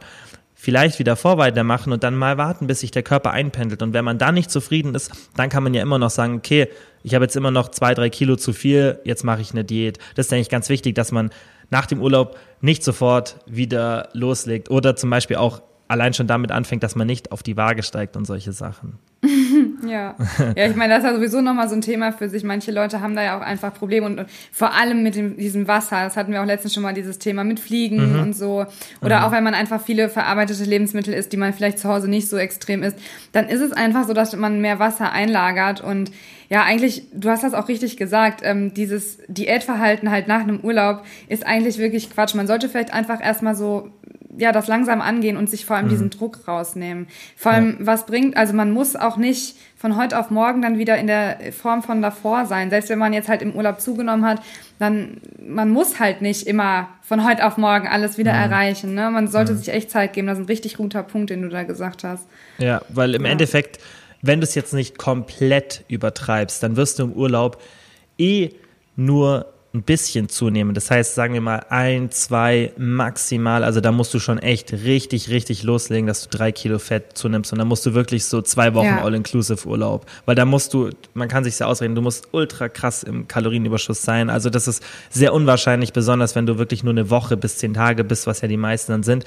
vielleicht 0.60 0.98
wieder 0.98 1.16
Vorweiter 1.16 1.64
machen 1.64 1.94
und 1.94 2.04
dann 2.04 2.16
mal 2.16 2.38
warten, 2.38 2.66
bis 2.66 2.80
sich 2.80 2.90
der 2.92 3.04
Körper 3.04 3.32
einpendelt. 3.32 3.84
Und 3.84 3.94
wenn 3.94 4.04
man 4.04 4.18
dann 4.18 4.34
nicht 4.34 4.50
zufrieden 4.50 4.96
ist, 4.96 5.12
dann 5.36 5.50
kann 5.50 5.64
man 5.64 5.74
ja 5.74 5.84
immer 5.84 6.00
noch 6.00 6.10
sagen, 6.10 6.36
okay, 6.36 6.68
ich 7.08 7.16
habe 7.16 7.24
jetzt 7.24 7.38
immer 7.38 7.52
noch 7.52 7.70
zwei, 7.70 7.94
drei 7.94 8.10
Kilo 8.10 8.36
zu 8.36 8.52
viel, 8.52 9.00
jetzt 9.06 9.24
mache 9.24 9.40
ich 9.40 9.52
eine 9.52 9.64
Diät. 9.64 9.98
Das 10.16 10.26
ist 10.26 10.34
eigentlich 10.34 10.50
ganz 10.50 10.68
wichtig, 10.68 10.94
dass 10.94 11.14
man 11.14 11.30
nach 11.70 11.86
dem 11.86 12.02
Urlaub 12.02 12.38
nicht 12.60 12.84
sofort 12.84 13.38
wieder 13.46 14.10
loslegt 14.12 14.70
oder 14.70 14.98
zum 14.98 15.10
Beispiel 15.10 15.38
auch 15.38 15.62
allein 15.88 16.14
schon 16.14 16.28
damit 16.28 16.52
anfängt, 16.52 16.84
dass 16.84 16.96
man 16.96 17.08
nicht 17.08 17.32
auf 17.32 17.44
die 17.44 17.56
Waage 17.56 17.82
steigt 17.82 18.18
und 18.18 18.26
solche 18.26 18.52
Sachen. 18.52 19.00
Ja. 19.88 20.16
ja, 20.56 20.66
ich 20.66 20.76
meine, 20.76 20.94
das 20.94 21.04
ist 21.04 21.10
ja 21.10 21.16
sowieso 21.16 21.42
nochmal 21.42 21.70
so 21.70 21.76
ein 21.76 21.82
Thema 21.82 22.12
für 22.12 22.30
sich. 22.30 22.44
Manche 22.44 22.72
Leute 22.72 23.02
haben 23.02 23.16
da 23.16 23.24
ja 23.24 23.38
auch 23.38 23.42
einfach 23.42 23.74
Probleme 23.74 24.06
und, 24.06 24.20
und 24.20 24.30
vor 24.52 24.74
allem 24.74 25.04
mit 25.04 25.16
dem, 25.16 25.38
diesem 25.38 25.68
Wasser. 25.68 26.04
Das 26.04 26.18
hatten 26.18 26.32
wir 26.32 26.42
auch 26.42 26.46
letztens 26.46 26.74
schon 26.74 26.84
mal 26.84 26.94
dieses 26.94 27.20
Thema 27.20 27.44
mit 27.44 27.60
Fliegen 27.60 28.14
mhm. 28.14 28.20
und 28.22 28.34
so. 28.34 28.66
Oder 29.02 29.20
mhm. 29.20 29.26
auch 29.26 29.32
wenn 29.32 29.44
man 29.44 29.54
einfach 29.54 29.82
viele 29.82 30.10
verarbeitete 30.10 30.64
Lebensmittel 30.64 31.14
isst, 31.14 31.32
die 31.34 31.38
man 31.38 31.54
vielleicht 31.54 31.80
zu 31.80 31.90
Hause 31.90 32.10
nicht 32.10 32.30
so 32.30 32.38
extrem 32.38 32.84
isst, 32.84 32.98
dann 33.32 33.50
ist 33.50 33.62
es 33.62 33.72
einfach 33.72 34.08
so, 34.08 34.14
dass 34.14 34.36
man 34.36 34.62
mehr 34.62 34.80
Wasser 34.80 35.12
einlagert 35.12 35.82
und 35.82 36.12
ja, 36.50 36.64
eigentlich, 36.64 37.04
du 37.14 37.30
hast 37.30 37.44
das 37.44 37.54
auch 37.54 37.68
richtig 37.68 37.98
gesagt, 37.98 38.42
ähm, 38.44 38.74
dieses 38.74 39.18
Diätverhalten 39.28 40.10
halt 40.10 40.28
nach 40.28 40.40
einem 40.40 40.62
Urlaub 40.62 41.04
ist 41.28 41.46
eigentlich 41.46 41.78
wirklich 41.78 42.10
Quatsch. 42.10 42.36
Man 42.36 42.48
sollte 42.48 42.70
vielleicht 42.70 42.94
einfach 42.94 43.22
erstmal 43.22 43.56
so 43.56 43.92
ja, 44.38 44.52
das 44.52 44.68
langsam 44.68 45.02
angehen 45.02 45.38
und 45.38 45.50
sich 45.50 45.66
vor 45.66 45.76
allem 45.76 45.88
mhm. 45.88 45.92
diesen 45.92 46.10
Druck 46.10 46.48
rausnehmen. 46.48 47.08
Vor 47.36 47.52
allem, 47.52 47.78
ja. 47.80 47.86
was 47.86 48.06
bringt, 48.06 48.38
also 48.38 48.54
man 48.54 48.72
muss 48.72 48.96
auch 48.96 49.18
nicht 49.18 49.58
von 49.76 49.98
heute 49.98 50.20
auf 50.20 50.30
morgen 50.32 50.62
dann 50.62 50.78
wieder 50.78 50.98
in 50.98 51.08
der 51.08 51.52
Form 51.52 51.84
von 51.84 52.02
davor 52.02 52.46
sein. 52.46 52.70
Selbst 52.70 52.90
wenn 52.90 53.00
man 53.00 53.14
jetzt 53.14 53.30
halt 53.30 53.42
im 53.42 53.54
Urlaub 53.54 53.80
zugenommen 53.82 54.26
hat, 54.26 54.42
dann, 54.80 55.22
man 55.40 55.70
muss 55.70 56.00
halt 56.00 56.22
nicht 56.22 56.48
immer 56.48 56.90
von 57.02 57.28
heute 57.28 57.46
auf 57.46 57.58
morgen 57.58 57.88
alles 57.88 58.18
wieder 58.18 58.34
mhm. 58.34 58.52
erreichen. 58.52 58.94
Ne? 58.96 59.10
Man 59.12 59.28
sollte 59.28 59.54
mhm. 59.54 59.58
sich 59.58 59.70
echt 59.70 59.92
Zeit 59.92 60.14
geben. 60.14 60.28
Das 60.28 60.38
ist 60.38 60.44
ein 60.44 60.48
richtig 60.48 60.78
guter 60.78 61.04
Punkt, 61.04 61.30
den 61.30 61.42
du 61.42 61.50
da 61.50 61.64
gesagt 61.64 62.04
hast. 62.04 62.28
Ja, 62.58 62.82
weil 62.90 63.16
im 63.16 63.26
ja. 63.26 63.32
Endeffekt, 63.32 63.80
wenn 64.22 64.40
du 64.40 64.46
es 64.46 64.56
jetzt 64.56 64.74
nicht 64.74 64.98
komplett 64.98 65.84
übertreibst, 65.88 66.62
dann 66.64 66.76
wirst 66.76 67.00
du 67.00 67.04
im 67.04 67.14
Urlaub 67.14 67.62
eh 68.18 68.52
nur 68.96 69.54
ein 69.74 69.84
bisschen 69.84 70.30
zunehmen. 70.30 70.74
Das 70.74 70.90
heißt, 70.90 71.14
sagen 71.14 71.34
wir 71.34 71.42
mal 71.42 71.66
ein, 71.70 72.10
zwei 72.10 72.72
maximal. 72.78 73.64
Also 73.64 73.82
da 73.82 73.92
musst 73.92 74.14
du 74.14 74.20
schon 74.20 74.40
echt 74.40 74.72
richtig, 74.72 75.30
richtig 75.30 75.64
loslegen, 75.64 76.08
dass 76.08 76.28
du 76.28 76.36
drei 76.36 76.52
Kilo 76.52 76.80
Fett 76.80 77.18
zunimmst. 77.18 77.52
Und 77.52 77.60
dann 77.60 77.68
musst 77.68 77.86
du 77.86 77.94
wirklich 77.94 78.26
so 78.26 78.42
zwei 78.42 78.74
Wochen 78.74 78.86
ja. 78.86 79.04
All-Inclusive 79.04 79.68
Urlaub. 79.68 80.06
Weil 80.26 80.36
da 80.36 80.46
musst 80.46 80.74
du, 80.74 80.90
man 81.14 81.28
kann 81.28 81.44
sich 81.44 81.60
ja 81.60 81.68
ausreden, 81.68 81.96
du 81.96 82.02
musst 82.02 82.30
ultra 82.32 82.70
krass 82.70 83.04
im 83.04 83.28
Kalorienüberschuss 83.28 84.02
sein. 84.02 84.30
Also 84.30 84.50
das 84.50 84.68
ist 84.68 84.82
sehr 85.10 85.34
unwahrscheinlich, 85.34 85.92
besonders 85.94 86.36
wenn 86.36 86.46
du 86.46 86.58
wirklich 86.58 86.84
nur 86.84 86.94
eine 86.94 87.10
Woche 87.10 87.36
bis 87.36 87.58
zehn 87.58 87.74
Tage 87.74 88.04
bist, 88.04 88.26
was 88.26 88.42
ja 88.42 88.48
die 88.48 88.58
meisten 88.58 88.94
dann 88.94 89.04
sind. 89.04 89.26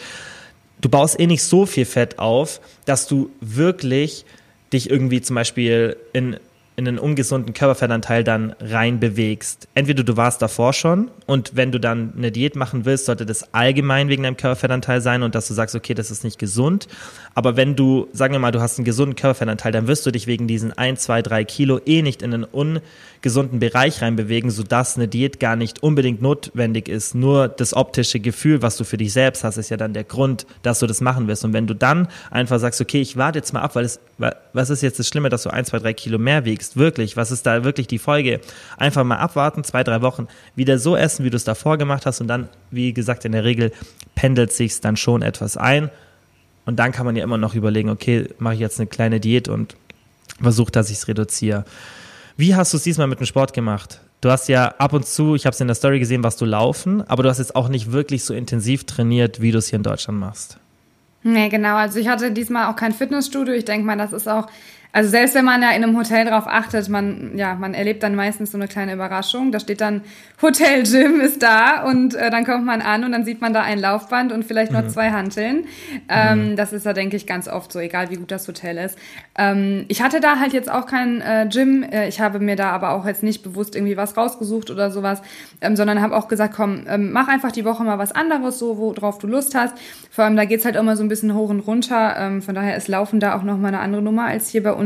Du 0.81 0.89
baust 0.89 1.21
eh 1.21 1.27
nicht 1.27 1.45
so 1.45 1.67
viel 1.67 1.85
Fett 1.85 2.19
auf, 2.19 2.61
dass 2.87 3.07
du 3.07 3.31
wirklich 3.41 4.25
dich 4.73 4.89
irgendwie 4.89 5.21
zum 5.21 5.35
Beispiel 5.35 5.97
in 6.13 6.39
in 6.77 6.89
einen 6.89 6.99
ungesunden 6.99 7.53
Körperfettanteil 7.53 8.25
dann 8.25 8.55
reinbewegst. 8.59 9.69
Entweder 9.75 10.03
du 10.03 10.17
warst 10.17 10.41
davor 10.41 10.73
schon 10.73 11.11
und 11.27 11.53
wenn 11.55 11.73
du 11.73 11.79
dann 11.79 12.15
eine 12.17 12.33
Diät 12.33 12.57
machen 12.57 12.85
willst, 12.85 13.05
sollte 13.07 13.27
das 13.27 13.53
allgemein 13.53 14.09
wegen 14.09 14.23
deinem 14.23 14.37
Körperfettanteil 14.37 15.01
sein 15.01 15.23
und 15.23 15.35
dass 15.35 15.47
du 15.49 15.55
sagst, 15.55 15.75
okay, 15.75 15.95
das 15.95 16.11
ist 16.11 16.25
nicht 16.25 16.39
gesund. 16.39 16.89
Aber 17.35 17.57
wenn 17.57 17.77
du, 17.77 18.09
sagen 18.13 18.33
wir 18.33 18.39
mal, 18.39 18.51
du 18.51 18.61
hast 18.61 18.79
einen 18.79 18.85
gesunden 18.85 19.15
Körperfettanteil, 19.15 19.73
dann 19.73 19.87
wirst 19.87 20.07
du 20.07 20.11
dich 20.11 20.27
wegen 20.27 20.49
diesen 20.49 20.73
ein, 20.73 20.97
zwei, 20.97 21.23
drei 21.23 21.45
Kilo 21.45 21.81
eh 21.85 22.03
nicht 22.03 22.23
in 22.23 22.33
einen 22.33 22.45
ungesunden 22.45 23.61
Bereich 23.61 24.01
reinbewegen, 24.01 24.51
sodass 24.51 24.97
eine 24.97 25.07
Diät 25.07 25.39
gar 25.39 25.57
nicht 25.57 25.83
unbedingt 25.83 26.23
notwendig 26.23 26.89
ist. 26.89 27.15
Nur 27.15 27.49
das 27.49 27.75
optische 27.75 28.21
Gefühl, 28.21 28.63
was 28.63 28.77
du 28.77 28.85
für 28.85 28.97
dich 28.97 29.13
selbst 29.13 29.45
hast, 29.45 29.59
ist 29.59 29.69
ja 29.69 29.77
dann 29.77 29.93
der 29.93 30.05
Grund, 30.05 30.47
dass 30.63 30.79
du 30.79 30.87
das 30.87 31.01
machen 31.01 31.29
wirst. 31.29 31.45
Und 31.45 31.53
wenn 31.53 31.67
du 31.67 31.75
dann 31.75 32.09
einfach 32.31 32.59
sagst, 32.59 32.81
okay, 32.81 33.01
ich 33.01 33.17
warte 33.17 33.39
jetzt 33.39 33.53
mal 33.53 33.61
ab, 33.61 33.75
weil 33.75 33.85
es, 33.85 34.01
was 34.53 34.71
ist 34.71 34.83
jetzt 34.83 34.99
das 34.99 35.07
Schlimme, 35.07 35.29
dass 35.29 35.43
du 35.43 35.51
ein, 35.51 35.65
zwei, 35.65 35.79
drei 35.79 35.93
Kilo 35.93 36.19
mehr 36.19 36.45
wiegst? 36.45 36.70
Ist, 36.71 36.77
wirklich, 36.77 37.17
was 37.17 37.31
ist 37.31 37.47
da 37.47 37.65
wirklich 37.65 37.87
die 37.87 37.99
Folge? 37.99 38.41
Einfach 38.77 39.05
mal 39.05 39.17
abwarten, 39.17 39.65
zwei, 39.65 39.83
drei 39.83 40.03
Wochen, 40.03 40.29
wieder 40.55 40.79
so 40.79 40.97
essen, 40.97 41.25
wie 41.25 41.31
du 41.31 41.37
es 41.37 41.45
davor 41.45 41.79
gemacht 41.79 42.07
hast 42.07 42.21
und 42.21 42.29
dann, 42.29 42.49
wie 42.71 42.93
gesagt, 42.93 43.25
in 43.25 43.33
der 43.33 43.45
Regel 43.45 43.73
pendelt 44.15 44.53
sich 44.53 44.81
dann 44.81 44.97
schon 44.97 45.23
etwas 45.23 45.57
ein 45.57 45.91
und 46.67 46.79
dann 46.79 46.93
kann 46.93 47.07
man 47.07 47.17
ja 47.17 47.25
immer 47.25 47.39
noch 47.39 47.55
überlegen, 47.55 47.91
okay, 47.91 48.29
mache 48.39 48.55
ich 48.55 48.61
jetzt 48.61 48.79
eine 48.79 48.87
kleine 48.87 49.21
Diät 49.21 49.49
und 49.49 49.77
versuche, 50.41 50.71
dass 50.71 50.91
ich 50.91 50.99
es 50.99 51.09
reduziere. 51.09 51.65
Wie 52.37 52.55
hast 52.55 52.73
du 52.73 52.77
es 52.77 52.85
diesmal 52.85 53.07
mit 53.07 53.19
dem 53.19 53.27
Sport 53.27 53.53
gemacht? 53.53 54.01
Du 54.21 54.31
hast 54.31 54.49
ja 54.49 54.69
ab 54.79 54.93
und 54.93 55.07
zu, 55.07 55.35
ich 55.35 55.47
habe 55.47 55.55
es 55.55 55.61
in 55.61 55.67
der 55.67 55.75
Story 55.75 55.99
gesehen, 55.99 56.23
was 56.23 56.37
du 56.37 56.45
laufen, 56.45 57.03
aber 57.09 57.23
du 57.23 57.29
hast 57.29 57.39
jetzt 57.39 57.57
auch 57.57 57.69
nicht 57.69 57.91
wirklich 57.91 58.25
so 58.25 58.35
intensiv 58.35 58.85
trainiert, 58.85 59.41
wie 59.41 59.51
du 59.51 59.59
es 59.59 59.69
hier 59.69 59.79
in 59.79 59.83
Deutschland 59.83 60.21
machst. 60.21 60.59
Nee, 61.23 61.49
genau. 61.49 61.77
Also 61.77 61.99
ich 61.99 62.09
hatte 62.09 62.31
diesmal 62.31 62.71
auch 62.71 62.77
kein 62.77 62.93
Fitnessstudio. 62.93 63.55
Ich 63.55 63.65
denke 63.65 63.87
mal, 63.87 63.97
das 63.97 64.13
ist 64.13 64.29
auch 64.29 64.47
also 64.93 65.09
selbst 65.09 65.35
wenn 65.37 65.45
man 65.45 65.63
ja 65.63 65.71
in 65.71 65.85
einem 65.85 65.97
Hotel 65.97 66.25
drauf 66.25 66.47
achtet, 66.47 66.89
man, 66.89 67.37
ja, 67.37 67.55
man 67.55 67.75
erlebt 67.75 68.03
dann 68.03 68.17
meistens 68.17 68.51
so 68.51 68.59
eine 68.59 68.67
kleine 68.67 68.95
Überraschung. 68.95 69.53
Da 69.53 69.61
steht 69.61 69.81
dann 69.81 70.03
Hotel 70.43 70.83
Gym 70.83 71.21
ist 71.21 71.43
da 71.43 71.85
und 71.85 72.15
äh, 72.15 72.31
dann 72.31 72.45
kommt 72.45 72.65
man 72.65 72.83
an 72.83 73.05
und 73.05 73.13
dann 73.13 73.25
sieht 73.25 73.41
man 73.41 73.53
da 73.53 73.63
ein 73.63 73.79
Laufband 73.79 74.33
und 74.33 74.45
vielleicht 74.45 74.73
noch 74.73 74.83
mhm. 74.83 74.89
zwei 74.89 75.11
Hanteln. 75.11 75.67
Ähm, 76.09 76.51
mhm. 76.51 76.57
Das 76.57 76.73
ist 76.73 76.87
da, 76.87 76.93
denke 76.93 77.17
ich, 77.17 77.27
ganz 77.27 77.47
oft 77.47 77.71
so, 77.73 77.79
egal 77.79 78.11
wie 78.11 78.17
gut 78.17 78.31
das 78.33 78.49
Hotel 78.49 78.79
ist. 78.79 78.99
Ähm, 79.39 79.85
ich 79.89 80.03
hatte 80.03 80.21
da 80.21 80.41
halt 80.41 80.53
jetzt 80.53 80.71
auch 80.71 80.87
kein 80.87 81.21
äh, 81.21 81.47
Gym. 81.49 81.85
Äh, 81.85 82.09
ich 82.09 82.21
habe 82.21 82.41
mir 82.41 82.57
da 82.57 82.71
aber 82.71 82.91
auch 82.91 83.07
jetzt 83.07 83.23
nicht 83.23 83.43
bewusst 83.43 83.77
irgendwie 83.77 83.97
was 83.97 84.17
rausgesucht 84.17 84.71
oder 84.71 84.91
sowas, 84.91 85.23
ähm, 85.61 85.77
sondern 85.77 86.01
habe 86.01 86.17
auch 86.17 86.27
gesagt, 86.27 86.55
komm, 86.57 86.85
ähm, 86.89 87.13
mach 87.13 87.29
einfach 87.29 87.53
die 87.53 87.65
Woche 87.65 87.85
mal 87.85 87.99
was 87.99 88.13
anderes, 88.13 88.59
so 88.59 88.79
worauf 88.79 89.19
du 89.19 89.29
Lust 89.29 89.55
hast. 89.55 89.75
Vor 90.11 90.25
allem, 90.25 90.37
da 90.37 90.47
geht's 90.47 90.65
halt 90.65 90.75
immer 90.75 90.97
so 90.97 91.05
ein 91.05 91.09
bisschen 91.09 91.35
hoch 91.35 91.51
und 91.51 91.61
runter. 91.61 92.17
Ähm, 92.19 92.43
von 92.43 92.57
daher 92.57 92.77
ist 92.77 92.89
Laufen 92.89 93.21
da 93.21 93.37
auch 93.37 93.45
nochmal 93.45 93.69
eine 93.69 93.81
andere 93.81 94.03
Nummer 94.03 94.25
als 94.25 94.49
hier 94.49 94.65
bei 94.65 94.73
uns. 94.73 94.80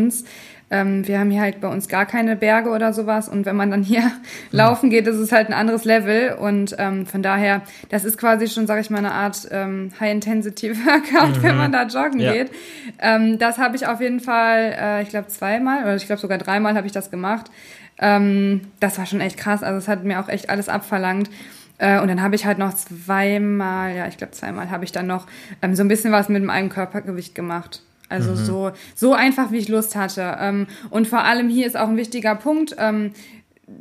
Ähm, 0.70 1.06
wir 1.06 1.20
haben 1.20 1.30
hier 1.30 1.42
halt 1.42 1.60
bei 1.60 1.68
uns 1.68 1.88
gar 1.88 2.06
keine 2.06 2.36
Berge 2.36 2.70
oder 2.70 2.92
sowas. 2.92 3.28
Und 3.28 3.46
wenn 3.46 3.54
man 3.54 3.70
dann 3.70 3.82
hier 3.82 4.00
ja. 4.00 4.10
laufen 4.50 4.90
geht, 4.90 5.06
ist 5.06 5.16
es 5.16 5.30
halt 5.30 5.48
ein 5.48 5.52
anderes 5.52 5.84
Level. 5.84 6.34
Und 6.34 6.74
ähm, 6.78 7.06
von 7.06 7.22
daher, 7.22 7.62
das 7.90 8.04
ist 8.04 8.18
quasi 8.18 8.48
schon, 8.48 8.66
sage 8.66 8.80
ich 8.80 8.90
mal, 8.90 8.98
eine 8.98 9.12
Art 9.12 9.46
ähm, 9.50 9.92
High-Intensity-Workout, 10.00 11.36
mhm. 11.38 11.42
wenn 11.42 11.56
man 11.56 11.70
da 11.70 11.84
joggen 11.84 12.20
ja. 12.20 12.32
geht. 12.32 12.50
Ähm, 12.98 13.38
das 13.38 13.58
habe 13.58 13.76
ich 13.76 13.86
auf 13.86 14.00
jeden 14.00 14.20
Fall, 14.20 14.74
äh, 14.78 15.02
ich 15.02 15.10
glaube, 15.10 15.28
zweimal 15.28 15.82
oder 15.84 15.96
ich 15.96 16.06
glaube 16.06 16.20
sogar 16.20 16.38
dreimal 16.38 16.74
habe 16.74 16.86
ich 16.86 16.92
das 16.92 17.10
gemacht. 17.10 17.50
Ähm, 17.98 18.62
das 18.80 18.98
war 18.98 19.06
schon 19.06 19.20
echt 19.20 19.36
krass. 19.36 19.62
Also 19.62 19.78
es 19.78 19.86
hat 19.86 20.02
mir 20.02 20.18
auch 20.18 20.28
echt 20.28 20.50
alles 20.50 20.68
abverlangt. 20.68 21.30
Äh, 21.78 22.00
und 22.00 22.08
dann 22.08 22.22
habe 22.22 22.34
ich 22.34 22.46
halt 22.46 22.58
noch 22.58 22.74
zweimal, 22.74 23.94
ja, 23.94 24.06
ich 24.06 24.16
glaube 24.16 24.32
zweimal 24.32 24.70
habe 24.70 24.84
ich 24.84 24.92
dann 24.92 25.06
noch 25.06 25.26
ähm, 25.60 25.74
so 25.74 25.82
ein 25.82 25.88
bisschen 25.88 26.12
was 26.12 26.28
mit 26.28 26.42
meinem 26.42 26.68
Körpergewicht 26.68 27.34
gemacht. 27.34 27.82
Also 28.08 28.32
mhm. 28.32 28.36
so, 28.36 28.72
so 28.94 29.12
einfach, 29.14 29.50
wie 29.50 29.58
ich 29.58 29.68
Lust 29.68 29.96
hatte. 29.96 30.36
Ähm, 30.40 30.66
und 30.90 31.06
vor 31.06 31.24
allem 31.24 31.48
hier 31.48 31.66
ist 31.66 31.76
auch 31.76 31.88
ein 31.88 31.96
wichtiger 31.96 32.34
Punkt. 32.34 32.76
Ähm, 32.78 33.12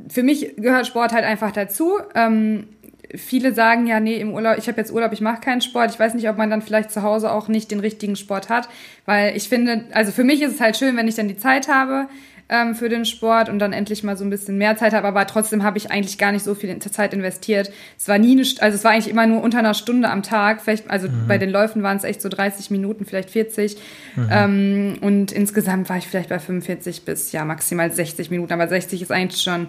für 0.09 0.23
mich 0.23 0.55
gehört 0.57 0.87
Sport 0.87 1.11
halt 1.11 1.25
einfach 1.25 1.51
dazu. 1.51 1.99
Ähm, 2.15 2.67
viele 3.15 3.53
sagen 3.53 3.85
ja, 3.87 3.99
nee, 3.99 4.17
im 4.17 4.33
Urlaub, 4.33 4.57
ich 4.57 4.67
habe 4.67 4.79
jetzt 4.79 4.91
Urlaub, 4.91 5.11
ich 5.11 5.21
mache 5.21 5.41
keinen 5.41 5.61
Sport. 5.61 5.91
Ich 5.91 5.99
weiß 5.99 6.13
nicht, 6.13 6.29
ob 6.29 6.37
man 6.37 6.49
dann 6.49 6.61
vielleicht 6.61 6.91
zu 6.91 7.03
Hause 7.03 7.31
auch 7.31 7.47
nicht 7.47 7.71
den 7.71 7.79
richtigen 7.79 8.15
Sport 8.15 8.49
hat, 8.49 8.69
weil 9.05 9.35
ich 9.35 9.49
finde, 9.49 9.85
also 9.91 10.11
für 10.11 10.23
mich 10.23 10.41
ist 10.41 10.53
es 10.53 10.61
halt 10.61 10.77
schön, 10.77 10.97
wenn 10.97 11.07
ich 11.07 11.15
dann 11.15 11.27
die 11.27 11.37
Zeit 11.37 11.67
habe 11.67 12.07
ähm, 12.53 12.75
für 12.75 12.87
den 12.87 13.03
Sport 13.03 13.49
und 13.49 13.57
dann 13.57 13.73
endlich 13.73 14.03
mal 14.03 14.15
so 14.15 14.23
ein 14.23 14.29
bisschen 14.29 14.57
mehr 14.57 14.77
Zeit 14.77 14.93
habe, 14.93 15.07
aber 15.07 15.25
trotzdem 15.25 15.63
habe 15.63 15.79
ich 15.79 15.89
eigentlich 15.89 16.19
gar 16.19 16.31
nicht 16.31 16.43
so 16.43 16.53
viel 16.53 16.77
Zeit 16.79 17.13
investiert. 17.13 17.71
Es 17.97 18.07
war 18.07 18.19
nie, 18.19 18.33
eine, 18.33 18.43
also 18.59 18.75
es 18.75 18.83
war 18.83 18.91
eigentlich 18.91 19.09
immer 19.09 19.25
nur 19.25 19.41
unter 19.41 19.57
einer 19.57 19.73
Stunde 19.73 20.09
am 20.09 20.21
Tag, 20.21 20.61
vielleicht, 20.61 20.89
also 20.89 21.07
mhm. 21.09 21.27
bei 21.27 21.39
den 21.39 21.49
Läufen 21.49 21.81
waren 21.81 21.97
es 21.97 22.03
echt 22.03 22.21
so 22.21 22.29
30 22.29 22.69
Minuten, 22.69 23.05
vielleicht 23.05 23.31
40 23.31 23.75
mhm. 24.15 24.27
ähm, 24.29 24.97
und 25.01 25.31
insgesamt 25.31 25.89
war 25.89 25.97
ich 25.97 26.07
vielleicht 26.07 26.29
bei 26.29 26.39
45 26.39 27.05
bis 27.05 27.31
ja 27.31 27.43
maximal 27.43 27.91
60 27.91 28.29
Minuten, 28.29 28.53
aber 28.53 28.67
60 28.67 29.01
ist 29.01 29.11
eigentlich 29.11 29.41
schon 29.41 29.67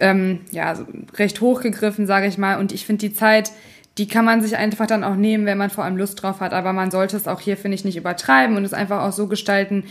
ähm, 0.00 0.40
ja, 0.50 0.76
recht 1.16 1.40
hochgegriffen, 1.40 2.06
sage 2.06 2.26
ich 2.26 2.38
mal. 2.38 2.58
Und 2.58 2.72
ich 2.72 2.86
finde 2.86 3.08
die 3.08 3.12
Zeit, 3.12 3.52
die 3.98 4.06
kann 4.06 4.24
man 4.24 4.40
sich 4.42 4.56
einfach 4.56 4.86
dann 4.86 5.02
auch 5.02 5.16
nehmen, 5.16 5.44
wenn 5.44 5.58
man 5.58 5.70
vor 5.70 5.84
allem 5.84 5.96
Lust 5.96 6.22
drauf 6.22 6.40
hat. 6.40 6.52
Aber 6.52 6.72
man 6.72 6.90
sollte 6.90 7.16
es 7.16 7.26
auch 7.26 7.40
hier, 7.40 7.56
finde 7.56 7.74
ich, 7.74 7.84
nicht 7.84 7.96
übertreiben 7.96 8.56
und 8.56 8.64
es 8.64 8.72
einfach 8.72 9.02
auch 9.02 9.12
so 9.12 9.26
gestalten, 9.26 9.84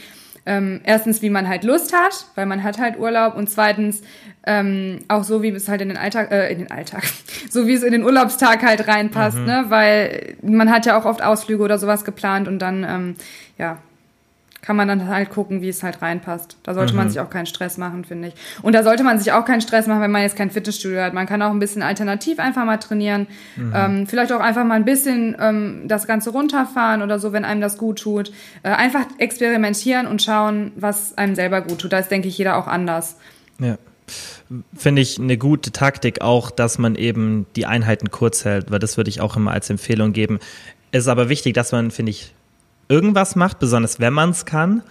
ähm, 0.48 0.80
erstens, 0.84 1.22
wie 1.22 1.30
man 1.30 1.48
halt 1.48 1.64
Lust 1.64 1.94
hat, 1.94 2.26
weil 2.36 2.46
man 2.46 2.64
hat 2.64 2.80
halt 2.80 2.98
Urlaub 2.98 3.36
und 3.36 3.50
zweitens 3.50 4.02
ähm, 4.46 5.00
auch 5.10 5.26
so, 5.26 5.44
wie 5.44 5.50
es 5.50 5.68
halt 5.68 5.82
in 5.82 5.90
den 5.90 5.98
Alltag, 5.98 6.32
äh, 6.32 6.50
in 6.52 6.60
den 6.60 6.72
Alltag, 6.72 7.04
so 7.50 7.68
wie 7.68 7.74
es 7.74 7.84
in 7.84 7.92
den 7.92 8.04
Urlaubstag 8.04 8.64
halt 8.64 8.88
reinpasst, 8.88 9.38
mhm. 9.38 9.46
ne? 9.46 9.66
Weil 9.68 10.36
man 10.42 10.72
hat 10.72 10.86
ja 10.86 10.98
auch 10.98 11.06
oft 11.06 11.22
Ausflüge 11.22 11.62
oder 11.62 11.78
sowas 11.78 12.06
geplant 12.06 12.48
und 12.48 12.60
dann, 12.60 12.86
ähm, 12.88 13.16
ja, 13.58 13.78
kann 14.62 14.76
man 14.76 14.88
dann 14.88 15.08
halt 15.08 15.30
gucken, 15.30 15.62
wie 15.62 15.70
es 15.70 15.84
halt 15.84 16.02
reinpasst. 16.02 16.58
Da 16.64 16.74
sollte 16.74 16.94
mhm. 16.94 16.98
man 16.98 17.10
sich 17.10 17.20
auch 17.20 17.30
keinen 17.30 17.46
Stress 17.46 17.78
machen, 17.78 18.06
finde 18.06 18.30
ich. 18.30 18.34
Und 18.62 18.74
da 18.74 18.84
sollte 18.84 19.04
man 19.04 19.20
sich 19.20 19.32
auch 19.32 19.46
keinen 19.46 19.62
Stress 19.62 19.88
machen, 19.88 20.02
wenn 20.02 20.12
man 20.12 20.24
jetzt 20.24 20.36
kein 20.36 20.52
Fitnessstudio 20.52 21.02
hat. 21.02 21.14
Man 21.14 21.28
kann 21.28 21.42
auch 21.42 21.52
ein 21.52 21.60
bisschen 21.60 21.84
alternativ 21.84 22.40
einfach 22.40 22.66
mal 22.66 22.78
trainieren. 22.78 23.28
Mhm. 23.56 23.74
Ähm, 23.76 24.08
vielleicht 24.08 24.32
auch 24.32 24.40
einfach 24.40 24.66
mal 24.66 24.76
ein 24.76 24.86
bisschen 24.86 25.36
ähm, 25.40 25.84
das 25.86 26.08
Ganze 26.08 26.32
runterfahren 26.32 27.02
oder 27.02 27.20
so, 27.20 27.34
wenn 27.34 27.46
einem 27.46 27.62
das 27.62 27.78
gut 27.78 28.00
tut. 28.00 28.32
Äh, 28.64 28.70
einfach 28.70 29.06
experimentieren 29.20 30.08
und 30.08 30.22
schauen, 30.22 30.72
was 30.76 31.18
einem 31.18 31.36
selber 31.36 31.62
gut 31.62 31.80
tut. 31.80 31.94
Da 31.94 32.00
ist, 32.00 32.10
denke 32.10 32.28
ich, 32.28 32.38
jeder 32.38 32.58
auch 32.58 32.68
anders. 32.68 33.18
Ja 33.60 33.78
finde 34.74 35.02
ich 35.02 35.20
eine 35.20 35.38
gute 35.38 35.72
Taktik 35.72 36.22
auch, 36.22 36.52
dass 36.52 36.78
man 36.78 36.96
eben 36.96 37.46
die 37.56 37.66
Einheiten 37.66 38.12
kurz 38.12 38.46
hält, 38.46 38.72
weil 38.72 38.80
das 38.80 38.96
würde 38.96 39.10
ich 39.10 39.20
auch 39.20 39.36
immer 39.36 39.52
als 39.52 39.70
Empfehlung 39.70 40.14
geben. 40.14 40.40
Es 40.92 41.04
ist 41.04 41.08
aber 41.10 41.28
wichtig, 41.28 41.54
dass 41.54 41.74
man, 41.74 41.92
finde 41.92 42.12
ich, 42.12 42.34
irgendwas 42.90 43.36
macht, 43.36 43.60
besonders 43.60 44.00
wenn 44.00 44.14
man 44.14 44.32
es 44.32 44.46
kann. 44.46 44.84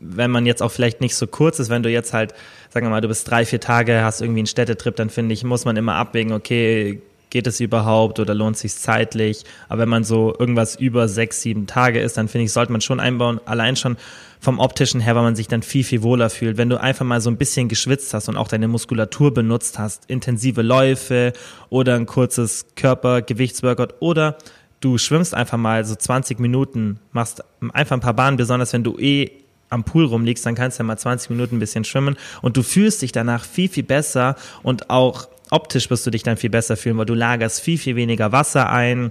Wenn 0.00 0.30
man 0.30 0.44
jetzt 0.44 0.62
auch 0.62 0.70
vielleicht 0.70 1.00
nicht 1.00 1.16
so 1.16 1.26
kurz 1.26 1.58
ist, 1.58 1.70
wenn 1.70 1.82
du 1.82 1.88
jetzt 1.88 2.12
halt, 2.12 2.34
sagen 2.70 2.86
wir 2.86 2.90
mal, 2.90 3.00
du 3.00 3.08
bist 3.08 3.30
drei, 3.30 3.46
vier 3.46 3.60
Tage, 3.60 4.02
hast 4.02 4.20
irgendwie 4.20 4.40
einen 4.40 4.46
Städtetrip, 4.46 4.96
dann 4.96 5.08
finde 5.08 5.32
ich, 5.32 5.44
muss 5.44 5.64
man 5.64 5.76
immer 5.76 5.94
abwägen, 5.94 6.32
okay, 6.32 7.00
geht 7.34 7.46
es 7.48 7.58
überhaupt 7.58 8.20
oder 8.20 8.32
lohnt 8.32 8.56
sich 8.56 8.74
zeitlich? 8.76 9.44
Aber 9.68 9.82
wenn 9.82 9.88
man 9.88 10.04
so 10.04 10.34
irgendwas 10.38 10.76
über 10.76 11.08
sechs, 11.08 11.42
sieben 11.42 11.66
Tage 11.66 12.00
ist, 12.00 12.16
dann 12.16 12.28
finde 12.28 12.44
ich, 12.44 12.52
sollte 12.52 12.70
man 12.70 12.80
schon 12.80 13.00
einbauen, 13.00 13.40
allein 13.44 13.74
schon 13.74 13.96
vom 14.40 14.60
optischen 14.60 15.00
her, 15.00 15.16
weil 15.16 15.24
man 15.24 15.34
sich 15.34 15.48
dann 15.48 15.62
viel, 15.62 15.82
viel 15.82 16.02
wohler 16.02 16.30
fühlt. 16.30 16.58
Wenn 16.58 16.68
du 16.68 16.80
einfach 16.80 17.04
mal 17.04 17.20
so 17.20 17.30
ein 17.30 17.36
bisschen 17.36 17.68
geschwitzt 17.68 18.14
hast 18.14 18.28
und 18.28 18.36
auch 18.36 18.46
deine 18.46 18.68
Muskulatur 18.68 19.34
benutzt 19.34 19.80
hast, 19.80 20.04
intensive 20.08 20.62
Läufe 20.62 21.32
oder 21.70 21.96
ein 21.96 22.06
kurzes 22.06 22.66
Körpergewichtsworkout 22.76 23.94
oder 23.98 24.36
du 24.84 24.98
schwimmst 24.98 25.34
einfach 25.34 25.56
mal 25.56 25.84
so 25.84 25.94
20 25.94 26.38
Minuten, 26.38 27.00
machst 27.12 27.42
einfach 27.72 27.96
ein 27.96 28.00
paar 28.00 28.14
Bahnen, 28.14 28.36
besonders 28.36 28.72
wenn 28.74 28.84
du 28.84 28.98
eh 28.98 29.30
am 29.70 29.82
Pool 29.84 30.04
rumliegst, 30.04 30.44
dann 30.44 30.54
kannst 30.54 30.78
du 30.78 30.82
ja 30.82 30.86
mal 30.86 30.98
20 30.98 31.30
Minuten 31.30 31.56
ein 31.56 31.58
bisschen 31.58 31.84
schwimmen. 31.84 32.16
Und 32.42 32.56
du 32.56 32.62
fühlst 32.62 33.00
dich 33.00 33.10
danach 33.10 33.44
viel, 33.44 33.68
viel 33.68 33.82
besser 33.82 34.36
und 34.62 34.90
auch 34.90 35.28
optisch 35.50 35.88
wirst 35.90 36.06
du 36.06 36.10
dich 36.10 36.22
dann 36.22 36.36
viel 36.36 36.50
besser 36.50 36.76
fühlen, 36.76 36.98
weil 36.98 37.06
du 37.06 37.14
lagerst 37.14 37.60
viel, 37.60 37.78
viel 37.78 37.96
weniger 37.96 38.30
Wasser 38.30 38.68
ein, 38.68 39.10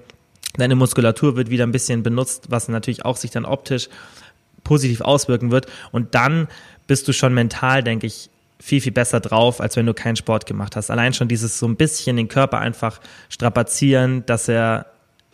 deine 0.58 0.76
Muskulatur 0.76 1.36
wird 1.36 1.50
wieder 1.50 1.66
ein 1.66 1.72
bisschen 1.72 2.04
benutzt, 2.04 2.46
was 2.50 2.68
natürlich 2.68 3.04
auch 3.04 3.18
sich 3.18 3.32
dann 3.32 3.46
optisch 3.46 3.90
positiv 4.64 5.02
auswirken 5.02 5.52
wird. 5.52 5.66
Und 5.92 6.14
dann 6.14 6.48
bist 6.86 7.08
du 7.08 7.14
schon 7.14 7.34
mental, 7.34 7.84
denke 7.84 8.06
ich, 8.06 8.30
viel, 8.60 8.80
viel 8.80 8.92
besser 8.94 9.20
drauf, 9.20 9.60
als 9.60 9.76
wenn 9.76 9.86
du 9.86 9.94
keinen 9.94 10.16
Sport 10.16 10.46
gemacht 10.46 10.76
hast. 10.76 10.90
Allein 10.92 11.14
schon 11.14 11.28
dieses 11.28 11.60
so 11.60 11.68
ein 11.68 11.76
bisschen 11.76 12.16
den 12.16 12.28
Körper 12.28 12.60
einfach 12.60 13.02
strapazieren, 13.30 14.26
dass 14.26 14.48
er 14.48 14.86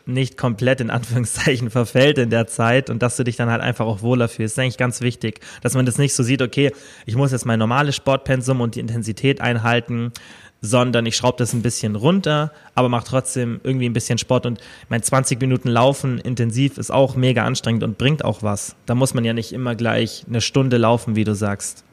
nicht 0.09 0.37
komplett 0.37 0.81
in 0.81 0.89
Anführungszeichen 0.89 1.69
verfällt 1.71 2.17
in 2.17 2.29
der 2.29 2.47
Zeit 2.47 2.89
und 2.89 3.01
dass 3.01 3.17
du 3.17 3.23
dich 3.23 3.35
dann 3.35 3.49
halt 3.49 3.61
einfach 3.61 3.85
auch 3.85 4.01
wohler 4.01 4.27
fühlst. 4.27 4.57
Das 4.57 4.63
ist 4.63 4.65
eigentlich 4.65 4.77
ganz 4.77 5.01
wichtig, 5.01 5.39
dass 5.61 5.75
man 5.75 5.85
das 5.85 5.97
nicht 5.97 6.13
so 6.13 6.23
sieht, 6.23 6.41
okay, 6.41 6.71
ich 7.05 7.15
muss 7.15 7.31
jetzt 7.31 7.45
mein 7.45 7.59
normales 7.59 7.95
Sportpensum 7.95 8.61
und 8.61 8.75
die 8.75 8.79
Intensität 8.79 9.41
einhalten, 9.41 10.11
sondern 10.61 11.05
ich 11.05 11.15
schraube 11.15 11.37
das 11.37 11.53
ein 11.53 11.61
bisschen 11.61 11.95
runter, 11.95 12.51
aber 12.75 12.89
mache 12.89 13.05
trotzdem 13.05 13.61
irgendwie 13.63 13.87
ein 13.87 13.93
bisschen 13.93 14.17
Sport 14.17 14.45
und 14.45 14.59
mein 14.89 15.01
20 15.01 15.39
Minuten 15.39 15.69
Laufen 15.69 16.19
intensiv 16.19 16.77
ist 16.77 16.91
auch 16.91 17.15
mega 17.15 17.45
anstrengend 17.45 17.83
und 17.83 17.97
bringt 17.97 18.25
auch 18.25 18.43
was. 18.43 18.75
Da 18.85 18.95
muss 18.95 19.13
man 19.13 19.23
ja 19.23 19.33
nicht 19.33 19.53
immer 19.53 19.75
gleich 19.75 20.25
eine 20.27 20.41
Stunde 20.41 20.77
laufen, 20.77 21.15
wie 21.15 21.23
du 21.23 21.33
sagst. 21.33 21.85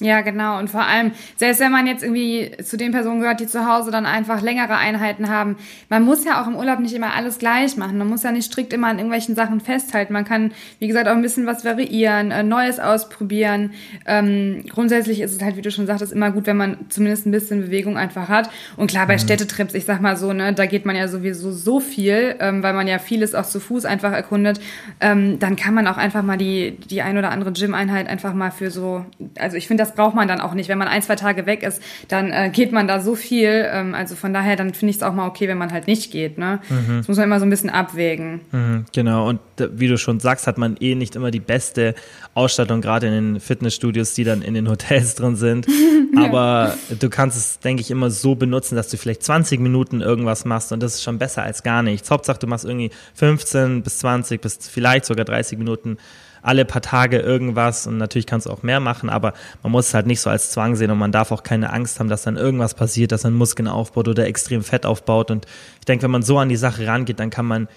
Ja, 0.00 0.20
genau. 0.20 0.60
Und 0.60 0.70
vor 0.70 0.86
allem, 0.86 1.10
selbst 1.36 1.58
wenn 1.58 1.72
man 1.72 1.88
jetzt 1.88 2.04
irgendwie 2.04 2.52
zu 2.62 2.76
den 2.76 2.92
Personen 2.92 3.20
gehört, 3.20 3.40
die 3.40 3.48
zu 3.48 3.66
Hause 3.68 3.90
dann 3.90 4.06
einfach 4.06 4.42
längere 4.42 4.76
Einheiten 4.76 5.28
haben, 5.28 5.56
man 5.88 6.04
muss 6.04 6.24
ja 6.24 6.40
auch 6.40 6.46
im 6.46 6.54
Urlaub 6.54 6.78
nicht 6.78 6.94
immer 6.94 7.14
alles 7.14 7.38
gleich 7.38 7.76
machen. 7.76 7.98
Man 7.98 8.06
muss 8.06 8.22
ja 8.22 8.30
nicht 8.30 8.44
strikt 8.44 8.72
immer 8.72 8.86
an 8.86 8.98
irgendwelchen 8.98 9.34
Sachen 9.34 9.60
festhalten. 9.60 10.12
Man 10.12 10.24
kann, 10.24 10.52
wie 10.78 10.86
gesagt, 10.86 11.08
auch 11.08 11.12
ein 11.12 11.22
bisschen 11.22 11.46
was 11.46 11.64
variieren, 11.64 12.30
äh, 12.30 12.44
Neues 12.44 12.78
ausprobieren. 12.78 13.72
Ähm, 14.06 14.64
grundsätzlich 14.68 15.20
ist 15.20 15.34
es 15.34 15.42
halt, 15.42 15.56
wie 15.56 15.62
du 15.62 15.72
schon 15.72 15.88
sagtest, 15.88 16.12
immer 16.12 16.30
gut, 16.30 16.46
wenn 16.46 16.56
man 16.56 16.76
zumindest 16.90 17.26
ein 17.26 17.32
bisschen 17.32 17.62
Bewegung 17.62 17.96
einfach 17.96 18.28
hat. 18.28 18.50
Und 18.76 18.88
klar, 18.88 19.08
bei 19.08 19.14
mhm. 19.14 19.20
Städtetrips, 19.20 19.74
ich 19.74 19.84
sag 19.84 20.00
mal 20.00 20.16
so, 20.16 20.32
ne, 20.32 20.52
da 20.52 20.66
geht 20.66 20.86
man 20.86 20.94
ja 20.94 21.08
sowieso 21.08 21.50
so 21.50 21.80
viel, 21.80 22.36
ähm, 22.38 22.62
weil 22.62 22.72
man 22.72 22.86
ja 22.86 23.00
vieles 23.00 23.34
auch 23.34 23.46
zu 23.46 23.58
Fuß 23.58 23.84
einfach 23.84 24.12
erkundet. 24.12 24.60
Ähm, 25.00 25.40
dann 25.40 25.56
kann 25.56 25.74
man 25.74 25.88
auch 25.88 25.96
einfach 25.96 26.22
mal 26.22 26.38
die, 26.38 26.78
die 26.88 27.02
ein 27.02 27.18
oder 27.18 27.32
andere 27.32 27.50
Gym-Einheit 27.50 28.06
einfach 28.06 28.32
mal 28.32 28.52
für 28.52 28.70
so, 28.70 29.04
also 29.36 29.56
ich 29.56 29.66
finde 29.66 29.82
das 29.82 29.87
das 29.88 29.96
braucht 29.96 30.14
man 30.14 30.28
dann 30.28 30.40
auch 30.40 30.54
nicht. 30.54 30.68
Wenn 30.68 30.78
man 30.78 30.88
ein, 30.88 31.02
zwei 31.02 31.16
Tage 31.16 31.46
weg 31.46 31.62
ist, 31.62 31.82
dann 32.08 32.30
äh, 32.30 32.50
geht 32.52 32.72
man 32.72 32.86
da 32.86 33.00
so 33.00 33.14
viel. 33.14 33.66
Ähm, 33.70 33.94
also 33.94 34.14
von 34.14 34.32
daher, 34.32 34.56
dann 34.56 34.74
finde 34.74 34.90
ich 34.90 34.96
es 34.96 35.02
auch 35.02 35.14
mal 35.14 35.26
okay, 35.26 35.48
wenn 35.48 35.58
man 35.58 35.72
halt 35.72 35.86
nicht 35.86 36.10
geht. 36.10 36.38
Ne? 36.38 36.60
Mhm. 36.68 36.98
Das 36.98 37.08
muss 37.08 37.16
man 37.16 37.26
immer 37.26 37.40
so 37.40 37.46
ein 37.46 37.50
bisschen 37.50 37.70
abwägen. 37.70 38.40
Mhm, 38.52 38.84
genau. 38.92 39.28
Und 39.28 39.40
wie 39.58 39.88
du 39.88 39.96
schon 39.98 40.20
sagst, 40.20 40.46
hat 40.46 40.58
man 40.58 40.76
eh 40.80 40.94
nicht 40.94 41.16
immer 41.16 41.30
die 41.30 41.40
beste 41.40 41.94
Ausstattung, 42.34 42.80
gerade 42.80 43.06
in 43.06 43.12
den 43.12 43.40
Fitnessstudios, 43.40 44.14
die 44.14 44.24
dann 44.24 44.42
in 44.42 44.54
den 44.54 44.68
Hotels 44.68 45.14
drin 45.14 45.36
sind. 45.36 45.66
Aber 46.16 46.74
du 46.98 47.08
kannst 47.08 47.36
es, 47.36 47.58
denke 47.60 47.80
ich, 47.80 47.90
immer 47.90 48.10
so 48.10 48.34
benutzen, 48.34 48.76
dass 48.76 48.88
du 48.88 48.96
vielleicht 48.96 49.22
20 49.22 49.60
Minuten 49.60 50.00
irgendwas 50.00 50.44
machst 50.44 50.72
und 50.72 50.82
das 50.82 50.94
ist 50.94 51.02
schon 51.02 51.18
besser 51.18 51.42
als 51.42 51.62
gar 51.62 51.82
nichts. 51.82 52.10
Hauptsache, 52.10 52.38
du 52.38 52.46
machst 52.46 52.64
irgendwie 52.64 52.90
15 53.14 53.82
bis 53.82 53.98
20 53.98 54.40
bis 54.40 54.58
vielleicht 54.68 55.04
sogar 55.04 55.24
30 55.24 55.58
Minuten 55.58 55.98
alle 56.42 56.64
paar 56.64 56.82
Tage 56.82 57.18
irgendwas 57.18 57.86
und 57.86 57.98
natürlich 57.98 58.26
kannst 58.26 58.46
du 58.46 58.50
auch 58.50 58.62
mehr 58.62 58.80
machen, 58.80 59.10
aber 59.10 59.32
man 59.62 59.72
muss 59.72 59.88
es 59.88 59.94
halt 59.94 60.06
nicht 60.06 60.20
so 60.20 60.30
als 60.30 60.50
Zwang 60.50 60.76
sehen 60.76 60.90
und 60.90 60.98
man 60.98 61.12
darf 61.12 61.32
auch 61.32 61.42
keine 61.42 61.72
Angst 61.72 62.00
haben, 62.00 62.08
dass 62.08 62.22
dann 62.22 62.36
irgendwas 62.36 62.74
passiert, 62.74 63.12
dass 63.12 63.24
man 63.24 63.34
Muskeln 63.34 63.68
aufbaut 63.68 64.08
oder 64.08 64.26
extrem 64.26 64.62
Fett 64.62 64.86
aufbaut 64.86 65.30
und 65.30 65.46
ich 65.78 65.86
denke, 65.86 66.04
wenn 66.04 66.10
man 66.10 66.22
so 66.22 66.38
an 66.38 66.48
die 66.48 66.56
Sache 66.56 66.86
rangeht, 66.86 67.20
dann 67.20 67.30
kann 67.30 67.46
man 67.46 67.68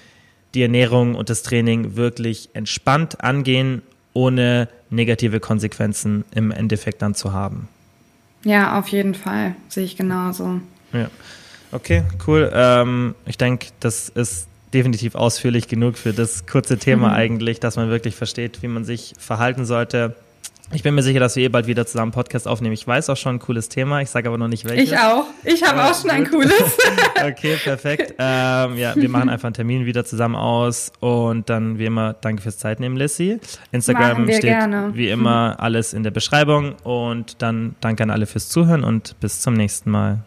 die 0.53 0.61
Ernährung 0.61 1.15
und 1.15 1.29
das 1.29 1.43
Training 1.43 1.95
wirklich 1.95 2.49
entspannt 2.53 3.23
angehen, 3.23 3.81
ohne 4.13 4.67
negative 4.89 5.39
Konsequenzen 5.39 6.25
im 6.35 6.51
Endeffekt 6.51 7.01
dann 7.01 7.15
zu 7.15 7.31
haben. 7.31 7.69
Ja, 8.43 8.77
auf 8.79 8.87
jeden 8.89 9.15
Fall. 9.15 9.55
Sehe 9.69 9.83
ich 9.85 9.95
genauso. 9.95 10.59
Ja. 10.93 11.09
Okay, 11.71 12.03
cool. 12.27 12.51
Ähm, 12.53 13.15
ich 13.25 13.37
denke, 13.37 13.67
das 13.79 14.09
ist 14.09 14.47
definitiv 14.73 15.15
ausführlich 15.15 15.67
genug 15.67 15.97
für 15.97 16.13
das 16.13 16.45
kurze 16.45 16.77
Thema 16.77 17.09
mhm. 17.09 17.15
eigentlich, 17.15 17.59
dass 17.59 17.75
man 17.75 17.89
wirklich 17.89 18.15
versteht, 18.15 18.61
wie 18.61 18.67
man 18.67 18.85
sich 18.85 19.13
verhalten 19.17 19.65
sollte. 19.65 20.15
Ich 20.73 20.83
bin 20.83 20.95
mir 20.95 21.03
sicher, 21.03 21.19
dass 21.19 21.35
wir 21.35 21.43
eh 21.43 21.49
bald 21.49 21.67
wieder 21.67 21.85
zusammen 21.85 22.13
Podcast 22.13 22.47
aufnehmen. 22.47 22.73
Ich 22.73 22.87
weiß 22.87 23.09
auch 23.09 23.17
schon 23.17 23.35
ein 23.35 23.39
cooles 23.39 23.67
Thema, 23.67 24.01
ich 24.01 24.09
sage 24.09 24.29
aber 24.29 24.37
noch 24.37 24.47
nicht 24.47 24.63
welches. 24.63 24.91
Ich 24.91 24.97
auch. 24.97 25.25
Ich 25.43 25.61
habe 25.63 25.83
auch 25.83 25.99
schon 25.99 26.09
ein 26.09 26.29
cooles. 26.29 26.53
okay, 27.25 27.57
perfekt. 27.61 28.15
Ähm, 28.17 28.77
ja, 28.77 28.95
wir 28.95 29.09
machen 29.09 29.27
einfach 29.27 29.47
einen 29.47 29.53
Termin 29.53 29.85
wieder 29.85 30.05
zusammen 30.05 30.35
aus 30.35 30.93
und 31.01 31.49
dann 31.49 31.77
wie 31.77 31.85
immer 31.85 32.13
danke 32.13 32.41
fürs 32.41 32.57
Zeitnehmen, 32.57 32.95
Lissy. 32.95 33.39
Instagram 33.73 34.25
steht 34.27 34.43
gerne. 34.43 34.91
wie 34.93 35.09
immer 35.09 35.57
alles 35.59 35.93
in 35.93 36.03
der 36.03 36.11
Beschreibung 36.11 36.75
und 36.83 37.41
dann 37.41 37.75
danke 37.81 38.03
an 38.03 38.09
alle 38.09 38.25
fürs 38.25 38.47
Zuhören 38.47 38.85
und 38.85 39.19
bis 39.19 39.41
zum 39.41 39.55
nächsten 39.55 39.91
Mal. 39.91 40.23